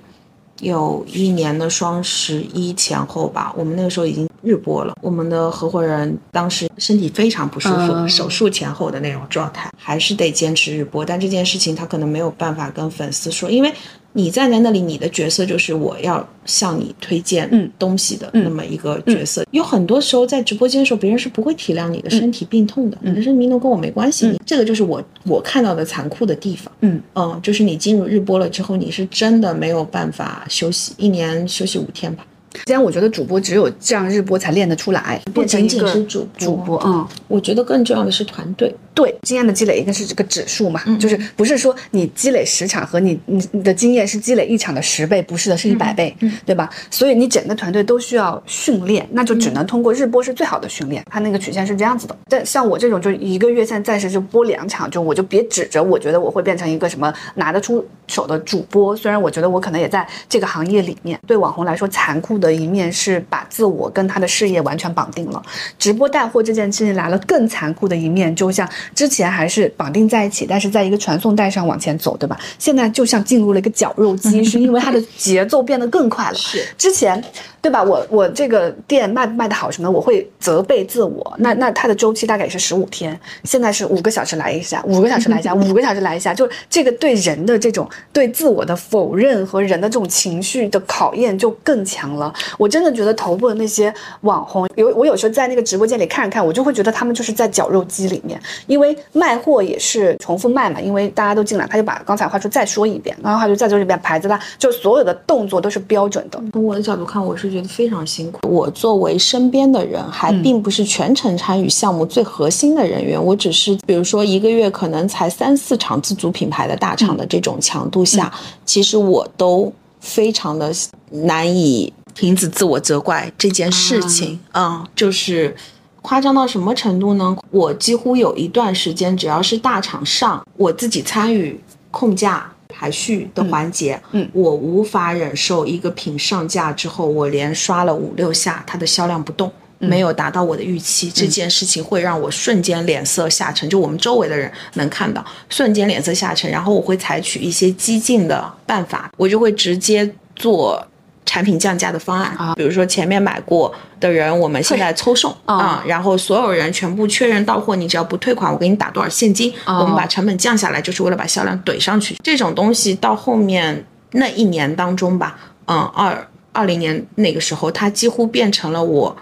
[0.60, 4.94] 有一年的双十一前后吧，我们那个时候已经日播了。
[5.00, 11.04] 我们的合伙人当时身体非常不舒服，手术前后的那种状态，还是得坚持日播。
[11.04, 13.72] 但这件事情他可能没有办法跟粉丝说，因为。
[14.12, 19.44] 你站在那里，你的角色就是我要向你推荐东西的那么一个角色。
[19.52, 24.36] 有很多时候在直播间的时候，别人是不会体谅你的身体病痛的，你的身体病痛跟我没关系。
[24.44, 26.72] 这个就是我我看到的残酷的地方。
[26.80, 32.26] 嗯嗯，就是你进入日播了之后，你是真的没有办法休息，一年休息五天吧。
[32.64, 37.06] 既然我觉得主播只有这样日播才练得出来，不变成一个仅仅是主播主播，嗯。
[37.28, 38.74] 我觉得更重要的是团队。
[38.94, 46.12] 对经验的积累，一个是这个指数嘛，就是不是说你积累十场和你你你的经验是积累一场的十倍，不是的，是一百倍，
[46.44, 46.68] 对吧？
[46.90, 51.04] 所以你整个团队都需要训练，那就只能通过日播是最好的训练。
[51.08, 52.16] 它那个曲线是这样子的。
[52.28, 58.96] 但像我这种，就一个月现在暂时就播两场，就我就别指着我觉得我会变成一个什么拿得出手的主播。
[58.96, 65.42] 虽然我觉得我可能也在这个行业里面，对网红来说残酷的一面是把自我跟他的事业完全绑定了。
[65.78, 72.38] 直播带货这件事情来了，更残酷的一面，就像之前还是绑定在一起，但是在一个传送带上往前走，对吧？
[72.58, 76.34] 现在就像进入了一个绞肉机，是因为它的节奏变得更快了。
[76.34, 77.22] 是之前，
[77.60, 77.82] 对吧？
[77.82, 81.34] 我我这个店卖不卖的好什么，我会责备自我。
[81.38, 92.27] 那那它的周期大概也是十五天，现在是五个小时来一下，五个小时来一下， 五个小时来一下，就这个对人的这种对自我的否认和人的这种情绪的考验就更强了。
[92.56, 93.92] 我真的觉得头部的那些
[94.22, 106.40] 网红，有我有时候在那个直播间里看一看，我就会觉得他们就是在绞肉机里面，因为卖货也是重复卖嘛，因为大家都进来，他就把刚才话术再说一遍，刚才话术再说一遍，牌子啦，就所有的动作都是标准的。
[106.52, 108.48] 从我的角度看，我是觉得非常辛苦。
[108.48, 118.32] 我作为身边的人，还并不是全程参与项目最核心的人员，我只是比如说一个月可能才三四场自主品牌的大厂的这种强度下，
[118.64, 120.72] 其实我都非常的
[121.10, 124.38] 难以停止自我责怪这件事情。
[124.52, 125.54] 嗯，就是。
[126.00, 127.36] 夸张到什么程度呢？
[127.50, 139.52] 我几乎有一段时间，只要是大厂上，我自己参与控价、排序的环节，嗯我无法忍受一个品上架之后，我连刷了五六下，它的销量不动。
[139.80, 146.50] 没有达到我的预期，这件事情会让我瞬间脸色下沉，就我们周围的人能看到，瞬间脸色下沉。
[146.50, 150.82] 然后我会采取一些激进的办法，我就会直接做
[151.28, 152.34] 产品降价的方案。
[152.38, 162.16] 啊，比如说前面买过的人，我们现在抽送啊、然后所有人全部确认到货，你只要不退款，我给你打多少现金，我们把成本降下来，就是为了把销量怼上去。
[162.24, 169.14] 这种东西到后面那一年当中吧，嗯，二二零年那个时候，它几乎变成了我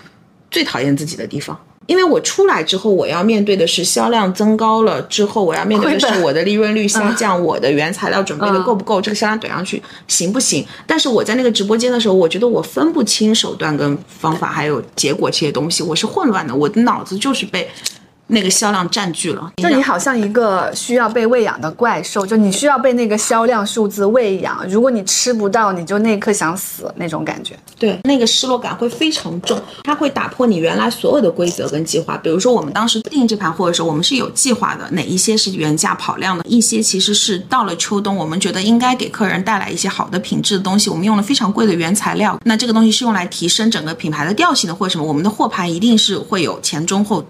[0.51, 1.59] 最讨厌自己的地方。
[1.87, 10.67] 因为我出来之后，我要面对的是销量增高了之后，我要面对的是我的利润率下降，我的原材料准备的嗯够不够，这个销量怼上去行不行？
[10.87, 17.69] 但是我在那个直播间的时候，我觉得我分不清手段跟方法还有结果这些东西，我是混乱的，我的脑子就是被
[18.29, 19.53] 那个销量占据了。
[19.57, 27.57] 就你好像一个需要被喂养的怪兽，就你需要被那个销量数字喂养，如果你吃不到，你就那一刻想死那种感觉。
[27.79, 32.17] 对，那个失落感会非常重，它会打破你原来所有的规则跟计划。
[32.17, 42.39] 比如说，我们当时定这盘货的时候，我们是有计划的，哪一些是原价跑量的，一些其实是到了秋冬，我们觉得应该给客人带来一些好的品质的东西，我们用了非常贵的原材料。
[42.45, 47.25] 那这个东西是用来提升整个品牌的调性的，或者什么，我们的货盘一定是会有前中后。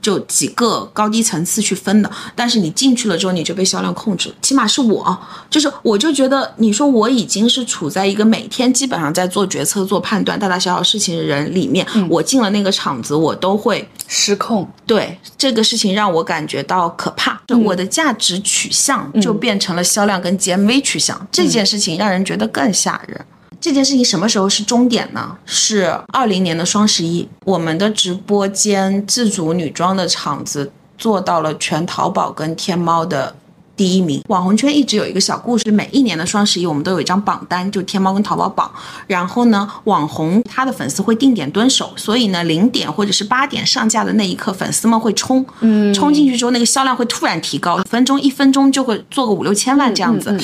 [0.00, 4.34] 就几个高低层次去分的，但是你进去了之后，你就被销量控制了。
[4.42, 17.40] 起码是我，就是我就觉得，你说我已经是处在一个每天基本上在做决策、做判断、大大小小事情的人里面，我进了那个场子，我都会失控，对这个事情让我感觉到可怕。
[17.46, 23.24] 就我的价值取向就变成了销量跟 GMV 取向，这件事情让人觉得更吓人。
[23.60, 25.36] 这件事情什么时候是终点呢？
[25.44, 33.36] 是二零年的双十一，我们的直播间自主女装的厂子做到了全淘宝跟天猫的
[33.76, 34.22] 第一名。
[34.28, 38.70] 网红圈一直有一个小故事，每一年的双十一我们都有一张榜单，就天猫跟淘宝榜。
[39.06, 50.34] 然后呢，网红他的粉丝会定点蹲守，所以呢，零点或者是八点上架的那一刻，粉丝们会冲，嗯，冲进去之后，那个销量会突然提高，分钟一分钟就会做个五六千万这样子，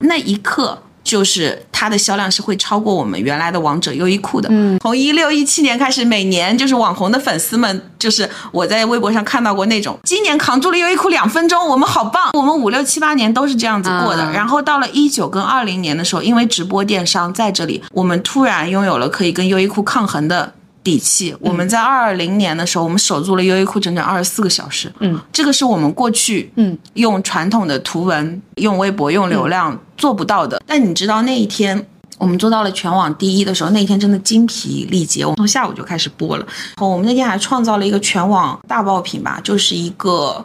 [0.00, 0.78] 那一刻。
[1.04, 4.48] 就是它的销量是会超过我们原来的王者优衣库的。
[4.50, 12.30] 嗯，从一六一七年开始，每年就是网红的粉丝们，就是我在微博上看到过那种，今年扛住了优衣库两分钟，我们好棒。
[12.34, 14.22] 我们五六七八年都是这样子过的。
[14.30, 20.54] 嗯然后到了一九跟二零年的时候，因为直播电商在这里，我们突然拥有了可以跟优衣库抗衡的。
[20.82, 24.92] 底气，我们在二二零年的时候，我们守住了优衣库整整二十四个小时。
[25.00, 30.62] 嗯，这个是我们过去嗯用传统的图文、用微博、用流量做不到的。
[30.66, 31.86] 但你知道那一天。
[32.18, 35.24] 我们做到了全网第一的时候，那一天真的精疲力竭。
[35.24, 36.46] 我们从下午就开始播了，
[36.78, 40.44] 我们那天还创造了一个全网大爆品吧，就是一个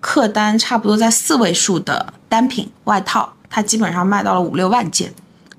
[0.00, 5.12] 客单差不多在四位数的单品外套，它基本上卖到了五六万件。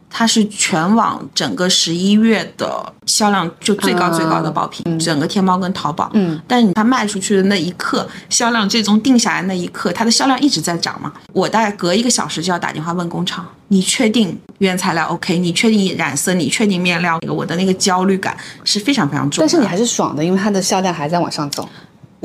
[0.09, 6.09] 它是全网整个十一月的销量就最高最高的爆品，整个天猫跟淘宝。
[6.13, 11.11] 嗯，但它卖出去的那一刻，销量最终定下来那一刻，它的销量一直在涨嘛。
[11.34, 15.38] 我大概隔一个小时就要打电话问工厂，你确定原材料 OK？
[15.38, 16.34] 你确定染色？
[16.34, 17.19] 你确定面料？
[17.27, 19.41] 我的那个焦虑感是非常非常重。
[19.41, 21.67] 但是你还是爽的，因为它的销量还在往上走。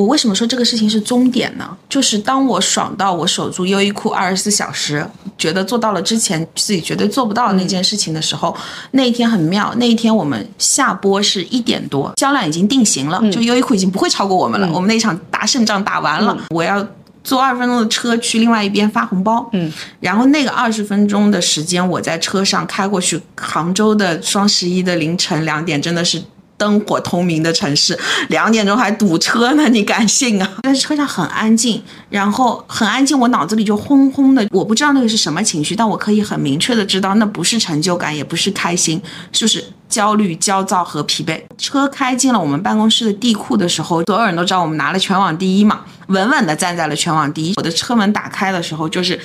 [0.02, 1.76] 我为什么说这个事情是终点呢？
[1.88, 5.06] 就是当我爽到我守住优衣库二十四小时，
[5.38, 8.52] 觉得做到了之前自己绝对做不到的那件事情的时候，
[8.90, 9.72] 那一天很妙。
[9.76, 14.68] 那一天我们下播是一点多，销量已经定型了，就优衣库已经不会超过我们了。
[14.72, 16.84] 我们那场大胜仗打完了，我要
[17.22, 19.48] 坐二十分钟的车去另外一边发红包。
[19.52, 26.20] 嗯，然后那个二十分钟的时间，我在车上开过去，杭州的双十一的凌晨两点，真的是。
[26.62, 27.98] 灯火通明的城市，
[28.28, 30.48] 两点钟还堵车呢，你敢信啊？
[30.62, 39.02] 但是车上很安静，然后很安静，我脑子里就轰轰的，我不知道那个是什么情绪，但我可以很明确的知道，那不是成就感，也不是开心，
[39.32, 41.42] 就是焦虑、焦躁和疲惫。
[41.58, 47.54] 车开进了我们办公室的地库的时候，所有人都知道我们拿了全网第一嘛，稳稳的站在了全网第一。
[47.56, 49.18] 我的车门打开的时候，就是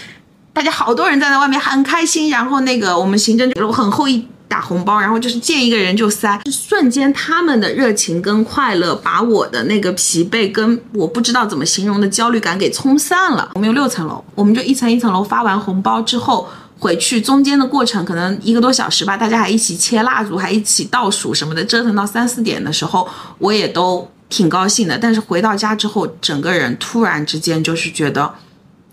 [0.53, 4.26] 大家好多人站在外面很开心，然后那个我们行政就很厚一。
[4.48, 13.52] 打红包，然后就是见一个人就塞，就瞬间他们的热情跟快乐把我的那个疲惫跟我不知道怎么形容的焦虑感给冲散了。
[13.56, 16.48] 我们有六层楼，我们就一层一层楼发完红包之后
[16.80, 23.07] 回去，中间的过程可能一个多小时吧，大家还一起切蜡烛，还一起倒数什么的，折腾到三四点的时候，
[23.40, 24.98] 我也都挺高兴的。
[24.98, 28.34] 但是回到家之后，整个人突然之间就是觉得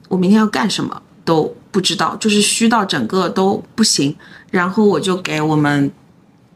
[0.09, 4.17] 我明天要干什么都不知道，就是虚到整个都不行。
[4.55, 5.91] 然后我就给我们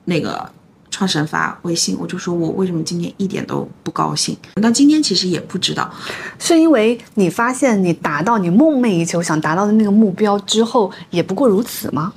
[0.04, 0.48] 那个
[0.88, 4.36] 创始人发微信，我就说我为什么今天一点都不高兴。
[4.62, 5.90] 到今天其实也不知道，
[6.38, 12.12] 是因为你发现你达到你梦寐以求想达到的那个目标之后，也不过如此吗？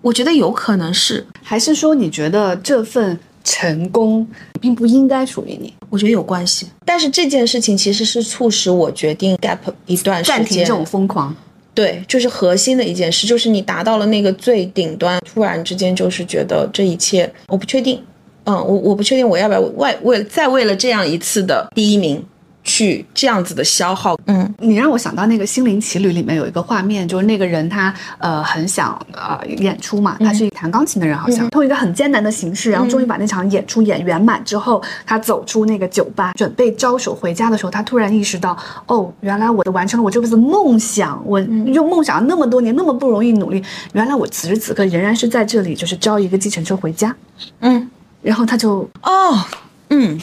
[0.00, 4.26] 我觉得有可能是，还是说你觉得这份成功
[4.58, 5.74] 并不应该属于你？
[5.90, 6.66] 我觉得有关系。
[6.86, 11.36] 但是这件事情其实是促使我决定 gap 一段时间，暂停这种疯狂。
[11.74, 18.02] 对，就是核心的一件事，就是你达到了那个最顶端，突然之间就是觉得这一切我不确定，
[18.44, 22.22] 嗯，我我不确定我要不要为为再为了这样一次的第一名。
[22.62, 38.56] 去这样子的消耗，嗯，你让我想到那个《心灵奇旅》里面有一个画面，就是那个人他呃很想呃演出嘛，他是一弹钢琴的人，好像通过一个很艰难的形式，然后终于把那场演出演圆满之后，他走出那个酒吧，准备招手回家的时候，他突然意识到，
[38.86, 43.62] 哦，原来我的完成了我这辈子梦想，我用梦想那么多年那么不容易努力，
[43.94, 47.16] 原来我此时此刻仍然是在这里，就是招一个计程车回家，
[47.60, 49.44] 嗯，然后他就哦，
[49.88, 50.20] 嗯。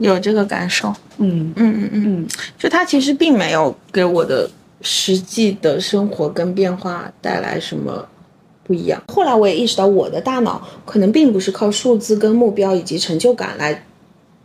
[0.00, 2.28] 有这个感受，嗯嗯嗯嗯，
[2.58, 4.50] 就它其实并没有给我的
[4.80, 8.06] 实际的生活跟变化带来什么
[8.64, 9.00] 不一样。
[9.08, 13.84] 后来我也意识到，我的大脑可能并不是靠数字跟目标以及成就感来。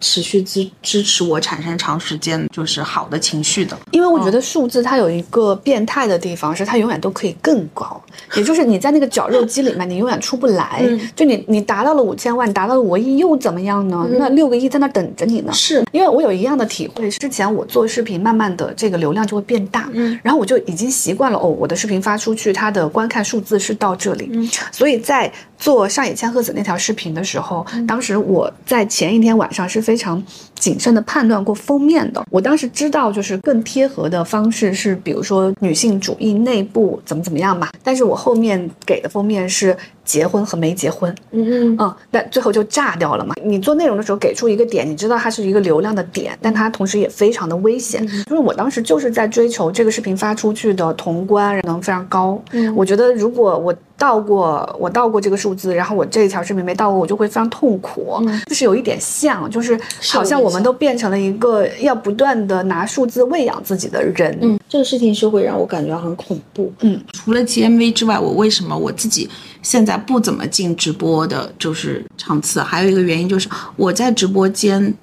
[0.06, 7.99] 持续支支持我产生长时间就是好的情绪的，因为我觉得数字它有一个变态的地方，是它永远都可以更高，
[8.36, 10.84] 也就是你在那个绞肉机里面，你永远出不来。
[11.15, 14.07] 就你你达到了五千万，达到了五亿又怎么样呢？
[14.19, 15.52] 那六个亿在那等着你呢。
[15.52, 29.94] 是因为我有一样的体会，之前我做视频，慢慢的这个流量就会变大，嗯，然后我就已经习惯了哦，我的视频发出去，它的观看数字是到这里，嗯，所以在做上野千鹤子那条视频的时候，当时我在前一天晚上是非。
[29.95, 30.22] 非常
[30.55, 37.72] 谨慎的判断过封面的，我当时知道就是更贴合的方式是，比如说女性主义内部怎么怎么样吧。
[37.81, 39.73] 但是我后面给的封面是
[40.03, 43.34] 结婚和没结婚，嗯嗯嗯，但最后就炸掉了嘛。
[43.41, 48.05] 你做内容的时候给出一个点，你知道它是一个流量的点，但它同时也非常的危险。
[48.26, 52.38] 就是我当时就是在追求这个视频发出去的潼关能非常高。
[52.51, 53.73] 嗯，我觉得如果我。
[53.97, 59.80] 到过，我到过这个数字，然后我这一条视频没到过，我就会非常痛苦，就是有一点像，就是
[60.11, 64.38] 好像我们都变成了一个要不断的拿数字喂养自己的人。
[64.41, 66.72] 嗯，这个事情是会让我感觉很恐怖。
[66.81, 69.30] 嗯，除了 GMV 之外，我为什么我自己
[69.61, 73.47] 现在不怎么进直播的，就是场次，还有一个原因就是
[73.77, 74.93] 我在直播间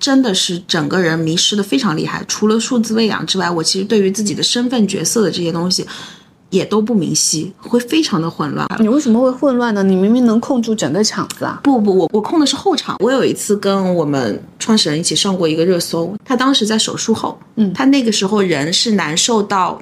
[0.00, 2.24] 真的是整个人迷失的非常厉害。
[2.26, 5.86] 除了数字喂养之外，我其实对于自己的身份角色的这些东西。
[6.50, 8.66] 也都不明晰，会非常的混乱。
[8.78, 9.82] 你为什么会混乱呢？
[9.82, 11.60] 你明明能控住整个场子啊！
[11.62, 12.96] 不不，我我控的是后场。
[13.00, 19.80] 我有一次跟我们创始人一起上过一个热搜，他当时在手术后，嗯，他那个时候人是难受到。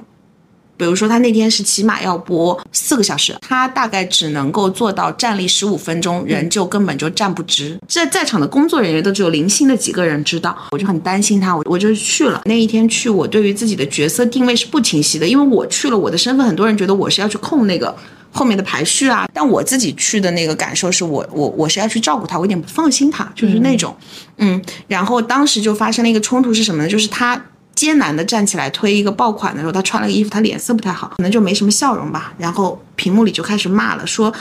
[0.77, 7.77] 比如说，他那天是起码要播四个小时，他大概只能够做到站立十五分钟，人就根本就站不直。
[7.87, 12.41] 在在场的工作人员都只有零星的几个人知道，我就很担心他，我我就去了。
[12.45, 17.95] 那一天去，我对于自己的角色定位是不清晰的，因为我去了，我的身份很多人觉得我是要去控那个。
[18.29, 19.27] 后面的排序啊。
[19.33, 23.95] 但我自己去的那个感受是我我我是要去照顾他，我有点不放心他，就是那种，
[24.37, 24.61] 嗯。
[24.87, 26.89] 然后当时就发生了一个冲突是什么呢？
[26.89, 27.41] 就是他
[27.77, 32.33] 艰难的站起来推一个爆款的时候，他穿了个衣服，他脸色不太好，可能就没什么笑容吧。
[32.39, 34.33] 然后屏幕里就开始骂了，说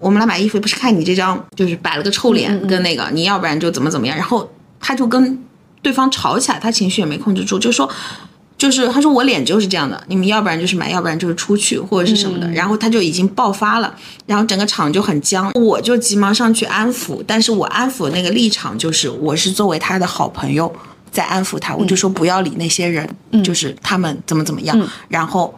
[0.00, 4.16] 我们来买衣服不是看你这张就是摆了个臭脸跟那个，你要不然就怎么怎么样。
[4.16, 4.50] 然后
[4.80, 5.42] 他就跟
[5.80, 7.88] 对方吵起来，他情绪也没控制住，就说。
[8.60, 13.96] 就是他说我脸就是这样的，你们要不然就是买，要不然就是出去或者是什么的，然后他就已经爆发了，
[14.26, 20.70] 然后整个场就很僵，我就急忙上去安抚，但是我安抚那个立场就是我是作为他的好朋友
[21.10, 23.08] 在安抚他，我就说不要理那些人，
[23.44, 24.78] 就是他们怎么怎么样，
[25.08, 25.54] 然后。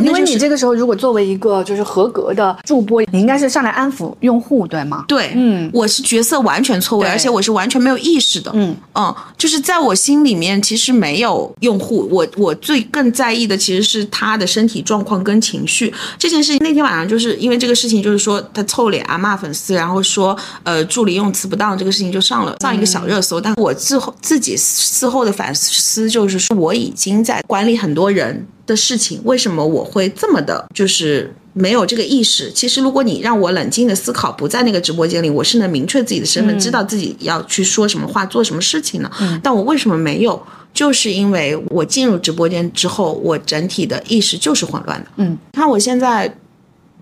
[0.00, 5.04] 因为你这个时候如果作为一个就是合格的助播，你应该是上来安抚用户，对吗？
[5.08, 16.58] 对，嗯，我是角色完全错位，而且我是完全没有意识的，嗯嗯，就是在我心里面其实没有用户，我我最更在意的其实是他的身体状况跟情绪这件事情。
[16.62, 23.40] 那天晚上就是因为这个事情，就是说他臭脸啊骂粉丝，然后说呃助理用词不当，这个事情就上了上一个小热搜。
[23.40, 28.46] 但我自后自己事后的反思就是说，我已经在管理很多人。
[28.64, 32.50] 的事情，为什么我会这么的，就是没有这个意识？
[32.52, 39.10] 其实，如果你让我冷静的思考，不在那个直播间里，我是能明确自己的身份，知道自己要去说什么话，做什么事情呢？
[39.42, 40.40] 但我为什么没有？
[40.72, 45.10] 就是因为我进入直播间之后，我整体的意识就是混乱的。
[45.16, 46.34] 嗯，看我现在，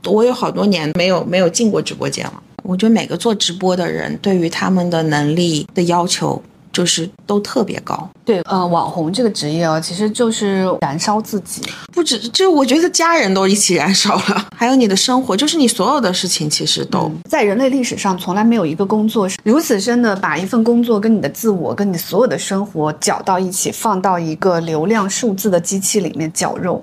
[0.05, 2.43] 我有好多年没有没有进过直播间了。
[2.65, 6.43] 我觉得每个做直播的人，对于他们的能力的要求。
[6.73, 11.61] 就是都特别高，对，呃，网红这个职业啊，其实就是燃烧自己，
[11.93, 26.83] 不止，就我觉得家人都一起燃烧了， 还有你的生活，就是你所有的事情，其实都在人类历史上从来没有一个工作是如此深的把一份工作跟你的自我跟你所有的生活搅到一起，放到一个流量数字的机器里面绞肉，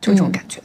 [0.00, 0.60] 就这种感觉。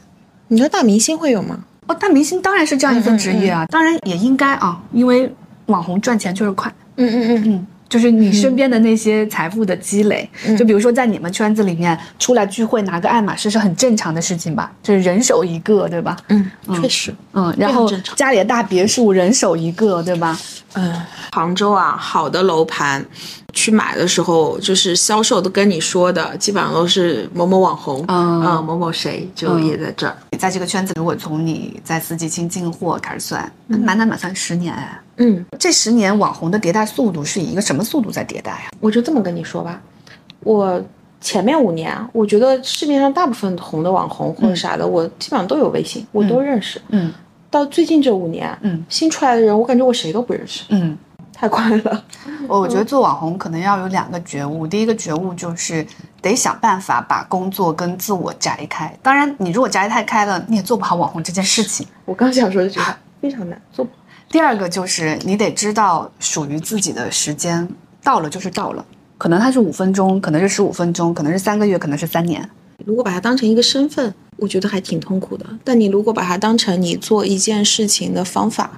[0.48, 1.58] 你觉得大明星会有吗？
[1.86, 5.34] 哦，大明星当然是这样一份职业啊，当然也应该啊，因为
[5.66, 6.70] 网红赚钱就是快。
[6.96, 7.66] 嗯嗯嗯嗯。
[7.94, 14.72] 就是你身边的那些财富的积累，就比如说在你们圈子里面出来聚会拿个爱马仕是很正常的事情吧？
[14.82, 16.16] 就是人手一个，对吧？
[16.28, 16.50] 嗯，
[16.82, 20.36] 确实，嗯，然后家里的大别墅人手一个，对吧？
[20.72, 20.92] 嗯，
[21.30, 23.06] 杭州啊，好的楼盘，
[23.54, 30.16] 去买的时候就是销售都跟你说的，基本上都是某某网红，嗯，某某谁就也在这儿。
[30.38, 35.00] 在这个圈子，如果从你在四季青进货开始算，满打满算十年哎。
[35.16, 38.70] 嗯，这十年网红的迭代速度是以一个什么速度在迭代啊？
[38.80, 39.80] 我就这么跟你说吧，
[40.40, 40.82] 我
[41.20, 46.82] 前面五年，我觉得市面上大部分红的网红或者啥的，我基本上都有微信，我都认识。
[46.88, 47.12] 嗯，
[47.48, 50.64] 到最近这五年，嗯，新出来的人，我感觉我谁都不认识。
[50.70, 50.98] 嗯，
[51.34, 52.04] 太快了。
[52.48, 55.84] 我觉得做网红可能要有两个觉悟，第一个觉悟就是
[56.22, 58.96] 得想办法把工作跟自我摘开。
[59.02, 61.86] 当然，你如果摘太开了，你也做不好网红这件事情。
[62.06, 63.86] 我刚想说的句话非常难做。
[64.30, 67.68] 第二个就是你得知道属于自己的时间
[68.02, 68.84] 到了就是到了，
[69.18, 72.48] 可能它是五分钟，可能是十五分钟，可能是三个月，可能是三年。
[72.84, 75.46] 如果把它当成一个身份，我觉得还挺痛苦的。
[75.62, 78.70] 但你如果把它当成你做一件事情的方法，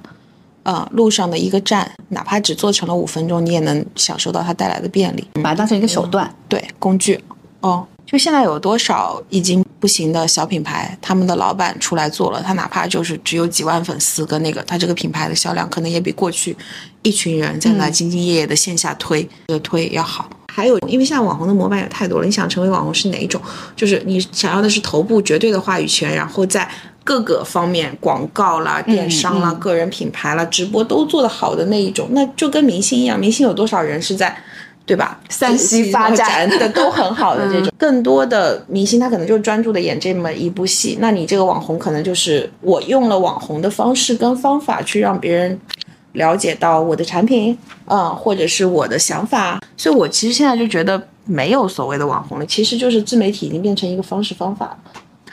[0.67, 5.25] 呃，路上的一个站，哪怕只做成了五分钟，你也能享受到它带来的便利。
[5.35, 7.23] 把它当成一个手段，对工具。
[7.61, 9.65] 哦，就现在有多少已经。
[9.79, 16.57] 不行的小品牌，他们的老板出来做了，他哪怕就是只有几万粉丝，跟那个他这个品牌的销量可能也比过去
[17.03, 20.27] 一群人在那兢兢业业的线下推的推要好。
[20.51, 23.39] 还有，因为现在网红的模板也太多了，你想成为网红是哪一种？
[23.75, 26.67] 就是你想要的是头部绝对的话语权，然后在
[27.07, 34.37] 各个方面广告啦、电商啦、个人品牌啦、直播都做得好的那一种，那就跟明星一样，明星有多少人是在？
[34.85, 35.19] 对吧？
[35.27, 45.59] 三西发展的都很好的 这种，更多的明星他可能就专注的演这么一部戏，那你这个网红可能就是我用了网红的方式跟方法去让别人
[46.13, 47.57] 了解到我的产品，
[47.87, 54.77] 嗯，或者是我的想法，所以我其实现在就觉得没有所谓的网红了，其实就是自媒体已经变成一个方式方法。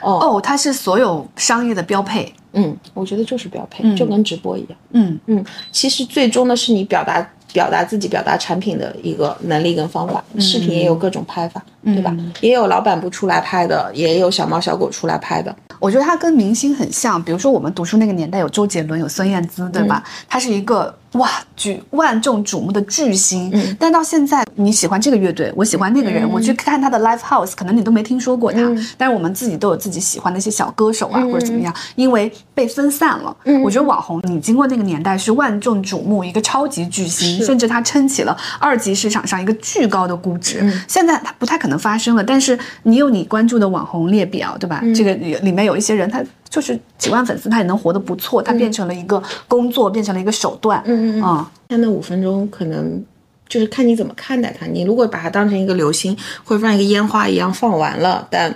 [0.05, 2.33] 哦哦，它是所有商业的标配。
[2.53, 4.77] 嗯，我觉得就是标配，就跟直播一样。
[4.91, 7.27] 嗯嗯，其实最终呢是你表达。
[7.53, 12.13] 表达自己、表达产品的一个能力跟方法，视频也有各种拍法，对吧？
[12.41, 15.55] 也有老板不出来拍的，也有小猫小狗出来拍的。
[15.79, 20.03] 我觉得它跟明星很像，比如说我们读书那个年代有周杰伦、有孙燕姿，对吧？
[20.27, 20.93] 他是一个。
[21.15, 28.59] 哇，举万众瞩目的巨星，但到现在你喜欢这个乐队，我喜欢那个人，我去看他的 live house，可能你都没听说过他。
[28.97, 33.35] 但是我们自己都有自己喜欢的一些小歌手啊，或者怎么样，因为被分散了。
[33.63, 40.69] 我觉得网红，你经过那个年代是万众瞩目，一个超级巨星，甚至他撑起了二级市场上一个巨高的估值。
[40.87, 44.83] 现在他不太可能发生了，但是你有你关注的网红列表，对吧？
[44.93, 46.21] 这个里里面有一些人他。
[46.55, 50.81] 就是几万粉丝他也能活得不错，他变成了一个工作，变成了一个手段。
[50.85, 51.21] 嗯嗯嗯。
[51.21, 53.03] 啊，他那五分钟可能
[53.49, 54.65] 就是看你怎么看待它。
[54.65, 56.15] 你如果把它当成一个流星，
[56.45, 58.55] 会放一个烟花一样放完了，但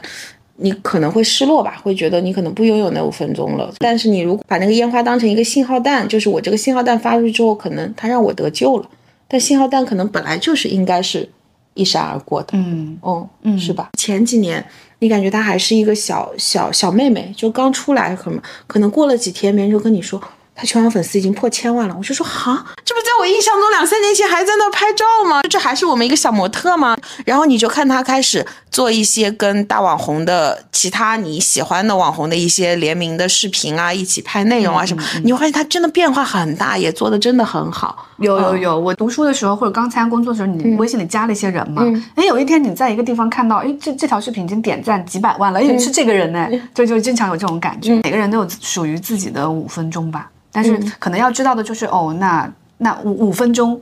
[0.55, 3.69] 你可能会失落吧，会觉得你可能不拥有那五分钟了。
[3.79, 8.89] 但是你如果把那个烟花当成一个信号弹，就是我这个信号弹发出去之后，可能它让我得救了。
[9.27, 11.27] 但信号弹可能本来就是应该是
[11.73, 12.47] 一闪而过的。
[12.53, 13.89] 嗯哦，嗯，是吧？
[13.97, 14.65] 前几年
[14.99, 20.21] 你感觉她还是一个小小小妹妹，就刚出来，可能可能过了几天，别人就跟你说。
[20.55, 25.41] 她全网粉丝已经破千万了，我就说哈，这不在我印象中两三年前还在那拍照吗？
[25.43, 26.97] 这还是我们一个小模特吗？
[27.25, 28.45] 然后你就看她开始
[28.79, 38.07] 做一些跟大网红的其他你喜欢的网红的一些联名的视频啊，一起拍内容啊什么，你会发现他真的变化很大，也做的真的很好。
[38.19, 41.83] 有有有，我读书的时候或者刚参加工作的时候，你微信里加了一些人嘛？
[42.15, 46.47] 哎，有一天你在一个地方看到，哎，这这条视频已经点赞几百万了，哎，是这个人呢？
[46.73, 47.95] 就就经常有这种感觉。
[48.03, 50.31] 每个人都有属于自己的五分钟吧。
[50.53, 53.81] 但是可能要知道的就是，哦，那那五五分钟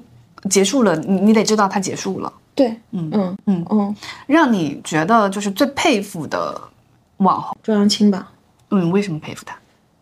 [0.49, 2.33] 结束了，你你得知道它结束了。
[2.57, 6.59] 对，嗯嗯嗯嗯，让你觉得就是最佩服的
[7.17, 8.31] 网红周扬青吧。
[8.71, 9.55] 嗯，为什么佩服他？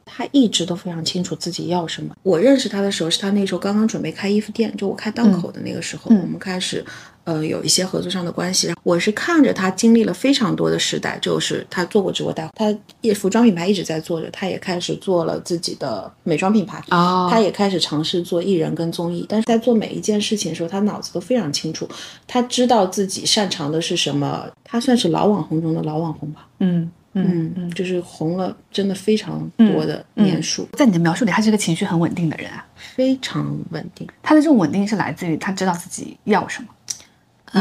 [0.06, 2.16] 他一直都非常清楚自己要什么。
[2.24, 6.84] 我认识他的时候，是他那时候刚刚准备开衣服店，就我开档口的那个时候，我们开始。
[7.26, 21.90] 呃，有一些合作上的关系，我是看着他经历了非常多的时代，就是他做过直播带货，他也服装品牌一直在做着，他也开始做了自己的美妆品牌，哦，他也开始尝试做艺人跟综艺，但是在做每一件事情的时候，他脑子都非常清楚，
[22.28, 36.68] 他知道自己擅长的是什么，他算是老网红中的老网红吧，嗯嗯嗯，就是红了真的非常多的年数，在你的描述里，他是个情绪很稳定的人啊，非常稳定，他的这种稳定是来自于他知道自己要什么。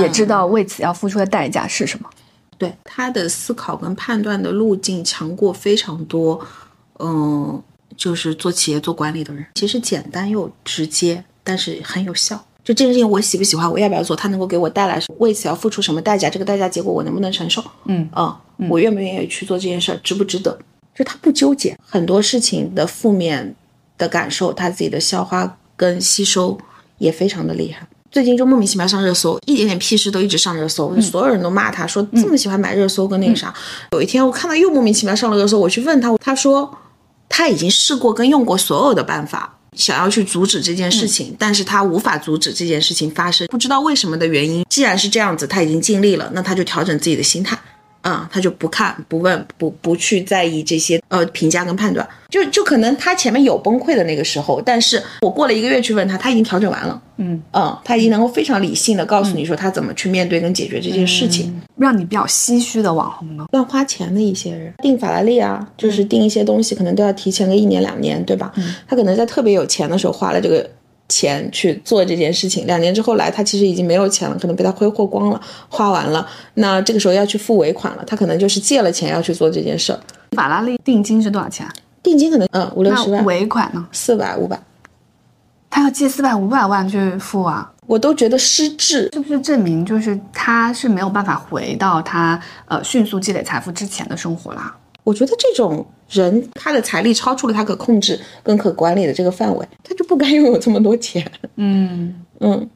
[0.00, 2.08] 也知道为此要付出的代价是什么，
[2.58, 6.40] 对他的思考跟判断的路径强过非常多，
[6.98, 7.62] 嗯，
[7.96, 12.44] 就是做企业做管理的人，其实简单又直接，但是很有效。
[12.64, 17.62] 就这件事情，我喜不喜欢，我要不要做，他能够给我带来为此要付出什么代价，这个代价结果我能不能承受？
[17.84, 18.40] 嗯啊，
[18.70, 20.58] 我愿不愿意去做这件事儿，值不值得？
[20.94, 23.54] 就他不纠结很多事情的负面
[23.98, 26.56] 的感受，他自己的消化跟吸收
[26.96, 27.86] 也非常的厉害。
[28.14, 33.52] 最近就莫名其妙上热搜，一点点屁事都一直上热搜，所有人都骂他，说这么喜欢买热搜跟那个啥。
[33.90, 36.78] 有一天我看到又莫名其妙上了热搜，我去问他，他说
[37.28, 44.64] 他已经试过跟用过所有的办法，想要去阻止这件事情，但是他无法阻止这件事情发生，不知道为什么的原因。
[44.68, 47.58] 既然是这样子，他已经尽力了，那他就调整自己的心态。
[48.05, 57.01] 嗯，他就不看、不问、不不去在意这些呃评价跟判断，就就可能他前面有崩溃的那个时候，但是我过了一个月去问他，他已经调整完了。
[57.16, 61.62] 嗯嗯，他已经能够非常理性的告诉你说他怎么去面对跟解决这件事情。
[61.76, 63.47] 让你比较唏嘘的网红呢？
[63.52, 68.52] 乱花钱的一些人，订法拉利啊，就是订一些东西可能都要提前个一年两年，对吧？
[68.86, 70.68] 他可能在特别有钱的时候花了这个。
[71.09, 76.26] 钱去做这件事情，两年之后来，他其实已经没有钱了，可能被他挥霍光了，花完了。
[76.55, 80.01] 那这个时候要去付尾款了，他可能就是借了钱要去做这件事儿。
[80.32, 81.66] 法拉利定金是多少钱？
[82.02, 83.24] 定金可能嗯五六十万。
[83.24, 83.86] 尾款呢？
[83.93, 84.59] 四百五百。
[85.70, 87.70] 他要借四百五百万去付啊？
[87.86, 94.74] 我都觉得失智，是不是证明就是他是没有办法回到他呃迅速积累财富之前的生活啦？
[95.02, 101.24] 我觉得这种人，他的财力超出了他可控制跟可管理的这个范围，他就不该拥有这么多钱。
[101.56, 102.68] 嗯嗯，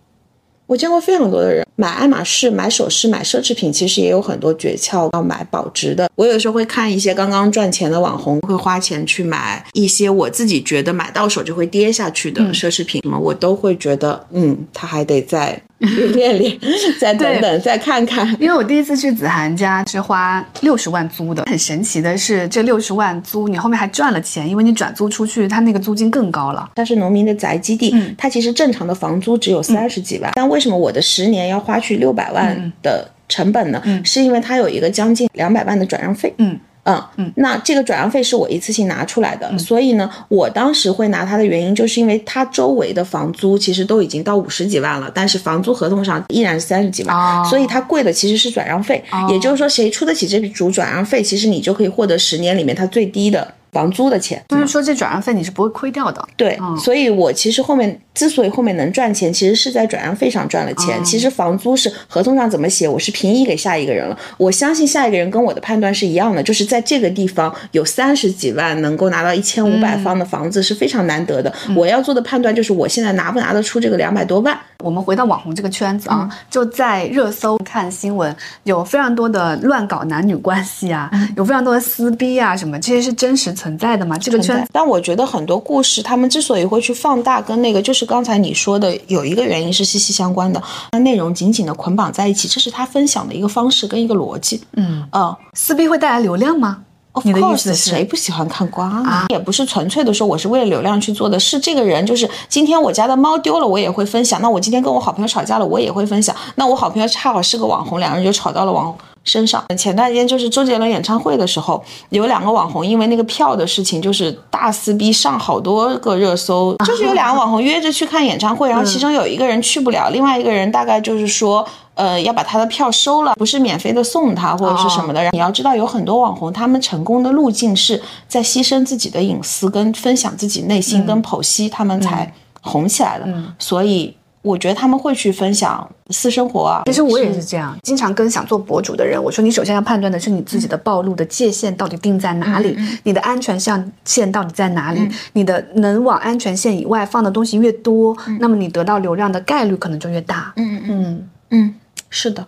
[0.66, 5.08] 我见过非常多的人买爱马仕、买首饰、买奢侈品，其实也有很多诀窍。
[5.12, 15.62] 要买保值的，我有时候会看一些刚刚赚钱的网红，会花钱去买一些我自己觉得买到手就会跌下去的奢侈品，什么我都会觉得，嗯，他还得在。
[15.78, 16.58] 练练，
[16.98, 18.26] 再等等，再看看。
[18.40, 26.68] 因为我第一次去子涵家是花六十万租的，很神奇的是，这六十万租你后面还赚了钱，因为你转租出去，他那个租金更高了。
[26.74, 33.80] 它是农民的宅基地，嗯，它其实正常的房租只有三十几万，但为什么我的十年要花去六百万的成本呢？
[33.84, 36.58] 嗯，是因为它有一个将近两百万的转让费，嗯。
[36.88, 53.54] 嗯嗯，那这个转让费是我一次性拿出来的，所以呢，我当时会拿它的原因，就是因为它周围的房租其实都已经到五十几万了，但是房租合同上依然是三十几万，所以它贵的其实是转让费，也就是说，谁出得起这笔主转让费，其实你就可以获得十年里面它最低的。
[53.72, 56.26] 房租的钱，就是说这转让费你是不会亏掉的。
[56.36, 61.02] 对，所以我其实后面之所以后面能赚钱，其实是在转让费上赚了钱。
[61.04, 64.18] 其实房租是合同上怎么写，我是平移给下一个人了。
[64.36, 71.52] 我相信下一个人跟我的判断是一样的，就是在这个地方有三十几万能够拿到一千五百方的房子是非常难得的。
[71.76, 74.58] 我要做的判断就是我现在拿不拿得出这个两百多万。
[74.84, 83.52] 我们回到网红这个圈子啊，就在热搜看新闻，有非常多的乱搞男女关系啊，有非常多的撕逼啊什么，这些是真实。
[83.58, 84.16] 存在的嘛。
[84.16, 90.62] 这个圈，但我觉得很多故事，他们之所以会去放大，跟那个就是刚才你说的有一个原因是息息相关的，
[90.92, 94.62] 那内容紧紧的捆绑在一起，这是他分享的一个方式跟一个逻辑。
[94.74, 96.84] 嗯嗯，撕逼会带来流量吗？
[97.24, 99.26] 你的意思是谁不喜欢看瓜啊？
[99.30, 104.40] 也不是纯粹的说我是为了流量去做的，是这个人就是今天我家的猫丢了，我也会分享。
[104.40, 106.36] 那我今天跟我好朋友吵架了，我也会分享。
[106.54, 108.96] 那我好朋友恰好是个网红，两个人就吵到了网
[109.28, 109.62] 身上。
[109.76, 116.74] 前段时间就是周杰伦演唱会的时候，有两个网红因为那个票的事情就是大撕逼，上好多个热搜。
[116.86, 121.64] 就是有两个网红约着去看演唱会， 然后其中有一个人去不了，另外一个人大概就是说。
[121.98, 125.20] 呃，要把他的票收了，不是免费的送他或者是什么的。
[125.32, 133.26] 你要知道，有很多网红，他们成功的路径是在牺牲自己的隐私，跟分享自己内心，跟剖析，他们才红起来的。
[133.58, 134.14] 所以。
[134.42, 136.82] 我觉得他们会去分享私生活啊。
[136.86, 150.52] 其实我也是这样，经常跟想做博主的人，我说你首先要判断的是你自己的暴露的界限到底定在哪里，你的安全线线到底在哪里，你的能往安全线以外放的东西越多，那么你得到流量的概率可能就越大。
[150.56, 151.74] 嗯嗯嗯，
[152.08, 152.46] 是的。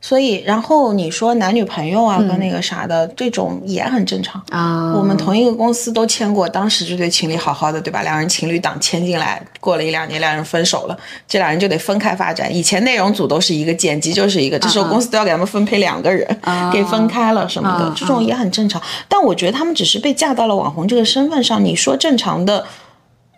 [0.00, 4.92] 所以，然后你说男女朋友啊，跟那个啥的这种也很正常啊。
[4.94, 8.02] 我们同一个公司都签过，当时这对情侣好好的，对吧？
[8.02, 10.96] 两人情侣档签进来，过了一两年，两人分手了，
[11.26, 12.54] 这两人就得分开发展。
[12.54, 16.24] 以前内容组都是一个，剪辑就是一个，这时候公司都要给他们分配两个人，
[16.72, 18.80] 给分开了什么的，这种也很正常。
[19.08, 21.64] 但我觉得他们只是被架到了网红这个身份上。
[21.64, 22.64] 你说正常的。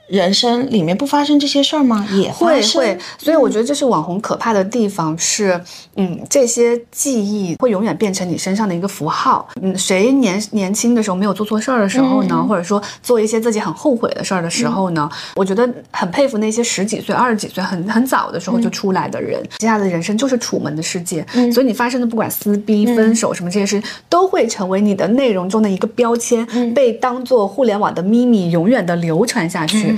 [0.09, 2.07] 人生里面不发生这些事儿吗？
[2.13, 5.61] 也会会，所以我觉得这是网红可怕的地方，是
[5.97, 9.47] 嗯，这些记忆会永远变成你身上的一个符号。
[9.61, 12.43] 嗯，谁年年轻的时候没有做错事儿的时候呢？
[12.49, 15.09] 或者说做一些自己很后悔的事儿的时候呢？
[15.37, 21.25] 我觉得很佩服那些十几岁、二十几岁很很早的时候就出来的人，接下来的人生就是楚门的世界。
[21.53, 29.98] 所以你发生的不管撕逼、分手什么这些事，都会成为你的内容中的一个标签，被当做互联网的秘密，永远的流传下去。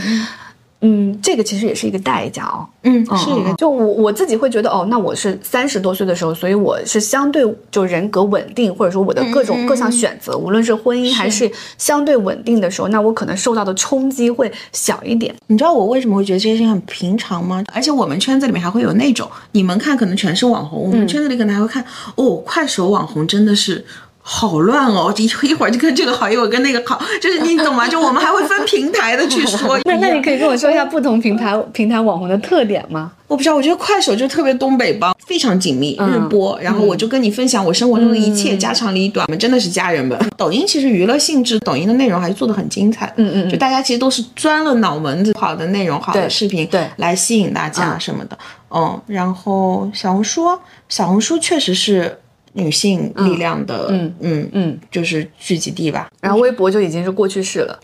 [0.83, 2.67] 嗯，这个其实也是一个代价哦。
[2.85, 3.53] 嗯，是一个。
[3.59, 15.35] 就我我自己会觉得，哦，那我是三十多岁的时候，所以我是相对就人格稳定，或者说我的各种各项选择，无论是婚姻还是相对稳定的时候，那我可能受到的冲击会小一点。
[15.49, 17.63] 你知道我为什么会觉得这些事情很平常吗？
[17.75, 23.85] 而且我们圈子里面还会有那种，你们看可能全是网红，我们圈子里可能还会看，哦，快手网红真的是。
[24.23, 25.13] 好乱哦！
[25.17, 27.89] 一一会儿就跟这个好，一会儿跟那个好，就是你懂吗？
[27.89, 29.79] 就我们还会分平台的去说。
[29.85, 33.13] 那那你可以跟我说一下不同平台平台网红的特点吗？
[33.27, 40.19] 我不知道，我觉得快手就特别东北帮，非常紧密日播，然后我就跟你分享我生活中的一切家长里短，我们真的是家人们。
[40.37, 43.15] 抖音其实娱乐性质，抖音的内容还是做的很精彩的。
[43.17, 48.37] 嗯嗯，就大家其实都是钻了脑门子，好的内容、好的视频，对，来吸引大家什么的。
[48.71, 50.47] 嗯，然后小红书，
[50.89, 52.19] 小红书确实是。
[52.53, 56.11] 女性力量的，嗯嗯嗯，就是聚集地吧。
[56.21, 57.79] 然后微博就已经是过去式了，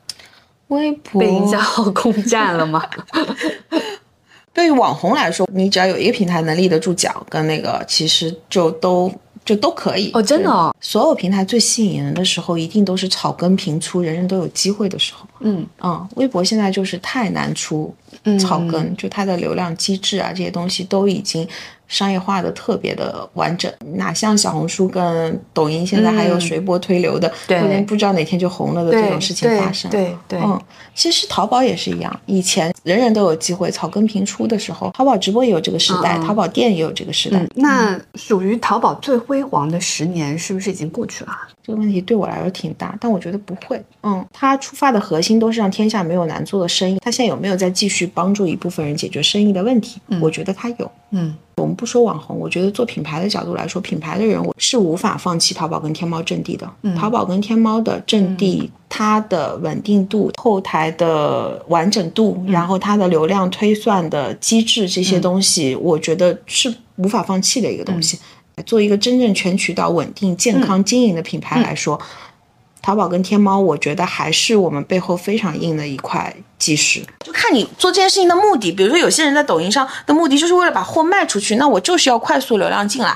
[0.69, 2.83] 微博被营销号攻占了吗？
[4.53, 9.13] 对于网红来说，你只要有一个平台能立得住脚，跟那个其实就都
[9.45, 10.11] 就都可以。
[10.15, 10.75] 哦，真的哦。
[10.81, 15.29] 所有平台最吸引人的时候，一定都是草根频出，人人都有机会的时候。
[15.41, 17.95] 嗯嗯，微博现在就是太难出
[18.41, 21.47] 草根，就它的流量机制啊，这些东西都已经。
[21.89, 29.91] 商业化的特别的完整，哪像小红书跟抖音现在还有随波推流的，对，不知道哪天就红了的这种事情发生。
[29.91, 30.61] 对对，嗯，
[30.95, 37.45] 其实淘宝也是一样，以前人人都有机会，草根频出的时候，淘宝直播也有这个时代，淘宝店也有这个时代。
[37.55, 41.33] 那属于淘宝最辉煌的十年，是不是已经过去了？
[41.63, 43.83] 这个问题对我来说挺大，但我觉得不会。
[44.03, 46.99] 嗯，它出发的核心都是让天下没有难做的生意。
[47.01, 50.01] 它现在有没有在继续帮助一部分人解决生意的问题？
[50.21, 50.91] 我觉得它有。
[51.11, 51.35] 嗯。
[51.57, 56.71] 我们不说网红，我觉得做品牌的角度来说，品牌的人我是无法放弃淘宝跟天猫阵地的。
[56.95, 68.19] 淘宝跟天猫的阵地，它的稳定度、后台的完整度，然后它的流量推算的机制这些东西，我觉得是无法放弃的一个东西。
[68.67, 71.99] 做一个真正全渠道、稳定、健康经营的品牌来说。
[72.87, 77.03] 淘宝跟天猫，我觉得还是我们背后非常硬的一块基石。
[77.25, 83.13] 就看你做这件事情的目的，比如说有些人在抖音上的目的就是为了把货卖出去，那我就是要快速流量进来，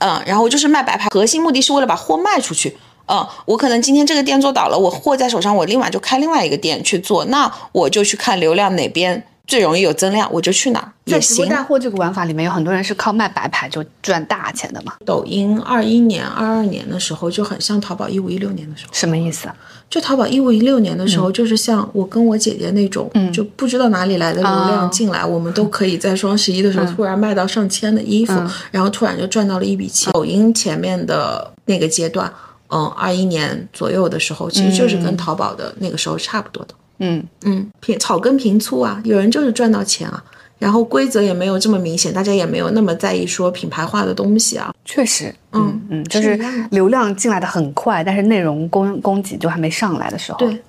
[0.00, 2.76] 嗯，然后就是卖白牌，核心目的是为了把货卖出去，
[3.06, 9.26] 嗯，我可能今天这个店做倒了，我货在手上，我立马就开另外一个店去做，那我就去看流量哪边。
[9.46, 14.94] 最容易有增量，我就去哪在直播带货这个玩法里面，有很多人是靠卖白牌就赚大钱的嘛。
[15.04, 18.92] 抖音二一年、二二年的时候就很像淘宝一五一六年的时候。
[18.92, 19.48] 什么意思？
[19.48, 19.54] 啊
[19.88, 28.32] 就淘宝一五一六年的时候，就是像我跟我姐姐那种，就不知道哪里来的流量进来，我们都可以在双十一的时候突然卖到上千的衣服，
[28.72, 30.12] 然后突然就赚到了一笔钱。
[30.12, 32.32] 抖音前面的那个阶段。
[32.68, 36.74] 嗯，二一年左右的时候，其实就是跟淘宝的那个时候差不多的。
[36.98, 37.24] 嗯。
[37.44, 40.22] 嗯，平草根平粗啊，有人就是赚到钱啊，
[40.58, 44.72] 然后规则也没有这么明显，大家也没有那么在意说品牌化的东西啊。
[44.84, 46.38] 确实，嗯嗯，就是
[46.70, 50.62] 流量进来的很快，但是内容供供给就还没上来的时候，对，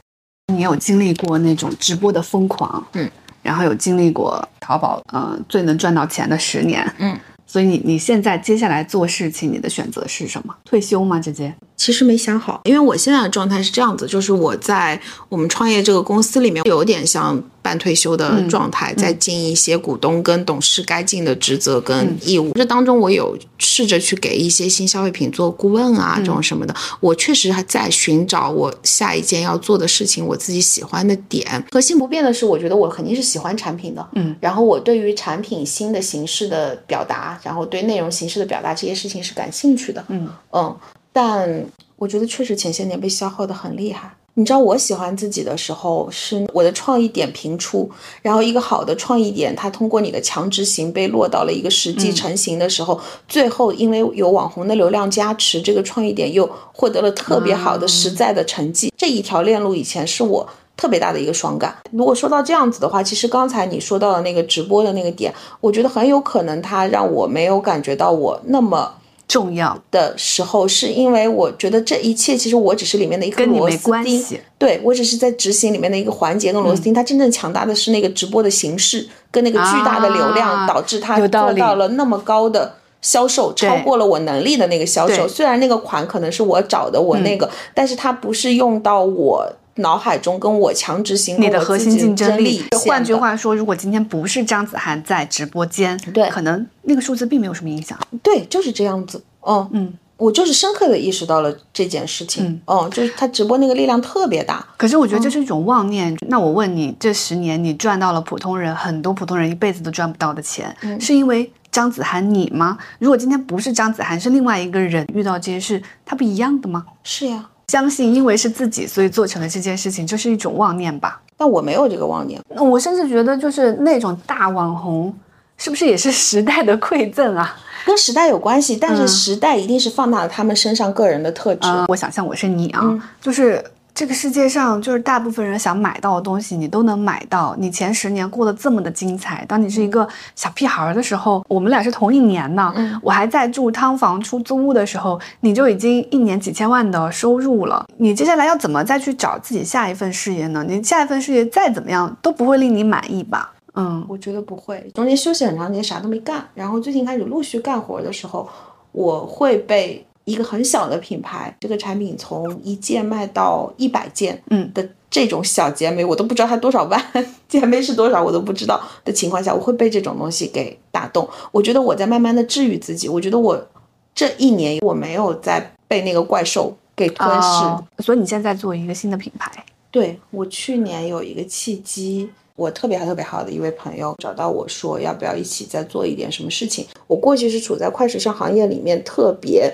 [0.54, 3.10] 你有经历过那种直播的疯狂，嗯，
[3.44, 7.18] 然后有经历过淘宝，呃，最能赚到钱的十年，嗯，
[7.48, 10.54] 所以你你现在接下来做事情，你的选择是什么？
[10.66, 11.56] 退休吗，姐姐？
[11.78, 15.00] 其实没想好，因为我现在的状态是这样子，就是我在
[15.30, 22.54] 我们创业这个公司里面，有点像半退休的状态，在尽一些股东跟董事该尽的职责跟义务。
[22.54, 26.74] 这当中，我有试着去给一些新消费品做顾问啊，这种什么的。
[27.02, 31.62] 我确实还在寻找我下一件要做的事情，我自己喜欢的点。
[31.72, 40.74] 核心不变的是，我觉得我肯定是喜欢产品的，嗯，然后我对于产品新的形式的表达，然后对内容形式的表达这些事情是感兴趣的，嗯嗯，
[41.12, 41.66] 但
[41.98, 44.14] 我觉得确实前些年被消耗的很厉害。
[44.38, 47.90] 你知道我喜欢自己的时候，是我的创意点频出，
[48.22, 58.94] 然后一个好的创意点，它通过你的强执行被落到了一个实际成型的时候，最后因为有网红的流量加持，这个创意点又获得了特别好的实在的成绩。
[58.96, 60.48] 这一条链路以前是我。
[60.78, 61.76] 特别大的一个爽感。
[61.92, 68.94] 如果说到这样子的话，其实刚才你说到的那个直播的那个点，我觉得很有可能它让我没有感觉到我那么
[69.28, 74.40] 重要，的时候，是因为我觉得这一切其实我只是里面的一颗螺丝钉，关系。
[74.58, 76.94] 对我只是在执行里面的一个环节跟螺丝钉。
[76.94, 82.76] 它真正强大的是那个直播的形式跟那个巨大的流量，啊导致它做到了那么高的。
[83.00, 89.48] 销售超过了我能力的那个销售，虽然那个款可能是我找的，我那个，但是它不是用到我
[89.78, 92.66] 脑海中跟我强执行你的核心竞争力力。
[92.86, 97.98] 换句，话说，如果今天不是张子涵在直播间，对可能那个数字并没有什么影响。
[98.22, 99.24] 对，就是这样子。
[99.42, 102.46] 哦嗯，我就是深刻的意识到了这件事情。
[102.46, 104.66] 嗯，哦就是他直播那个力量特别大。
[104.78, 106.16] 可是我觉得这是一种妄念。
[106.28, 112.78] 那我问你，这十年你赚到了普通人很多普通人一辈子都赚不到的钱，是因为张子涵你吗？
[113.00, 116.86] 如果今天不是张子涵，是另外一个人遇到这些事，他不一样的吗？
[117.04, 121.22] 是呀，相信因为是自己，所以做成了这件事情，就是一种妄念吧。
[121.36, 122.42] 但我没有这个妄念。
[122.56, 125.14] 那我甚至觉得，就是那种大网红，
[125.58, 127.58] 是不是也是时代的馈赠啊？
[127.86, 131.68] 跟时代有关系，但是时代一定是放大了他们身上个人的特质。
[131.68, 133.64] 嗯，我想象我是你啊，嗯就是
[133.98, 137.56] 这个世界上，就是大部分人想买到的东西，你都能买到。
[137.58, 147.84] 你前十年过得这么的精彩，当你是一个小屁孩儿的时候，我们俩是同一年呢，嗯我还在住汤房、出租屋的时候，你就已经一年几千万的收入了。
[147.98, 150.64] 你接下来要怎么再去找自己下一份事业呢？
[150.64, 153.52] 你下一份事业再怎么样都不会令你满意吧？
[153.74, 156.48] 嗯，我觉得不会，中间休息很长时间，啥都没干。
[156.54, 158.48] 然后最近开始陆续干活的时候，
[158.92, 167.02] 我会被一个很小的品牌，这个产品从一件卖到一百件，嗯的这种小姐妹，我都不知道它多少万
[167.48, 171.26] 姐妹是多少，我都不知道的情况下，我会被这种东西给打动。
[171.54, 173.68] 我觉得我在慢慢的治愈自己，我觉得我
[174.14, 177.48] 这一年我没有在被那个怪兽给吞噬。
[177.64, 179.50] 哦所以你现在做一个新的品牌，
[179.90, 186.86] 对我去年有一个契机，我特别特别好的一位朋友找到我说，要不要一起再做一点什么事情？
[187.08, 189.74] 我过去是处在快时尚行业里面特别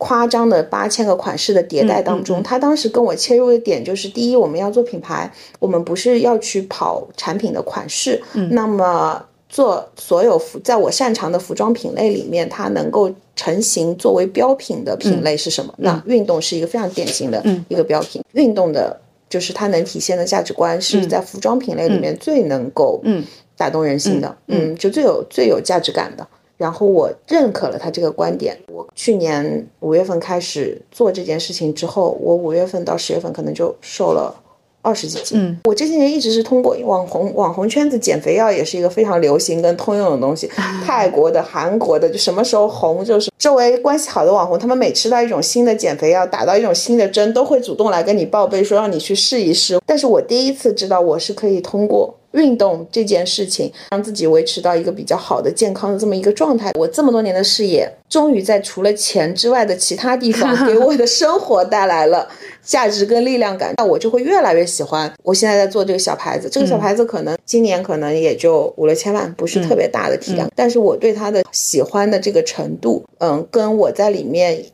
[0.00, 9.22] 夸张的八千个款式的迭代当中，他当时跟我切入的点就是：第一，我们要做品牌，我们不是要去跑产品的款式，嗯那么。
[9.52, 15.74] 做所有服，在我擅长的服装品类里面，它能够成型作为标品的品类是什么？
[15.78, 18.22] 那运动是一个非常典型的嗯一个标品。
[18.34, 18.96] 运动的，
[19.28, 23.24] 就是它能体现的价值观是在服装品类里面最能够嗯
[23.56, 26.24] 打动人心的，嗯嗯，就最有最有价值感的。
[26.60, 28.54] 然后我认可了他这个观点。
[28.70, 34.34] 我去年五月份开始做这件事情之后，我五月份到十月份可能就瘦了
[34.82, 35.38] 二十几斤。
[35.40, 40.46] 嗯，我这些年一直是通过网红网红圈子减肥药，也是一个非常流行跟通用的东西。
[40.84, 49.80] 泰国的、韩国的，就什么时候红，就是周围关系好的网红，他们每吃到一种新的减肥药，打到一种新的针，都会主动来跟你报备，说让你去试一试。
[49.86, 52.14] 但是我第一次知道，我是可以通过。
[52.32, 56.70] 运动这件事情，让自己维持到一个比较好的、健康的这么一个状态。
[56.78, 62.28] 我这么多年的事业，终于在除了钱之外的其他地方，给我的生活带来了
[62.62, 63.74] 价值跟力量感。
[63.78, 65.12] 那我就会越来越喜欢。
[65.22, 74.64] 我现在在做这个小牌子，这个小牌子可能今年可能也就五六千万，不是特别大的体量，但是我对它的喜欢的这个程度，嗯，跟我在里面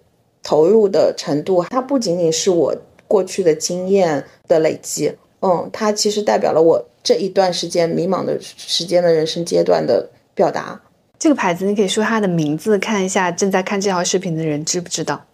[0.42, 2.76] 投入的程度，它不仅仅是我
[3.08, 5.12] 过去的经验的累积。
[5.40, 10.80] 嗯，它其实代表了我这一段时间迷茫的时间的人生阶段的表达。
[11.18, 15.24] 这个牌子你可以说它的名字，看一下正在看这条视频的人知不知道？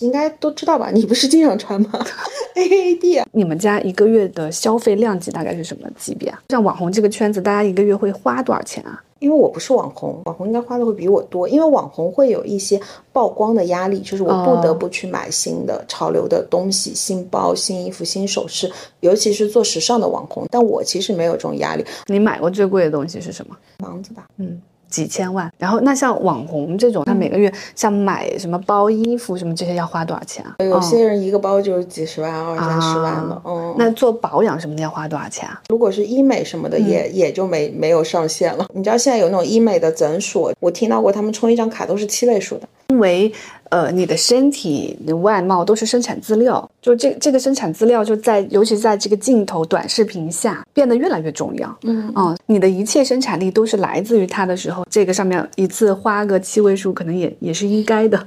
[0.00, 0.90] 应该都知道吧？
[0.92, 2.06] 你不是经常穿吗
[2.54, 3.26] ？A A D 啊。
[3.32, 6.40] 你们家一个月的消费量级大概是什么级别啊？
[6.50, 9.02] 像网红这个圈子，大家一个月会花多少钱啊？
[9.18, 11.48] 因为我不是网红，网红应该花的会比我多。
[11.48, 12.80] 因为网红会有一些
[13.12, 18.70] 曝光的压力，就是我不得不去买新的潮流的东西、新包、新衣服、新首饰，
[19.00, 20.46] 尤其是做时尚的网红。
[20.50, 21.84] 但我其实没有这种压力。
[22.06, 23.56] 你买过最贵的东西是什么？
[23.78, 24.26] 房子吧。
[24.36, 24.60] 嗯。
[24.88, 30.56] 几千万，然后那像网红这种，他每个月像买什么包、衣服什么这些要花多少钱啊？
[30.58, 33.42] 有些人一个包就是几十万、二三十万的。
[33.44, 35.60] 嗯，那做保养什么的要花多少钱啊？
[35.68, 38.66] 如果是医美什么的，也也就没没有上限了。
[38.72, 43.32] 你知道现在有那种医美的诊所，我听到过他们充一张卡都是七位数的，因为。
[43.70, 51.78] 呃，你的身体、你的外貌都是生产资料，就这这个生产资料就在，尤其在这个镜头短视频下变得越来越重要。
[51.82, 58.26] 嗯嗯，你的一切生产力都是来自于它的时候，这个上面一次花个七位数，可能也也是应该的。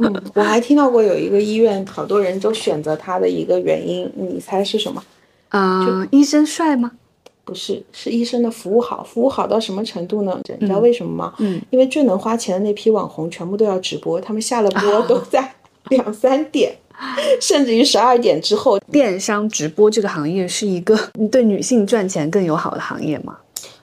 [0.00, 5.02] 嗯， 我还听到过有一个医院，好多人都选择他的一个原因，你猜是什么？
[5.50, 6.92] 啊，医生帅吗？
[7.50, 10.40] 不是，是医生的服务好，服务好到什么程度呢？
[10.60, 11.34] 你知道为什么吗？
[11.38, 15.52] 嗯，因为最能花钱的那批网红全部都要直播，他们下了播都在
[15.88, 16.76] 两三点，
[17.42, 18.78] 甚至于十二点之后。
[18.92, 20.96] 电商直播这个行业是一个
[21.32, 23.36] 对女性赚钱更友好的行业吗？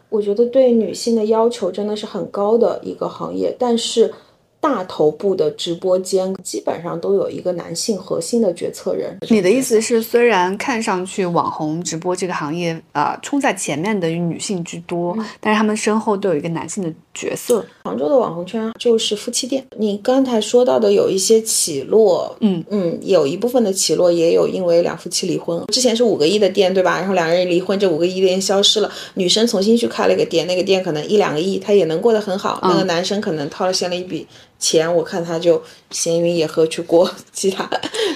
[0.08, 4.14] 我觉得对女性的要求真的是很高的一个行业，但是。
[4.60, 9.18] 大头部的直播间基本上都有一个男性核心的决策人。
[9.30, 17.66] 你的意思是，虽然看上去网红直播这个行业啊，冲在前面的女性居多，但是他们身后都有一个男性的角色。
[17.84, 19.66] 杭州的网红圈就是夫妻店。
[19.78, 25.64] 你刚才说到的有一些起落，嗯嗯，有一部分的起落也有因为两夫妻离婚。
[25.68, 26.98] 之前是五个亿的店，对吧？
[27.00, 32.60] 然后两个人离婚，这五个亿店消失了，女生重新去开了一个店，那个店可能一两个亿，她也能过得很好。
[32.64, 34.28] 那个男生可能掏了现了一笔。
[34.60, 35.62] 钱我看他就
[35.92, 37.70] 闲云野鹤去过 其他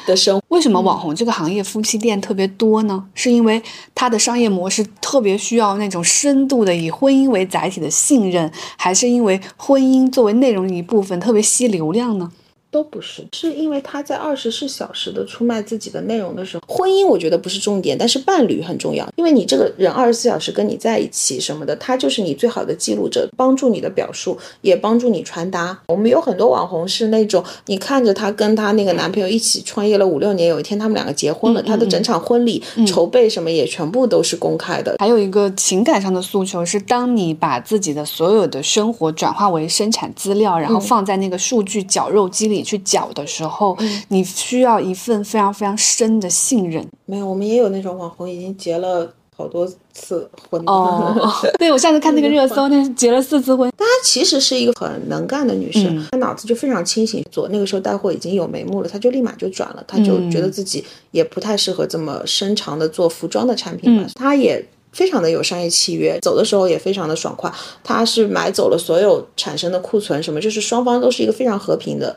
[0.05, 0.43] 的生活。
[0.49, 3.05] 为什么网红这个行业夫妻店特别多呢？
[3.13, 3.61] 是因为
[3.95, 12.31] 它的商业模式特别需要那种深度的以婚姻为载体的信任，还是因为婚姻作为内容的一部分特别吸流量呢？
[12.71, 19.05] 都不是，是因为他在二十四小时的出卖自己的内容的时候，婚姻我觉得不是重点，但是伴侣很重要。
[19.17, 25.77] 因为你这个人二十四小时跟你在一起什么的，他就是你最好的记录者，帮助你的表述，也帮助你传达。
[25.87, 34.95] 我们有很多网红是那种，你看着她跟她那个男朋友一起创业了五六年，有一天他们两个结婚了，她的整场婚礼筹备什么也全部都是公开的。
[34.97, 42.60] 还有一个情感上的诉求是，当你把自己的所有的生活转化为生产资料，然后放在那个数据绞肉机里。
[42.63, 43.77] 去搅的时候，
[44.09, 46.85] 你需要一份非常非常深的信任。
[47.05, 50.61] 没有，我们也有那种网红已经结了好多次婚。
[50.65, 51.15] 哦，
[51.59, 53.71] 对，我上次看那个热搜，那是结了四次婚。
[53.77, 57.23] 她其实是一个很能干的女生，她脑子就非常清醒。
[57.31, 64.07] 做那个时候带货已经有眉目了，她就立马就转了，她就觉得自己也不太适合这么深长的做服装的产品了。
[64.15, 64.65] 她也。
[64.93, 67.49] 非常的有商业契约，走的时候也非常的爽快。
[67.81, 72.13] 她是买走了所有产生的库存，什么就是双方都是一个非常和平的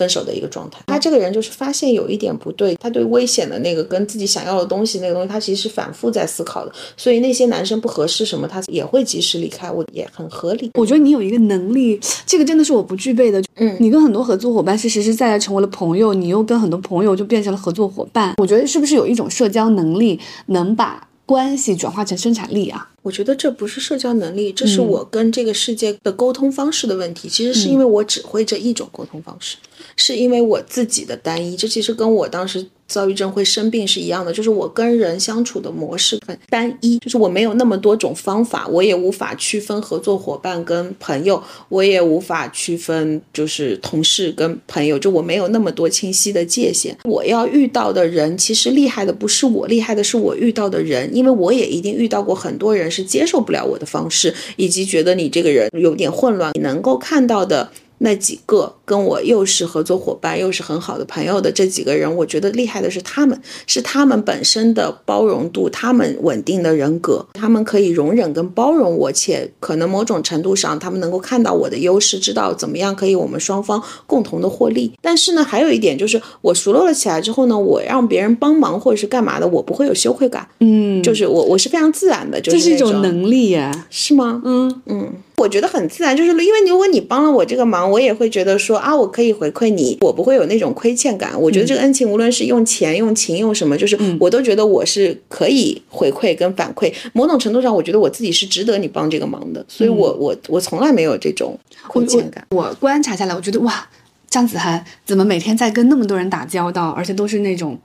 [0.00, 0.80] 分手的一个状态。
[0.86, 6.72] 他这个人就是发现有一点不对，他对危险的那个跟自己想要的东西那个东西，他其实是反复在思考的。
[6.96, 10.70] 所以那些男生不合适什么，他也会及时离开，我也很合理。
[10.74, 13.42] 我觉得你有一个能力，这个真的是我不具备的。
[13.56, 18.34] 嗯，你跟很多合作伙伴是实实在在成为了朋友，你又跟很多朋友就变成了合作伙伴。
[18.38, 21.06] 我觉得是不是有一种社交能力，能把。
[21.26, 22.90] 关系转化成生产力啊！
[23.02, 27.28] 我觉得这不是社交能力，这是我跟这个世界的沟通方式的问题。
[27.28, 29.56] 其实是因为我只会这一种沟通方式，
[30.00, 31.56] 是因为我自己的单一。
[31.56, 32.66] 这其实跟我当时。
[32.90, 46.96] 躁郁症会生病是一样的，就是我跟人相处的模式很单一，就是我没有那么多种方法，我也无法区分合作伙伴跟朋友，我也无法区分就是同事跟朋友，就我没有那么多清晰的界限。
[47.04, 56.50] 我要遇到的人，其实厉害的不是我，厉害的是我遇到的人，因为我也一定遇到过很多人是接受不了我的方式，以及觉得你这个人有点混乱。
[56.54, 57.70] 你能够看到的。
[58.02, 74.92] 那几个跟我又是合作伙伴又是很好的朋友的这几个人，我觉得厉害的是他们，是他们本身的包容度，他们稳定的人格，他们可以容忍跟包容我，且可能某种程度上他们能够看到我的优势，知道怎么样可以我们双方共同的获利。
[75.02, 80.48] 但是呢，还有一点就是我熟络了起来之后呢，我让别人帮忙或者是干嘛的，我不会有羞愧感。
[80.60, 84.40] 嗯，就是我我是非常自然的，这是一种能力呀，是吗？
[84.44, 85.12] 嗯嗯。
[85.40, 91.32] 我觉得很自然，就是因为如果你帮了我这个忙，我也会觉得说啊，我可以回馈你，我不会有那种亏欠感。
[91.40, 96.92] 我觉得这个恩情，无论是用钱、用情、用什么，就是我都觉得我是可以回馈跟反馈。
[97.14, 101.58] 某种程度上，我觉得我自己是值得你帮这个忙的，所以我我我从来没有这种
[101.88, 102.46] 亏欠感。
[102.50, 103.88] 我观察下来，我觉得哇。
[104.28, 107.76] 张子涵怎么每天在跟那么多人打交道，而且都是那种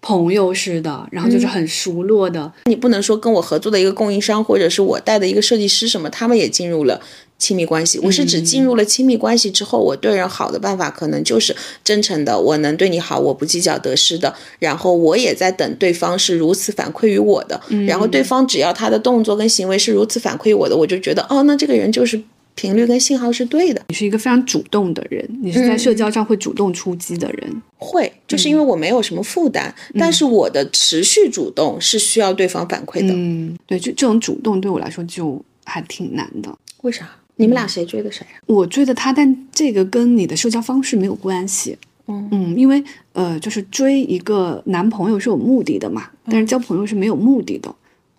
[0.00, 2.52] 朋友似的，然后就是很熟络的。
[2.66, 7.00] 你不能说跟我合作的一个供应商，或者是我带的一个设计师什么，他们也进入了
[7.36, 7.98] 亲密关系。
[7.98, 14.32] 我是指进入了亲密关系之后，我对人好的办法可能就是真诚的，我能对你好，我不计较得失的。
[14.60, 17.60] 然后我也在等对方是如此反馈于我的。
[17.86, 22.20] 然后对方只要他的动作跟行为是如此反馈于我的，我就觉得哦，那这个人就是
[22.58, 23.80] 频率跟信号是对的。
[23.90, 27.62] 你是一个非常主动的人，你是在社交上会主动出击的人。
[27.76, 33.14] 会，就是因为我没有什么负担，但是我的持续主动是需要对方反馈的。
[33.14, 36.52] 嗯，对，就这种主动对我来说就还挺难的。
[36.82, 37.08] 为啥？
[37.36, 38.42] 你们俩谁追的谁啊？
[38.46, 41.78] 我追的他，但这个跟你的社交方式没有关系。
[42.08, 42.82] 嗯嗯，因为
[43.12, 47.72] 呃，就是追一个男朋友是有目的的嘛，但是交朋友是没有目的的。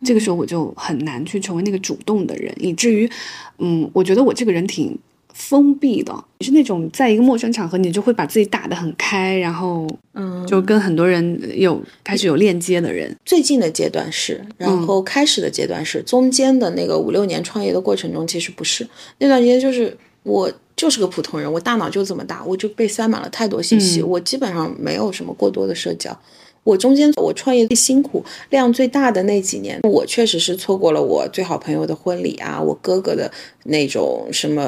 [0.03, 3.09] 这个时候我就很难去成为那个主动的人，以至于，
[3.57, 4.97] 嗯，我觉得我这个人挺
[5.33, 6.13] 封闭的。
[6.39, 13.13] 你是那种在一个陌生场合，你就会把自己打得很开，然后嗯，就跟很多人有开始有链接的人。
[13.25, 26.17] 最近的阶段是，然后开始的阶段是，中间的那个五六年创业的过程中，其实不是那段时间，就是我就是个普通人，我大脑就这么大，我就被塞满了太多信息，我基本上没有什么过多的社交。
[26.69, 33.31] 我中间我创业最辛苦、量最大的那几年，我确实是错过了我最好朋友的婚礼啊，我哥哥的
[33.63, 34.63] 那种什么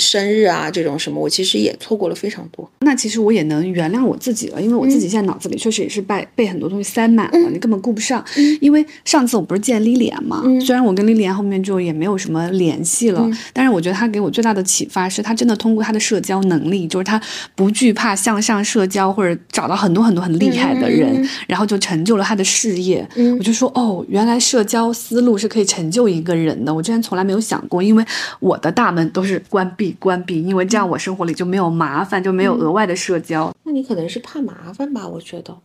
[0.00, 2.68] 生日啊，这种什么，我其实也错过了非常多。
[2.80, 8.24] 那其实我也能原谅我自己了，因为我自己现在脑子里确实也是被被很多东西塞满了，你根本顾不上。
[8.60, 17.20] 因为上次我不是见莉莉安嘛，虽然我跟莉莉安后面就也没有什么联系了，但是我觉得她给我最大的启发是，她真的通过她的社交能力，就是她
[17.54, 23.06] 不惧怕向上社交，或者找到很多很多很厉害的人，然后就成就了她的事业。
[23.38, 28.04] 我就说哦，原来社交思路是可以成就一个人的，我之前从来没有想过，因为
[28.38, 33.54] 我的大门都是关闭关闭，因为这样我生活里就没有麻烦，就没有额外的社交。
[33.64, 35.08] 那你可能是怕麻烦吧？
[35.08, 35.56] 我觉得，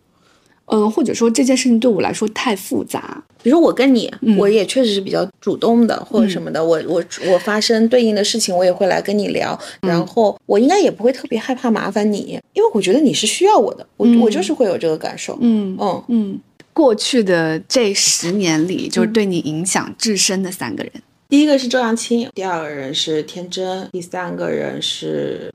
[0.65, 3.23] 嗯，或者说这件事情对我来说太复杂。
[3.43, 6.65] 比如说我跟你，我也确实是比较主动的，或者什么的。
[6.65, 9.57] 我我我发生对应的事情，我也会来跟你聊。
[9.81, 13.85] 然后我应该也不会特别害怕麻烦你，因为我觉得你是需要我的。
[13.97, 15.37] 我我就是会有这个感受。
[15.41, 16.39] 嗯嗯嗯，
[16.73, 20.91] 过去的这十年里，就是对你影响至深的三个人。
[21.35, 25.53] 第一个是周扬青，第二个人是天真，第三个人是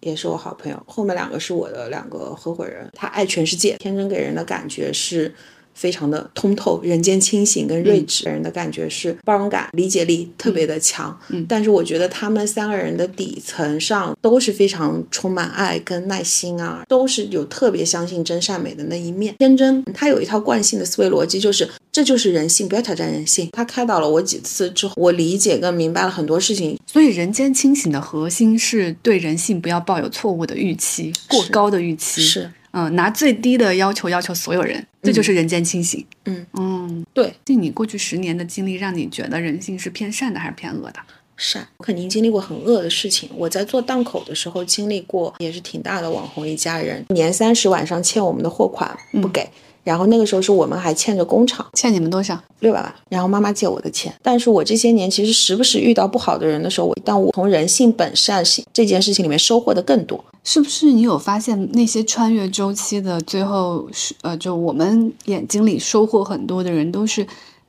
[0.00, 0.82] 也是我好朋友。
[0.84, 2.90] 后面两个是我的两个合伙人。
[2.92, 5.32] 他爱全世界，天真给人的感觉是
[5.74, 11.18] 非常的通透、人间清醒跟睿智，给人的感觉是包容感、理解力特别的强。
[11.28, 19.34] 嗯但是我觉得他们三个人的底层上都是非常充满爱跟耐心啊，都是有特别相信真善美的那一面。
[19.38, 23.48] 天真他有一套惯性的思维逻辑，就是这就是人性，不要挑战人性。
[23.52, 26.78] 他开导了我几次之后，我理解跟明白了很多事情。
[26.86, 32.22] 所以，人间清醒的核心是对人性不要抱有错误的预期、过高的预期。
[32.22, 36.04] 是，嗯，拿最低的要求要求所有人，这就是人间清醒。
[36.24, 36.46] 嗯。
[36.54, 41.00] 嗯，对，就你过去十年的经历，让你觉得人性是偏善的还是偏恶的？
[41.36, 43.28] 善，我肯定经历过很恶的事情。
[43.34, 49.48] 我在做档口的时候经历过，也是挺大的网红一家人，年三十晚上欠我们的货款不给，
[49.84, 52.38] 然后那个时候是我们还欠着工厂欠你们多少？
[52.60, 54.14] 六百万，然后妈妈借我的钱。
[54.22, 60.24] 但是我这些年其实时不时遇到不好的人的时候，我但我从人性本善性这件事情里面收获的更多。
[60.44, 67.26] 是不是你有发现那些穿越周期的最后是呃，就我们眼睛里收获很多的人都是，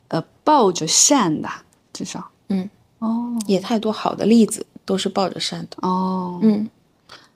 [0.08, 1.48] 呃，抱着善的，
[1.92, 2.70] 至少，嗯，
[3.00, 5.88] 哦也太多好的例子都是抱着善的。
[5.88, 6.68] 哦，嗯，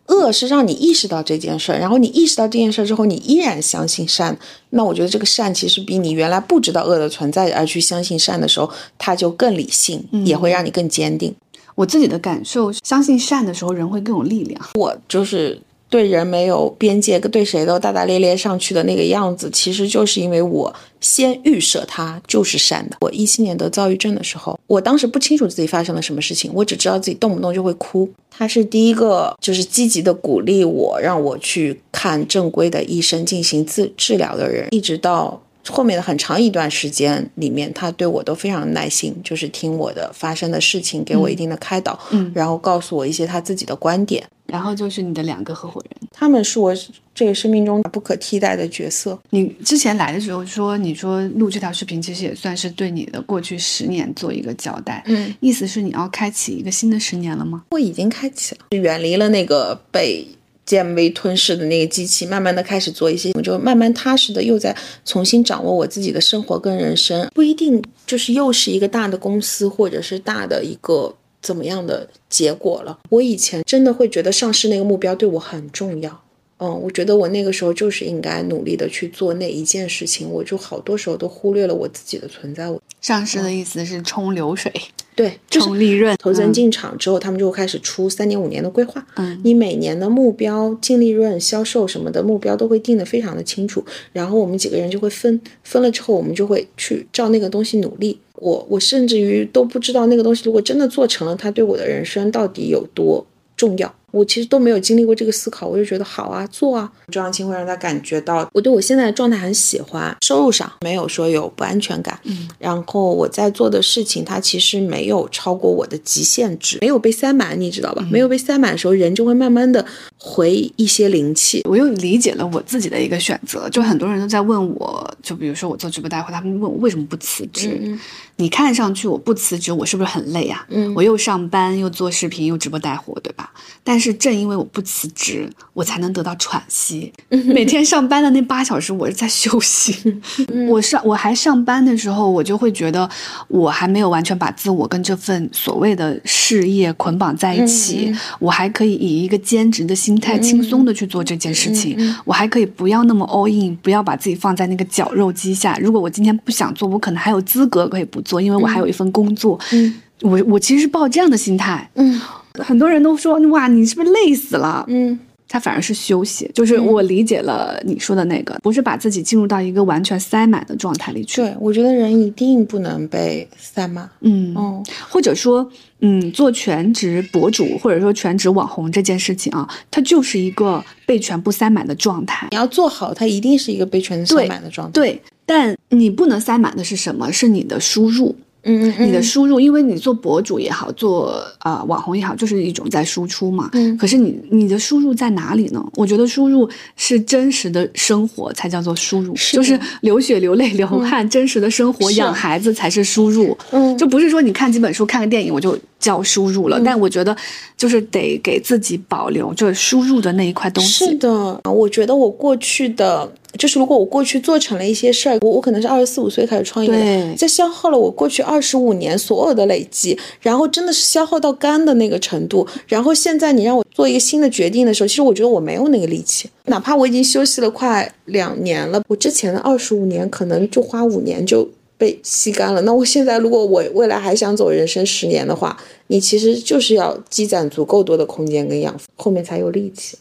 [0.07, 4.37] 恶是让你意识到这件事儿，然后你意识到这件事儿之后，你依然相信善。
[4.71, 11.33] 那我觉得这个善其实比你原来不知道恶的存在而去相信善的时候，它就更理性，也会让你更坚定。
[11.75, 14.59] 我自己的感受，相信善的时候，人会更有力量。
[14.73, 22.97] 我就是对人没有边界，对谁都大大咧咧上去的那个样子，其实就是因为我先预设他就是善的。
[23.01, 28.09] 我一七年得躁郁症的时候，我当时不清楚自己发生了什么事情，我只知道自己动不动就会哭。
[28.29, 35.41] 他是第一个就是积极的鼓励我，让我去看正规的医生进行治治疗的人，一直到。
[35.71, 44.23] 后面的很长一段时间里面，他对我都非常耐心，就是听我的发生的事情，给我一定的开导，嗯然后告诉我一些他自己的观点。
[44.45, 46.73] 然后就是你的两个合伙人，他们是我
[47.13, 49.19] 这个生命中不可替代的角色。
[49.31, 57.63] 你之前来的时候说，你说录这条视频其实也算是对你的过去十年做一个交代，嗯，意思是你要开启一个新的十年了吗？
[57.71, 60.25] 我已经开启了，远离了那个被
[60.67, 64.75] 剑威吞噬的那个机器，慢慢的开始做一些，我就慢慢踏实的又在
[65.05, 72.99] 重新掌握我自己的生活跟人生，不一定就是又是一个大的公司或者是大的一个怎么样的结果了。
[73.09, 76.21] 我以前真的会觉得上市那个目标对我很重要。
[76.59, 82.67] 嗯，我觉得我那个时候就是应该努力的去做那一件事情，我就好多时候都忽略了我自己的存在。
[82.67, 84.73] 我上市的意思是冲流水，
[85.17, 86.15] 对，从利润。
[86.19, 89.03] 投资人进场之后，他们就会开始出三年、五年的规划。
[89.15, 93.83] 嗯，你每年的目标、净利润、销售什么的目标都会定的非常的清楚。
[94.13, 98.19] 然后我们几个人就会分，分了之后我们就会去照那个东西努力。
[98.35, 103.25] 我我甚至于都不知道那个东西如果真的做成了，它对我的人生到底有多
[103.55, 103.91] 重要。
[104.17, 106.91] 我其实都没有经历过这个思考，我就觉得好啊，做啊。
[107.11, 118.05] 周扬青会让他感觉到我对我现在的状态很喜欢，收入上没有说有不安全感，嗯，然后我在做的事情，它其实没有超过我的极限值，没有被塞满，你知道吧？
[118.11, 119.85] 没有被塞满的时候，人就会慢慢的
[120.17, 121.61] 回一些灵气。
[121.65, 127.97] 我又理解了我自己的一个选择，就很多人都在问我，就比如说我做直播带货，他们问我为什么不辞职？
[128.37, 130.65] 你看上去我不辞职，我是不是很累啊？
[130.69, 133.51] 嗯，我又上班又做视频又直播带货，对吧？
[133.83, 137.11] 但是正因为我不辞职，我才能得到喘息。
[137.29, 140.21] 每天上班的那八小时，我是在休息。
[140.69, 143.09] 我上我还上班的时候，我就会觉得
[143.47, 148.13] 我还没有完全把自我跟这份所谓的事业捆绑在一起。
[148.39, 152.15] 我还可以以一个兼职的心态，轻松的去做这件事情。
[152.23, 155.75] 我还可以不要那么 all in，不要把自己放在那个绞肉机下。
[155.79, 159.59] 如果我今天不想做，我可能还有资格可以不做，因为我还有一份工作。
[159.71, 161.89] 嗯，我我其实是抱这样的心态。
[161.95, 162.19] 嗯。
[162.59, 164.83] 很多人都说哇，你是不是累死了？
[164.87, 171.41] 嗯，他反而是休息，就是我理解了你说的那个，不是把自己进入到一个完全塞满的状态里去。
[171.41, 174.09] 对，我觉得人一定不能被塞满。
[174.21, 182.47] 嗯哦，或者说，嗯，做全职博主或者说全职网红这件事情啊，它就是一个被全部塞满的状态。
[182.49, 184.93] 你要做好，它一定是一个被全塞满的状态。
[184.93, 187.31] 对，但你不能塞满的是什么？
[187.31, 188.35] 是你的输入。
[188.69, 193.69] 嗯嗯，你的输入，因为你做博主也好，做啊网红也好，就是一种在输出嘛。
[193.71, 193.97] 嗯。
[193.97, 195.81] 可是你你的输入在哪里呢？
[195.93, 203.57] 我觉得输入是真实的生活才叫做输入，就是流血流泪流汗，真实的生活养孩子才是输入。
[203.71, 203.97] 嗯。
[203.97, 207.33] 就不是说你看几本书看个电影我就叫输入了，但我觉得
[207.77, 211.05] 就是得给自己保留就是输入的那一块东西。
[211.05, 213.31] 是的，我觉得我过去的。
[213.57, 231.67] 就是如果我过去做成了一些事儿，我我可能是二十四五岁开始创业的，在消耗了我过去二十五年所有的累积，然后真的是消耗到干的那个程度，然后现在你让我做一个新的决定的时候，其实我觉得我没有那个力气，哪怕我已经休息了快两年了，我之前的二十五年可能就花五年就
[231.97, 235.75] 被吸干了，那我现在如果我未来还想走人生十年的话，
[236.07, 240.15] 你其实就是要积攒足够多的空间跟养分，后面才有力气。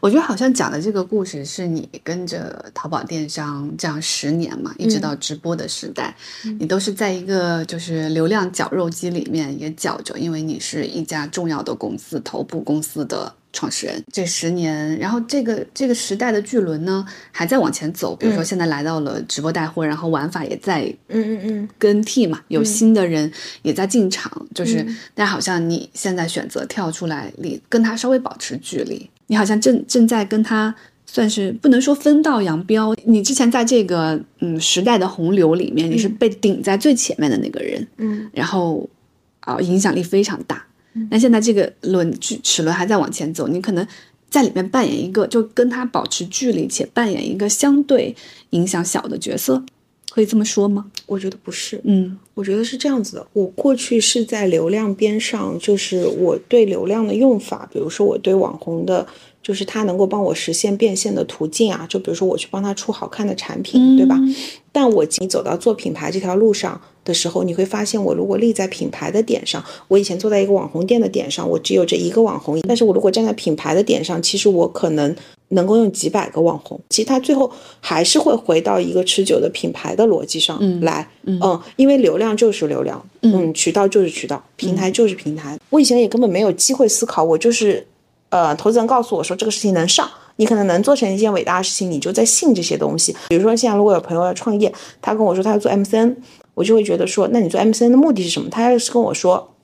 [0.00, 6.14] 我觉得好像讲的这个故事是你跟着淘宝电商这样十年嘛，一直到直播的时代，
[6.58, 14.02] 你都是在一个就是流量绞肉机里面也绞着，因为你是一家重要的公司头部公司的创始人。
[14.12, 21.68] 这十年，然后这个这个时代的巨轮呢还在往前走，比如说现在来到了直播带货，然后玩法也在嗯嗯嗯。
[21.78, 23.30] 更替嘛，有新的人
[23.62, 29.08] 也在进场，就是但好像你现在选择跳出来，离跟他稍微保持距离。
[29.28, 30.74] 你好像正正在跟他
[31.04, 32.94] 算是不能说分道扬镳。
[33.04, 38.88] 你之前在这个嗯时代的洪流里面，你是被顶在最前面的那个人，嗯，然后
[39.40, 40.64] 啊影响力非常大。
[41.10, 43.86] 那现在这个轮齿轮还在往前走，你可能
[44.30, 48.16] 在里面扮演一个，就跟他保持距离，且扮演一个相对
[48.50, 49.62] 影响小的角色，
[50.10, 50.86] 可以这么说吗？
[51.06, 53.26] 我觉得不是，嗯，我觉得是这样子的。
[53.32, 59.06] 我过去是在流量边上，就是我对流量的用法，比如说我对网红的，
[59.42, 64.18] 就是他能够帮我实现变现的途径啊，就比如说我去帮他出好看的产品，对吧？
[64.72, 75.14] 但我你走到做品牌这条路上的时候，你会发现，我如果立在品牌的点上，我以前坐在一个网红店的点上，我只有这一个网红；但是我如果站在品牌的点上，其实我可能
[75.48, 76.80] 能够用几百个网红。
[76.88, 77.50] 其实它最后
[77.80, 85.58] 还是会回到一个持久的品牌的逻辑上来，嗯，因为流量就是流量，嗯，渠道就是渠道，平台就是平台。
[85.70, 87.86] 我以前也根本没有机会思考，我就是
[88.30, 90.08] 呃，投资人告诉我说这个事情能上。
[90.38, 93.16] 你可能能做成一件伟大的事情，你就在信这些东西。
[93.30, 94.70] 比如说，现在如果有朋友要创业，
[95.00, 96.14] 他跟我说他要做 MCN，
[96.52, 98.50] 我就会觉得说，那你做 MCN 的目的是什么？
[98.50, 99.55] 他要是跟我说，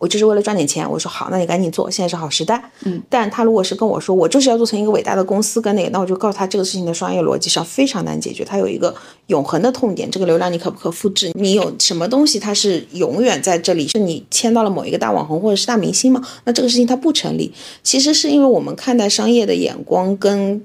[0.00, 2.70] 我就是为了赚点钱，我说好，那你赶紧做，现在是好时代。
[2.84, 8.94] 嗯，但他如果是跟我说，我就是要做成一个伟大的公司跟那个，那我就告诉他这个事情的商业逻辑上非常难解决，它有一个
[9.26, 11.30] 永恒的痛点，这个流量你可不可复制？
[11.34, 13.86] 你有什么东西它是永远在这里？
[13.88, 16.26] 是你签到了某一个大网红或者是大明星吗？
[16.44, 17.52] 那这个事情它不成立。
[17.82, 20.64] 其实是因为我们看待商业的眼光跟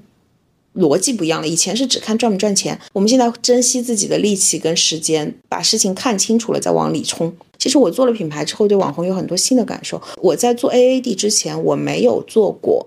[0.74, 1.48] 逻辑不一样了。
[1.48, 7.34] 以前是只看赚不赚钱，我们现在珍惜自己的力气跟时间，把事情看清楚了再往里冲。
[7.58, 10.00] 其实我做了品牌之后，对网红有很多新的感受。
[10.22, 12.86] 我在做 AAD 之前，我没有做过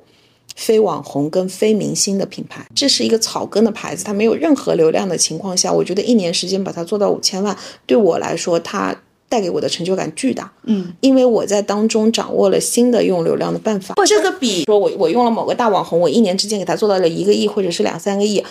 [0.56, 7.56] 非网红跟非明星的品牌，这是一个草根的牌子，它没有任何流量的情况下，我觉得一年时间把它做到五千万，
[7.86, 8.96] 对我来说，它
[9.30, 10.52] 带给我的成就感巨大。
[10.64, 13.96] 嗯，因为我在当中掌握了新的用流量的办法。
[14.06, 18.44] 这个比说我我用了某个大网红，我一年之间给他做到了一个亿或者是两三个亿，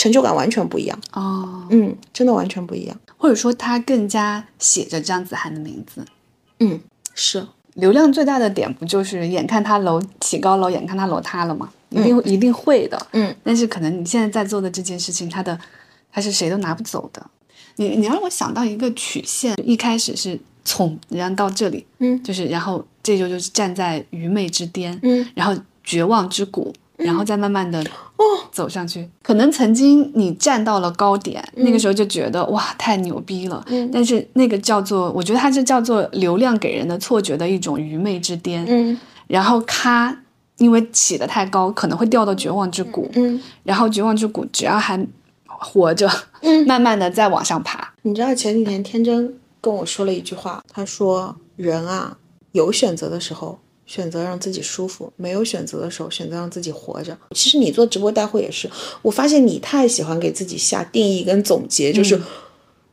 [0.00, 0.98] 成就感完全不一样。
[1.12, 2.96] 哦，嗯，真的完全不一样。
[3.18, 6.02] 或者说他更加写着张子涵的名字。
[6.58, 6.80] 嗯，
[7.14, 7.46] 是。
[7.74, 11.70] 流量最大的点不就是眼看他楼起高楼，眼看他楼塌了吗？
[11.90, 13.06] 一定、一定会的。
[13.12, 15.58] 嗯，但是可能你现在在做的这件事情，他的
[16.10, 17.22] 他是谁都拿不走的。
[17.76, 25.54] 你你让我想到一个曲线，一开始是从，然后到这里，嗯就是然后这就就是站在愚昧之巅，嗯然后
[25.84, 27.84] 绝望之谷，然后再慢慢的
[28.20, 28.48] 哦。
[28.52, 29.08] 走上去。
[29.22, 33.90] 可能曾经你站到了高点，那个时候就觉得哇太牛逼了，嗯。
[33.92, 38.98] 但是那个叫做，我觉得它是叫做流量给人的错觉的一种愚昧之巅，嗯。
[39.26, 40.14] 然后咔，
[40.58, 45.06] 因为起得太高，可能会掉到绝望之谷，嗯，然后绝望之谷只要还
[45.46, 46.10] 活着，
[46.42, 46.64] 嗯。
[46.68, 47.94] 慢慢的再往上爬。
[48.02, 52.16] 你知道前几天天真跟我说了一句话，他说人啊
[52.52, 53.58] 有选择的时候。
[53.90, 57.18] 选择让自己舒服，没有选择的时候，选择让自己活着。
[57.34, 58.70] 其实你做直播带货也是，
[59.02, 62.20] 我发现你太喜欢给自己下定义跟总结，就是，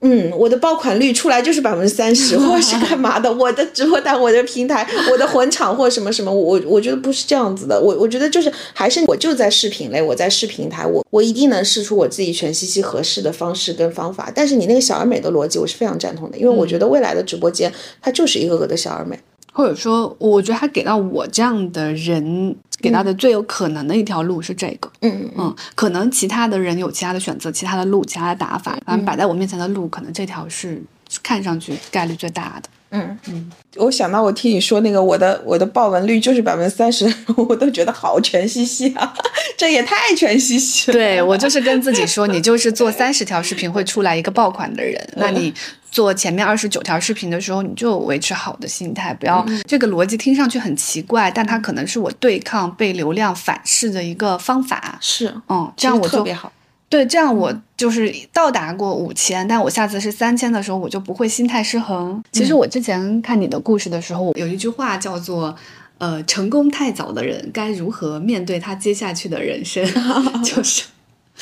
[0.02, 3.32] 嗯，我的爆款率出来就是百分之三十，或者是干嘛的？
[3.32, 7.80] 我的直播带，我的平台，我的混场或什么什么，我我觉得不是这样子的。
[7.80, 14.32] 我我觉得就是还是我就在视频类，我在视平台，我我一定能试出我自己全息息合适的方式跟方法。
[14.34, 17.72] 但是你那个小而美的逻辑，我是非常赞同的，因为我觉得未来的直播间
[18.02, 19.20] 它就是一个个的小而美。
[19.58, 30.80] 或者说，我觉得他给到我这样的人给到的最有可能的一条路是这个，嗯嗯，可能其他的人有其他的选择，其他的路，其他的打法，反正摆在我面前的路，可能这条是
[31.24, 32.70] 看上去概率最大的。
[32.92, 39.12] 嗯嗯，我想到我听你说那个我的我的爆文率就是百分之三十， 我都觉得好全兮兮啊，
[39.58, 40.94] 这也太全兮兮了。
[40.94, 45.52] 对我就是跟自己 说，你就是做三十条视频会出来一个爆款的人，那你
[45.98, 55.00] 做前面二十九条视频的时候，你就维持好的心态，不要这个逻辑听上去很奇怪，但它可能是我对抗被流量反噬的一个方法。
[55.02, 56.54] 是，嗯，这样我就特别好。
[56.88, 62.24] 对，这样我就是到达过五千，但我下次是三千的时候，我就不会心态失衡。
[62.32, 65.56] 其实我之前看你的故事的时候，有一句话叫做。
[66.00, 69.84] 呃，成功太早的人该如何面对他接下去的人生？
[70.46, 70.84] 就是，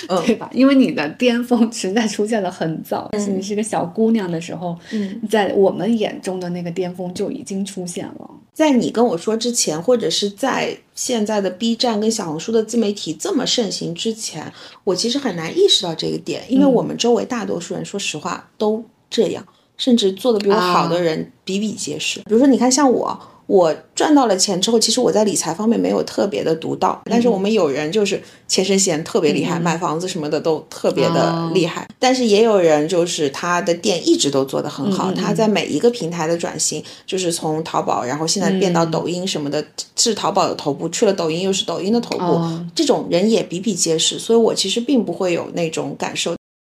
[0.08, 0.50] 嗯 对吧？
[0.54, 8.30] 因为你的巅峰实在出现的很早，是你是个小姑娘的时候，嗯，在我们眼中的那个巅峰就已经出现了。
[8.54, 14.52] 在你跟我说之前，或者是在现在的 B 站跟小红书的自媒体这么盛行之前，
[14.84, 19.46] 我其实很难意识到这个点，因为我们周围大多数人，说实话都这样，
[19.78, 22.20] 甚至做的比我好的人比比皆是。
[22.20, 23.20] 比如说，你看像我。
[23.48, 31.88] 我赚到了钱之后，其实我在理财方面没有特别的独到，但是我们有人就是钱生闲特别厉害，买房子什么的都特别的厉害。
[32.00, 39.64] 但是也有人就是他的店一直都做得很好，他在每一个平台的转型，就是从淘宝，然后现在变到抖音什么的，
[39.96, 42.42] 是淘宝的头部，去了抖音又是抖音的头部，
[42.74, 44.18] 这种人也比比皆是。
[44.18, 46.36] 所以我其实并不会有那种感受。